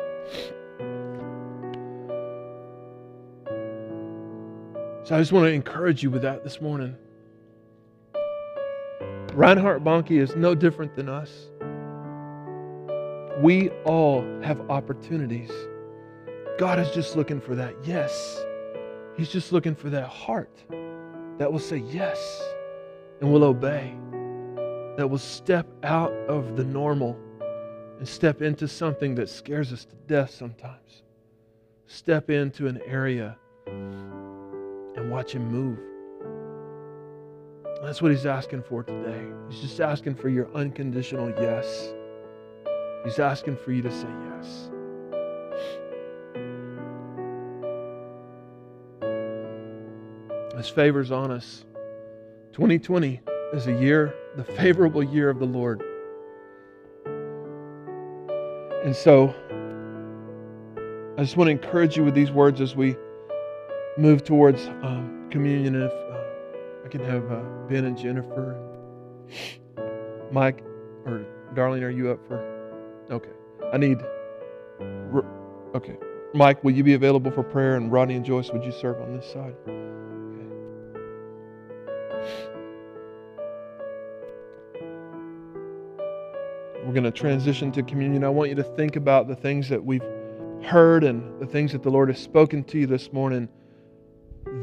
So 5.04 5.16
I 5.16 5.20
just 5.20 5.32
want 5.32 5.46
to 5.46 5.52
encourage 5.52 6.04
you 6.04 6.12
with 6.12 6.22
that 6.22 6.44
this 6.44 6.62
morning. 6.62 6.96
Reinhard 9.40 9.86
Bonnke 9.86 10.20
is 10.20 10.36
no 10.36 10.54
different 10.54 10.96
than 10.96 11.08
us. 11.08 11.32
We 13.42 13.70
all 13.86 14.22
have 14.42 14.60
opportunities. 14.70 15.50
God 16.58 16.78
is 16.78 16.92
just 16.92 17.16
looking 17.16 17.40
for 17.40 17.56
that 17.56 17.74
yes. 17.86 18.38
He's 19.16 19.30
just 19.30 19.54
looking 19.54 19.76
for 19.76 19.90
that 19.92 20.10
heart 20.10 20.52
that 21.38 21.50
will 21.50 21.58
say 21.58 21.78
yes 21.78 22.44
and 23.22 23.32
will 23.32 23.46
obey, 23.46 23.96
that 24.98 25.08
will 25.10 25.18
step 25.18 25.66
out 25.84 26.12
of 26.28 26.58
the 26.58 26.66
normal 26.66 27.18
and 27.98 28.06
step 28.06 28.42
into 28.42 28.68
something 28.68 29.16
that 29.16 29.30
scares 29.30 29.72
us 29.72 29.86
to 29.86 29.96
death 30.06 30.32
sometimes. 30.32 31.04
Step 31.88 32.30
into 32.30 32.68
an 32.68 32.82
area 32.86 33.38
and 33.68 35.10
watch 35.10 35.32
Him 35.32 35.50
move. 35.50 35.80
That's 37.82 38.02
what 38.02 38.12
He's 38.12 38.26
asking 38.26 38.64
for 38.64 38.84
today. 38.84 39.26
He's 39.50 39.62
just 39.62 39.80
asking 39.80 40.16
for 40.16 40.30
your 40.30 40.54
unconditional 40.54 41.30
yes. 41.30 41.94
He's 43.04 43.20
asking 43.20 43.58
for 43.58 43.72
you 43.72 43.82
to 43.82 43.92
say 43.92 44.08
yes. 44.36 44.70
His 50.58 50.68
favor's 50.68 51.10
on 51.10 51.32
us. 51.32 51.64
2020 52.52 53.22
is 53.54 53.68
a 53.68 53.74
year, 53.74 54.14
the 54.36 54.44
favorable 54.44 55.02
year 55.02 55.30
of 55.30 55.40
the 55.40 55.46
Lord. 55.46 55.82
And 58.84 58.94
so, 58.94 59.34
I 61.18 61.22
just 61.22 61.38
want 61.38 61.48
to 61.48 61.52
encourage 61.52 61.96
you 61.96 62.04
with 62.04 62.14
these 62.14 62.32
words 62.32 62.60
as 62.60 62.76
we 62.76 62.98
move 63.98 64.26
towards 64.26 64.68
um, 64.84 65.28
communion. 65.32 65.76
If 65.76 65.92
uh, 65.92 66.19
I 66.90 66.92
can 66.92 67.06
have 67.06 67.32
uh, 67.32 67.42
Ben 67.68 67.86
and 67.86 67.96
Jennifer, 67.96 68.60
Mike, 70.32 70.64
or 71.06 71.24
Darling, 71.54 71.84
are 71.84 71.92
you 71.92 72.10
up 72.10 72.18
for? 72.28 72.40
Okay. 73.12 73.30
I 73.72 73.78
need. 73.78 74.00
Okay. 75.76 75.98
Mike, 76.34 76.64
will 76.64 76.72
you 76.72 76.84
be 76.84 76.96
available 76.96 77.30
for 77.30 77.44
prayer? 77.44 77.76
And 77.76 77.92
Rodney 77.92 78.16
and 78.16 78.26
Joyce, 78.26 78.50
would 78.50 78.64
you 78.64 78.72
serve 78.72 79.00
on 79.02 79.16
this 79.16 79.32
side? 79.32 79.54
We're 86.84 86.94
going 86.94 87.04
to 87.04 87.12
transition 87.12 87.72
to 87.74 87.84
communion. 87.84 88.24
I 88.24 88.30
want 88.30 88.50
you 88.50 88.56
to 88.56 88.64
think 88.64 88.96
about 88.96 89.28
the 89.28 89.36
things 89.36 89.70
that 89.70 89.86
we've 89.86 90.02
heard 90.64 91.04
and 91.04 91.40
the 91.40 91.46
things 91.46 91.72
that 91.74 91.84
the 91.84 91.92
Lord 91.92 92.10
has 92.10 92.18
spoken 92.18 92.64
to 92.64 92.80
you 92.80 92.88
this 92.88 93.14
morning. 93.14 93.48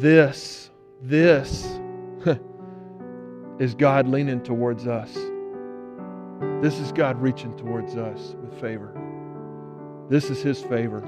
This, 0.01 0.71
this 1.01 1.76
is 3.59 3.75
God 3.75 4.07
leaning 4.07 4.43
towards 4.43 4.87
us. 4.87 5.15
This 6.63 6.79
is 6.79 6.93
God 6.93 7.21
reaching 7.21 7.57
towards 7.57 7.97
us 7.97 8.35
with 8.41 8.61
favor. 8.61 8.93
This 10.09 10.31
is 10.31 10.43
His 10.43 10.63
favor. 10.63 10.99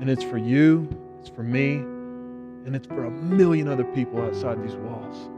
And 0.00 0.10
it's 0.10 0.24
for 0.24 0.38
you, 0.38 0.88
it's 1.20 1.28
for 1.28 1.42
me, 1.42 1.76
and 1.76 2.74
it's 2.74 2.86
for 2.86 3.04
a 3.04 3.10
million 3.10 3.68
other 3.68 3.84
people 3.84 4.20
outside 4.20 4.62
these 4.62 4.76
walls. 4.76 5.30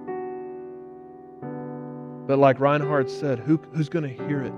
But 2.26 2.38
like 2.38 2.61
Reinhard 2.61 3.11
said, 3.11 3.38
who, 3.38 3.61
who's 3.72 3.88
going 3.88 4.04
to 4.04 4.24
hear 4.26 4.42
it 4.42 4.52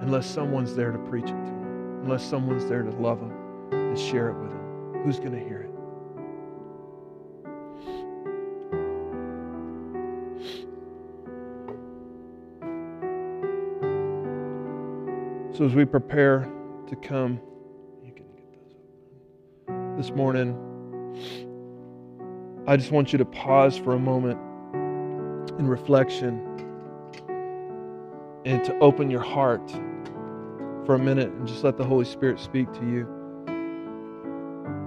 unless 0.00 0.26
someone's 0.26 0.74
there 0.74 0.90
to 0.90 0.98
preach 0.98 1.24
it 1.24 1.28
to 1.28 1.34
them, 1.34 2.00
unless 2.02 2.24
someone's 2.24 2.66
there 2.66 2.82
to 2.82 2.90
love 2.90 3.20
them 3.20 3.32
and 3.72 3.98
share 3.98 4.30
it 4.30 4.34
with 4.34 4.50
them? 4.50 5.02
Who's 5.04 5.18
going 5.18 5.32
to 5.32 5.38
hear 5.38 5.62
it? 5.62 5.71
So 15.54 15.66
as 15.66 15.74
we 15.74 15.84
prepare 15.84 16.50
to 16.88 16.96
come, 16.96 17.38
this 19.98 20.10
morning, 20.10 20.56
I 22.66 22.78
just 22.78 22.90
want 22.90 23.12
you 23.12 23.18
to 23.18 23.24
pause 23.26 23.76
for 23.76 23.94
a 23.94 23.98
moment 23.98 24.38
in 25.58 25.66
reflection 25.68 26.40
and 28.46 28.64
to 28.64 28.78
open 28.78 29.10
your 29.10 29.20
heart 29.20 29.70
for 30.86 30.94
a 30.94 30.98
minute 30.98 31.28
and 31.28 31.46
just 31.46 31.62
let 31.62 31.76
the 31.76 31.84
Holy 31.84 32.06
Spirit 32.06 32.40
speak 32.40 32.72
to 32.72 32.86
you 32.86 33.04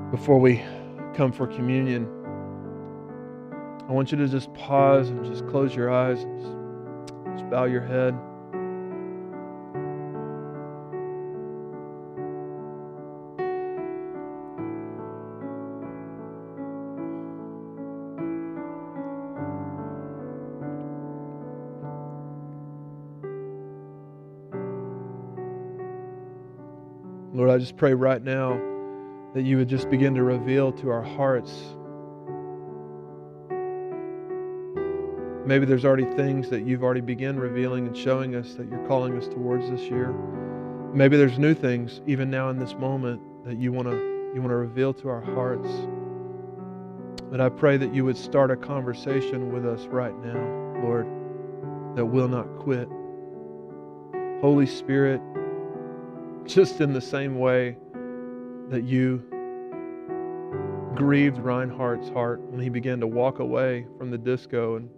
before 0.10 0.40
we 0.40 0.64
come 1.14 1.32
for 1.32 1.46
communion. 1.46 2.08
I 3.88 3.92
want 3.92 4.12
you 4.12 4.18
to 4.18 4.28
just 4.28 4.52
pause 4.56 5.10
and 5.10 5.24
just 5.26 5.48
close 5.48 5.76
your 5.76 5.92
eyes 5.92 6.24
just, 6.24 7.38
just 7.38 7.50
bow 7.52 7.66
your 7.66 7.82
head. 7.82 8.18
I 27.56 27.58
just 27.58 27.78
pray 27.78 27.94
right 27.94 28.22
now 28.22 28.60
that 29.34 29.44
you 29.44 29.56
would 29.56 29.70
just 29.70 29.90
begin 29.90 30.14
to 30.16 30.24
reveal 30.24 30.74
to 30.74 30.90
our 30.90 31.02
hearts. 31.02 31.54
Maybe 35.48 35.66
there's 35.66 35.86
already 35.86 36.04
things 36.18 36.50
that 36.50 36.66
you've 36.66 36.84
already 36.84 37.00
begun 37.00 37.40
revealing 37.40 37.88
and 37.88 37.96
showing 37.96 38.36
us 38.36 38.56
that 38.56 38.68
you're 38.68 38.86
calling 38.90 39.18
us 39.18 39.30
towards 39.30 39.70
this 39.70 39.84
year. 39.84 40.12
Maybe 40.94 41.16
there's 41.16 41.40
new 41.40 41.54
things 41.54 42.02
even 42.06 42.30
now 42.30 42.50
in 42.50 42.60
this 42.60 42.74
moment 42.74 43.22
that 43.46 43.56
you 43.56 43.72
want 43.72 43.88
to 43.88 43.96
you 44.36 44.42
want 44.42 44.52
to 44.52 44.58
reveal 44.58 44.94
to 44.96 45.08
our 45.08 45.22
hearts. 45.22 45.70
But 47.32 47.40
I 47.40 47.48
pray 47.48 47.78
that 47.78 47.94
you 47.94 48.04
would 48.04 48.18
start 48.18 48.52
a 48.52 48.58
conversation 48.58 49.54
with 49.54 49.66
us 49.66 49.86
right 49.86 50.18
now, 50.26 50.82
Lord, 50.84 51.08
that 51.96 52.06
will 52.06 52.28
not 52.28 52.48
quit. 52.60 52.90
Holy 54.42 54.66
Spirit, 54.66 55.22
just 56.46 56.82
in 56.82 56.94
the 56.94 57.02
same 57.02 57.40
way 57.40 57.78
that 58.70 58.84
you 58.84 59.24
grieved 60.96 61.38
Reinhard's 61.40 62.10
heart 62.10 62.40
when 62.42 62.62
he 62.62 62.70
began 62.70 63.00
to 63.00 63.08
walk 63.08 63.40
away 63.40 63.86
from 63.98 64.12
the 64.12 64.18
disco 64.18 64.78
and 64.78 64.90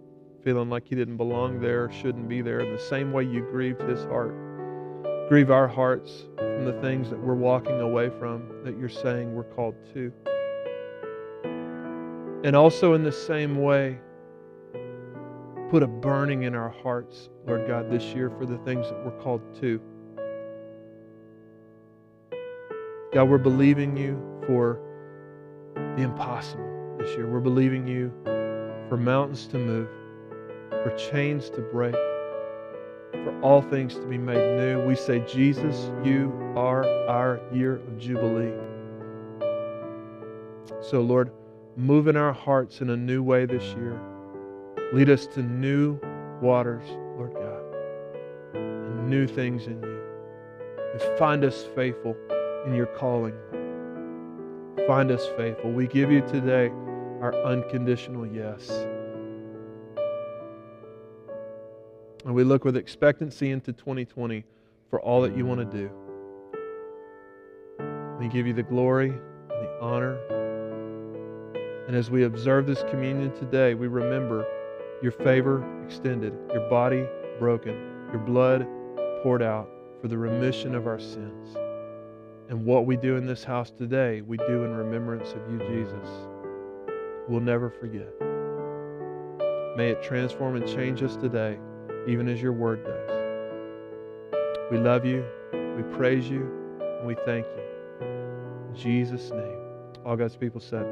feeling 0.44 0.70
like 0.70 0.86
he 0.86 0.94
didn't 0.94 1.16
belong 1.16 1.60
there, 1.60 1.90
shouldn't 1.90 2.28
be 2.28 2.40
there, 2.42 2.60
in 2.60 2.72
the 2.72 2.80
same 2.80 3.12
way 3.12 3.24
you 3.24 3.42
grieved 3.50 3.82
his 3.82 4.04
heart. 4.04 4.34
Grieve 5.28 5.50
our 5.50 5.68
hearts 5.68 6.24
from 6.36 6.64
the 6.64 6.80
things 6.80 7.10
that 7.10 7.18
we're 7.18 7.34
walking 7.34 7.80
away 7.80 8.10
from 8.18 8.48
that 8.64 8.78
you're 8.78 8.88
saying 8.88 9.34
we're 9.34 9.42
called 9.42 9.74
to. 9.92 10.12
And 12.44 12.54
also, 12.54 12.94
in 12.94 13.02
the 13.02 13.12
same 13.12 13.60
way, 13.60 13.98
put 15.70 15.82
a 15.82 15.86
burning 15.86 16.44
in 16.44 16.54
our 16.54 16.70
hearts, 16.70 17.28
Lord 17.46 17.66
God, 17.66 17.90
this 17.90 18.04
year 18.14 18.30
for 18.30 18.46
the 18.46 18.58
things 18.58 18.88
that 18.88 19.04
we're 19.04 19.20
called 19.20 19.42
to. 19.60 19.80
God, 23.10 23.30
we're 23.30 23.38
believing 23.38 23.96
you 23.96 24.20
for 24.46 24.78
the 25.74 26.02
impossible 26.02 26.96
this 26.98 27.08
year. 27.16 27.26
We're 27.26 27.40
believing 27.40 27.88
you 27.88 28.12
for 28.88 28.98
mountains 28.98 29.46
to 29.46 29.58
move, 29.58 29.88
for 30.70 30.94
chains 30.96 31.48
to 31.50 31.62
break, 31.72 31.94
for 31.94 33.40
all 33.40 33.62
things 33.62 33.94
to 33.94 34.06
be 34.06 34.18
made 34.18 34.58
new. 34.58 34.84
We 34.86 34.94
say, 34.94 35.20
Jesus, 35.20 35.90
you 36.04 36.30
are 36.54 36.84
our 37.08 37.40
year 37.50 37.76
of 37.76 37.98
Jubilee. 37.98 38.52
So, 40.82 41.00
Lord, 41.00 41.32
move 41.76 42.08
in 42.08 42.16
our 42.16 42.34
hearts 42.34 42.82
in 42.82 42.90
a 42.90 42.96
new 42.96 43.22
way 43.22 43.46
this 43.46 43.64
year. 43.72 43.98
Lead 44.92 45.08
us 45.08 45.26
to 45.28 45.42
new 45.42 45.98
waters, 46.42 46.86
Lord 47.16 47.32
God, 47.32 48.54
and 48.54 49.08
new 49.08 49.26
things 49.26 49.66
in 49.66 49.82
you. 49.82 50.02
And 50.92 51.18
find 51.18 51.42
us 51.42 51.66
faithful 51.74 52.14
in 52.66 52.74
your 52.74 52.86
calling. 52.86 53.34
Find 54.86 55.10
us 55.10 55.26
faithful. 55.36 55.70
We 55.70 55.86
give 55.86 56.10
you 56.10 56.20
today 56.22 56.68
our 57.20 57.34
unconditional 57.44 58.26
yes. 58.26 58.70
And 62.24 62.34
we 62.34 62.44
look 62.44 62.64
with 62.64 62.76
expectancy 62.76 63.50
into 63.50 63.72
2020 63.72 64.44
for 64.90 65.00
all 65.00 65.22
that 65.22 65.36
you 65.36 65.44
want 65.46 65.60
to 65.60 65.78
do. 65.78 65.90
We 68.18 68.28
give 68.28 68.46
you 68.46 68.52
the 68.52 68.62
glory 68.62 69.10
and 69.10 69.20
the 69.50 69.78
honor. 69.80 70.18
And 71.86 71.96
as 71.96 72.10
we 72.10 72.24
observe 72.24 72.66
this 72.66 72.82
communion 72.90 73.34
today, 73.34 73.74
we 73.74 73.86
remember 73.86 74.46
your 75.02 75.12
favor 75.12 75.64
extended, 75.84 76.34
your 76.52 76.68
body 76.68 77.06
broken, 77.38 78.08
your 78.10 78.20
blood 78.20 78.66
poured 79.22 79.42
out 79.42 79.68
for 80.00 80.08
the 80.08 80.18
remission 80.18 80.74
of 80.74 80.86
our 80.86 80.98
sins. 80.98 81.56
And 82.48 82.64
what 82.64 82.86
we 82.86 82.96
do 82.96 83.16
in 83.16 83.26
this 83.26 83.44
house 83.44 83.70
today, 83.70 84.22
we 84.22 84.38
do 84.38 84.64
in 84.64 84.74
remembrance 84.74 85.32
of 85.32 85.52
you, 85.52 85.58
Jesus. 85.68 86.08
We'll 87.28 87.40
never 87.40 87.68
forget. 87.68 88.08
May 89.76 89.90
it 89.90 90.02
transform 90.02 90.56
and 90.56 90.66
change 90.66 91.02
us 91.02 91.14
today, 91.16 91.58
even 92.06 92.26
as 92.26 92.40
your 92.40 92.54
word 92.54 92.84
does. 92.84 93.18
We 94.70 94.78
love 94.78 95.04
you, 95.04 95.24
we 95.52 95.82
praise 95.94 96.28
you, 96.28 96.50
and 96.80 97.06
we 97.06 97.16
thank 97.26 97.44
you. 97.44 98.06
In 98.06 98.74
Jesus' 98.74 99.30
name. 99.30 99.58
All 100.06 100.16
God's 100.16 100.36
people 100.36 100.60
said, 100.60 100.86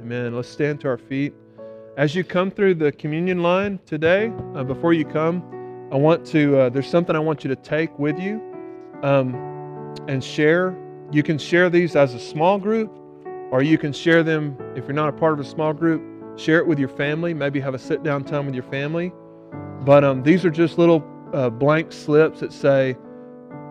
Amen. 0.00 0.34
Let's 0.34 0.48
stand 0.48 0.80
to 0.80 0.88
our 0.88 0.98
feet. 0.98 1.34
As 1.98 2.14
you 2.14 2.24
come 2.24 2.50
through 2.50 2.76
the 2.76 2.90
communion 2.92 3.42
line 3.42 3.78
today, 3.84 4.32
uh, 4.54 4.64
before 4.64 4.94
you 4.94 5.04
come, 5.04 5.44
I 5.92 5.96
want 5.96 6.24
to, 6.28 6.58
uh, 6.58 6.68
there's 6.70 6.88
something 6.88 7.14
I 7.14 7.18
want 7.18 7.44
you 7.44 7.48
to 7.48 7.56
take 7.56 7.96
with 7.98 8.18
you 8.18 8.40
um, 9.02 9.51
and 10.08 10.22
share. 10.22 10.76
You 11.10 11.22
can 11.22 11.38
share 11.38 11.70
these 11.70 11.96
as 11.96 12.14
a 12.14 12.20
small 12.20 12.58
group, 12.58 12.90
or 13.50 13.62
you 13.62 13.78
can 13.78 13.92
share 13.92 14.22
them 14.22 14.56
if 14.76 14.84
you're 14.84 14.92
not 14.92 15.08
a 15.08 15.12
part 15.12 15.34
of 15.34 15.40
a 15.40 15.44
small 15.44 15.72
group. 15.72 16.02
Share 16.38 16.58
it 16.58 16.66
with 16.66 16.78
your 16.78 16.88
family. 16.88 17.34
Maybe 17.34 17.60
have 17.60 17.74
a 17.74 17.78
sit 17.78 18.02
down 18.02 18.24
time 18.24 18.46
with 18.46 18.54
your 18.54 18.64
family. 18.64 19.12
But 19.84 20.04
um, 20.04 20.22
these 20.22 20.44
are 20.44 20.50
just 20.50 20.78
little 20.78 21.04
uh, 21.32 21.50
blank 21.50 21.92
slips 21.92 22.40
that 22.40 22.52
say, 22.52 22.96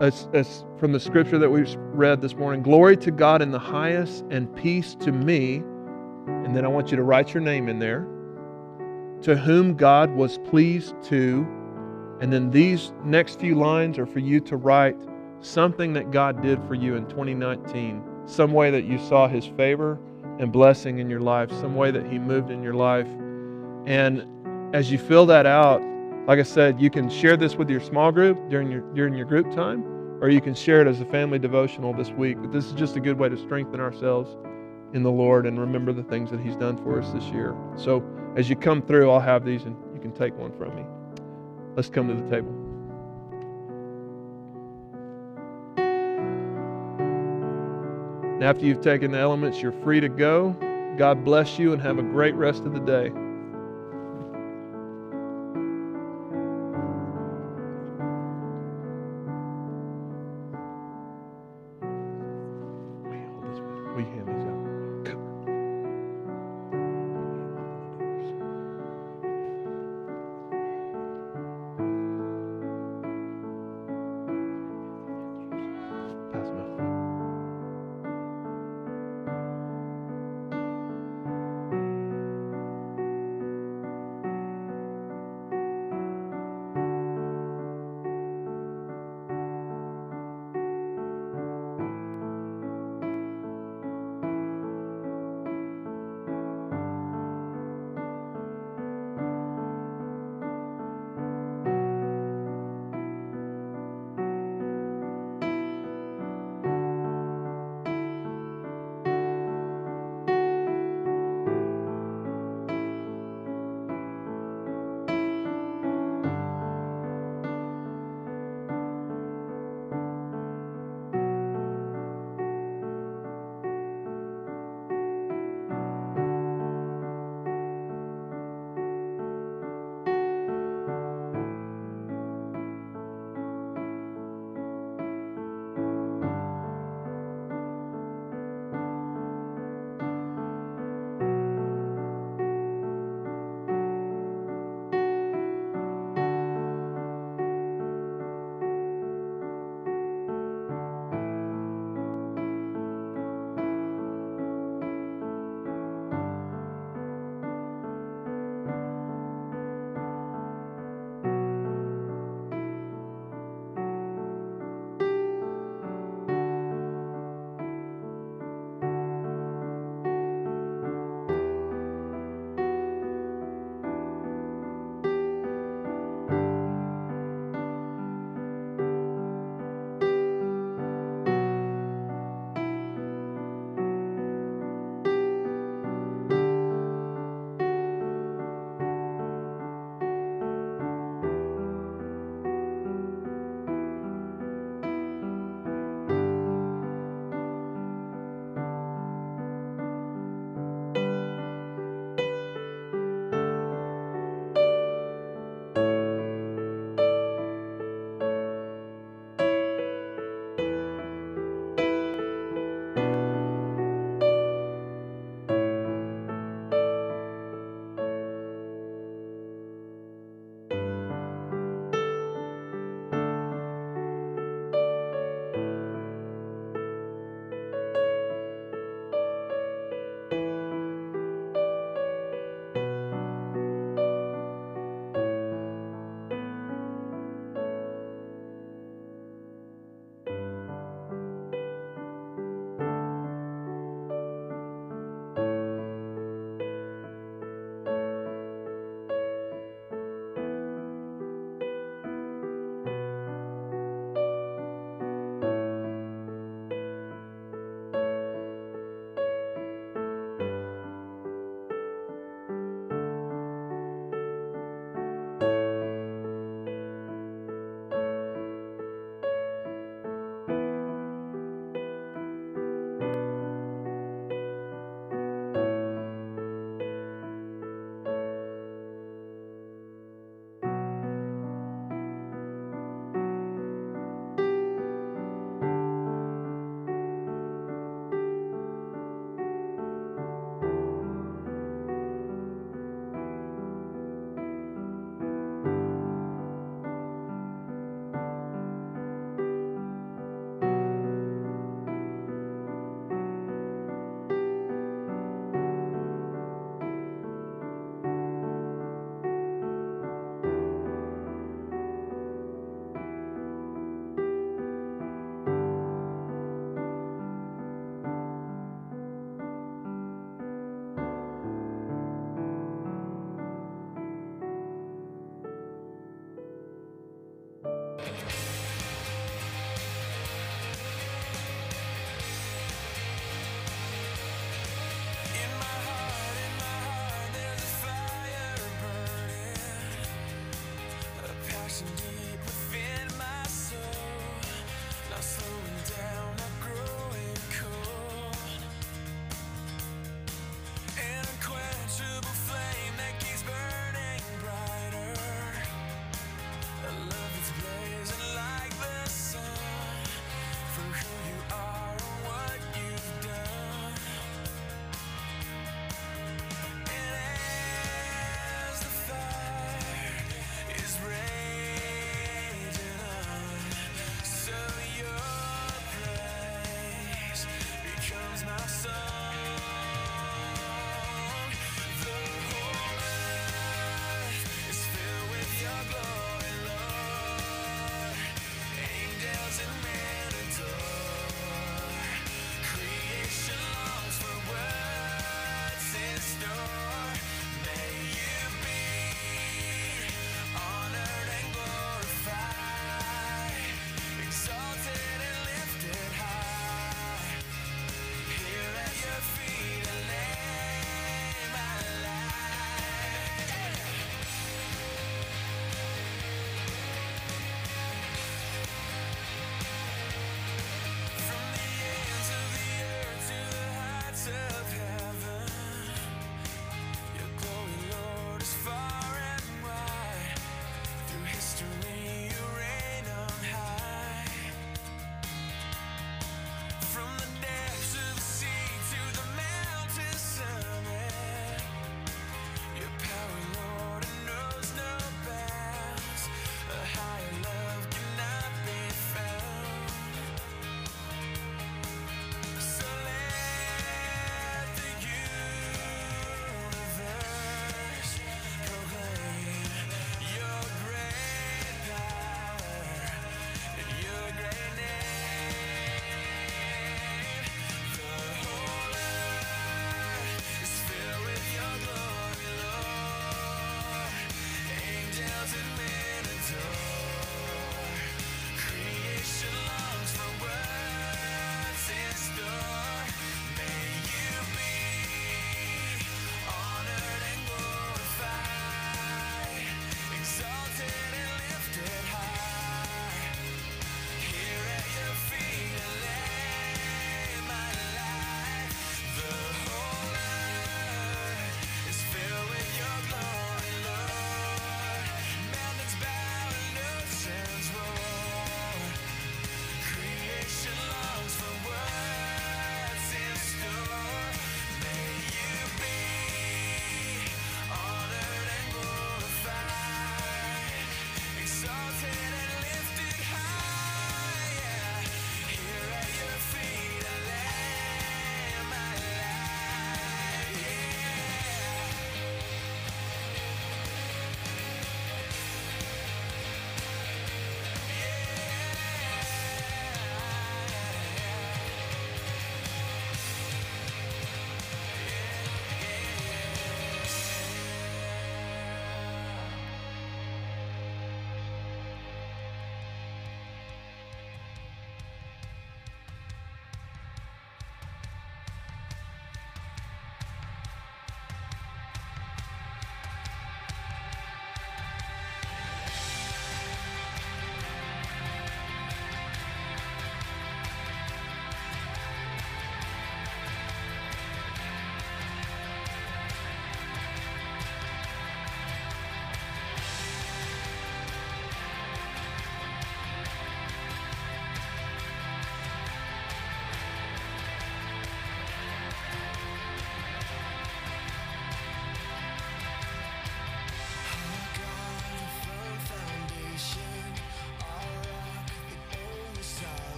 as 0.00 0.64
from 0.78 0.92
the 0.92 1.00
scripture 1.00 1.38
that 1.38 1.50
we 1.50 1.64
read 1.76 2.20
this 2.20 2.34
morning, 2.34 2.62
glory 2.62 2.96
to 2.98 3.10
God 3.10 3.42
in 3.42 3.50
the 3.50 3.58
highest 3.58 4.24
and 4.30 4.54
peace 4.56 4.94
to 4.96 5.12
me. 5.12 5.62
And 6.26 6.56
then 6.56 6.64
I 6.64 6.68
want 6.68 6.90
you 6.90 6.96
to 6.96 7.02
write 7.02 7.34
your 7.34 7.42
name 7.42 7.68
in 7.68 7.78
there. 7.78 8.06
To 9.22 9.36
whom 9.36 9.74
God 9.74 10.10
was 10.10 10.38
pleased 10.38 10.94
to 11.04 11.46
and 12.20 12.32
then 12.32 12.50
these 12.50 12.92
next 13.04 13.38
few 13.38 13.54
lines 13.54 13.98
are 13.98 14.06
for 14.06 14.18
you 14.18 14.40
to 14.40 14.56
write 14.56 14.96
something 15.40 15.92
that 15.94 16.10
God 16.10 16.42
did 16.42 16.62
for 16.64 16.74
you 16.74 16.96
in 16.96 17.06
2019, 17.06 18.02
some 18.26 18.52
way 18.52 18.70
that 18.70 18.84
you 18.84 18.98
saw 18.98 19.28
His 19.28 19.46
favor 19.46 19.98
and 20.38 20.52
blessing 20.52 20.98
in 20.98 21.08
your 21.08 21.20
life, 21.20 21.50
some 21.50 21.74
way 21.74 21.90
that 21.90 22.06
He 22.06 22.18
moved 22.18 22.50
in 22.50 22.62
your 22.62 22.74
life. 22.74 23.06
And 23.86 24.74
as 24.74 24.90
you 24.90 24.98
fill 24.98 25.26
that 25.26 25.46
out, 25.46 25.82
like 26.26 26.38
I 26.38 26.42
said, 26.42 26.80
you 26.80 26.90
can 26.90 27.08
share 27.08 27.36
this 27.36 27.56
with 27.56 27.70
your 27.70 27.80
small 27.80 28.12
group 28.12 28.38
during 28.50 28.70
your 28.70 28.82
during 28.94 29.14
your 29.14 29.26
group 29.26 29.50
time, 29.54 29.82
or 30.20 30.28
you 30.28 30.40
can 30.40 30.54
share 30.54 30.82
it 30.82 30.86
as 30.86 31.00
a 31.00 31.06
family 31.06 31.38
devotional 31.38 31.94
this 31.94 32.10
week. 32.10 32.36
But 32.40 32.52
this 32.52 32.66
is 32.66 32.72
just 32.72 32.96
a 32.96 33.00
good 33.00 33.18
way 33.18 33.30
to 33.30 33.36
strengthen 33.36 33.80
ourselves 33.80 34.36
in 34.92 35.02
the 35.02 35.10
Lord 35.10 35.46
and 35.46 35.58
remember 35.58 35.92
the 35.92 36.02
things 36.02 36.30
that 36.30 36.40
He's 36.40 36.56
done 36.56 36.76
for 36.84 37.00
us 37.00 37.10
this 37.12 37.24
year. 37.24 37.56
So 37.76 38.04
as 38.36 38.50
you 38.50 38.56
come 38.56 38.82
through, 38.82 39.10
I'll 39.10 39.20
have 39.20 39.44
these 39.44 39.64
and 39.64 39.76
you 39.94 40.00
can 40.00 40.12
take 40.12 40.36
one 40.36 40.52
from 40.58 40.76
me. 40.76 40.84
Let's 41.76 41.88
come 41.88 42.08
to 42.08 42.14
the 42.14 42.28
table. 42.28 42.67
And 48.38 48.44
after 48.44 48.64
you've 48.64 48.82
taken 48.82 49.10
the 49.10 49.18
elements, 49.18 49.60
you're 49.60 49.72
free 49.82 49.98
to 49.98 50.08
go. 50.08 50.52
God 50.96 51.24
bless 51.24 51.58
you 51.58 51.72
and 51.72 51.82
have 51.82 51.98
a 51.98 52.02
great 52.02 52.36
rest 52.36 52.66
of 52.66 52.72
the 52.72 52.78
day. 52.78 53.10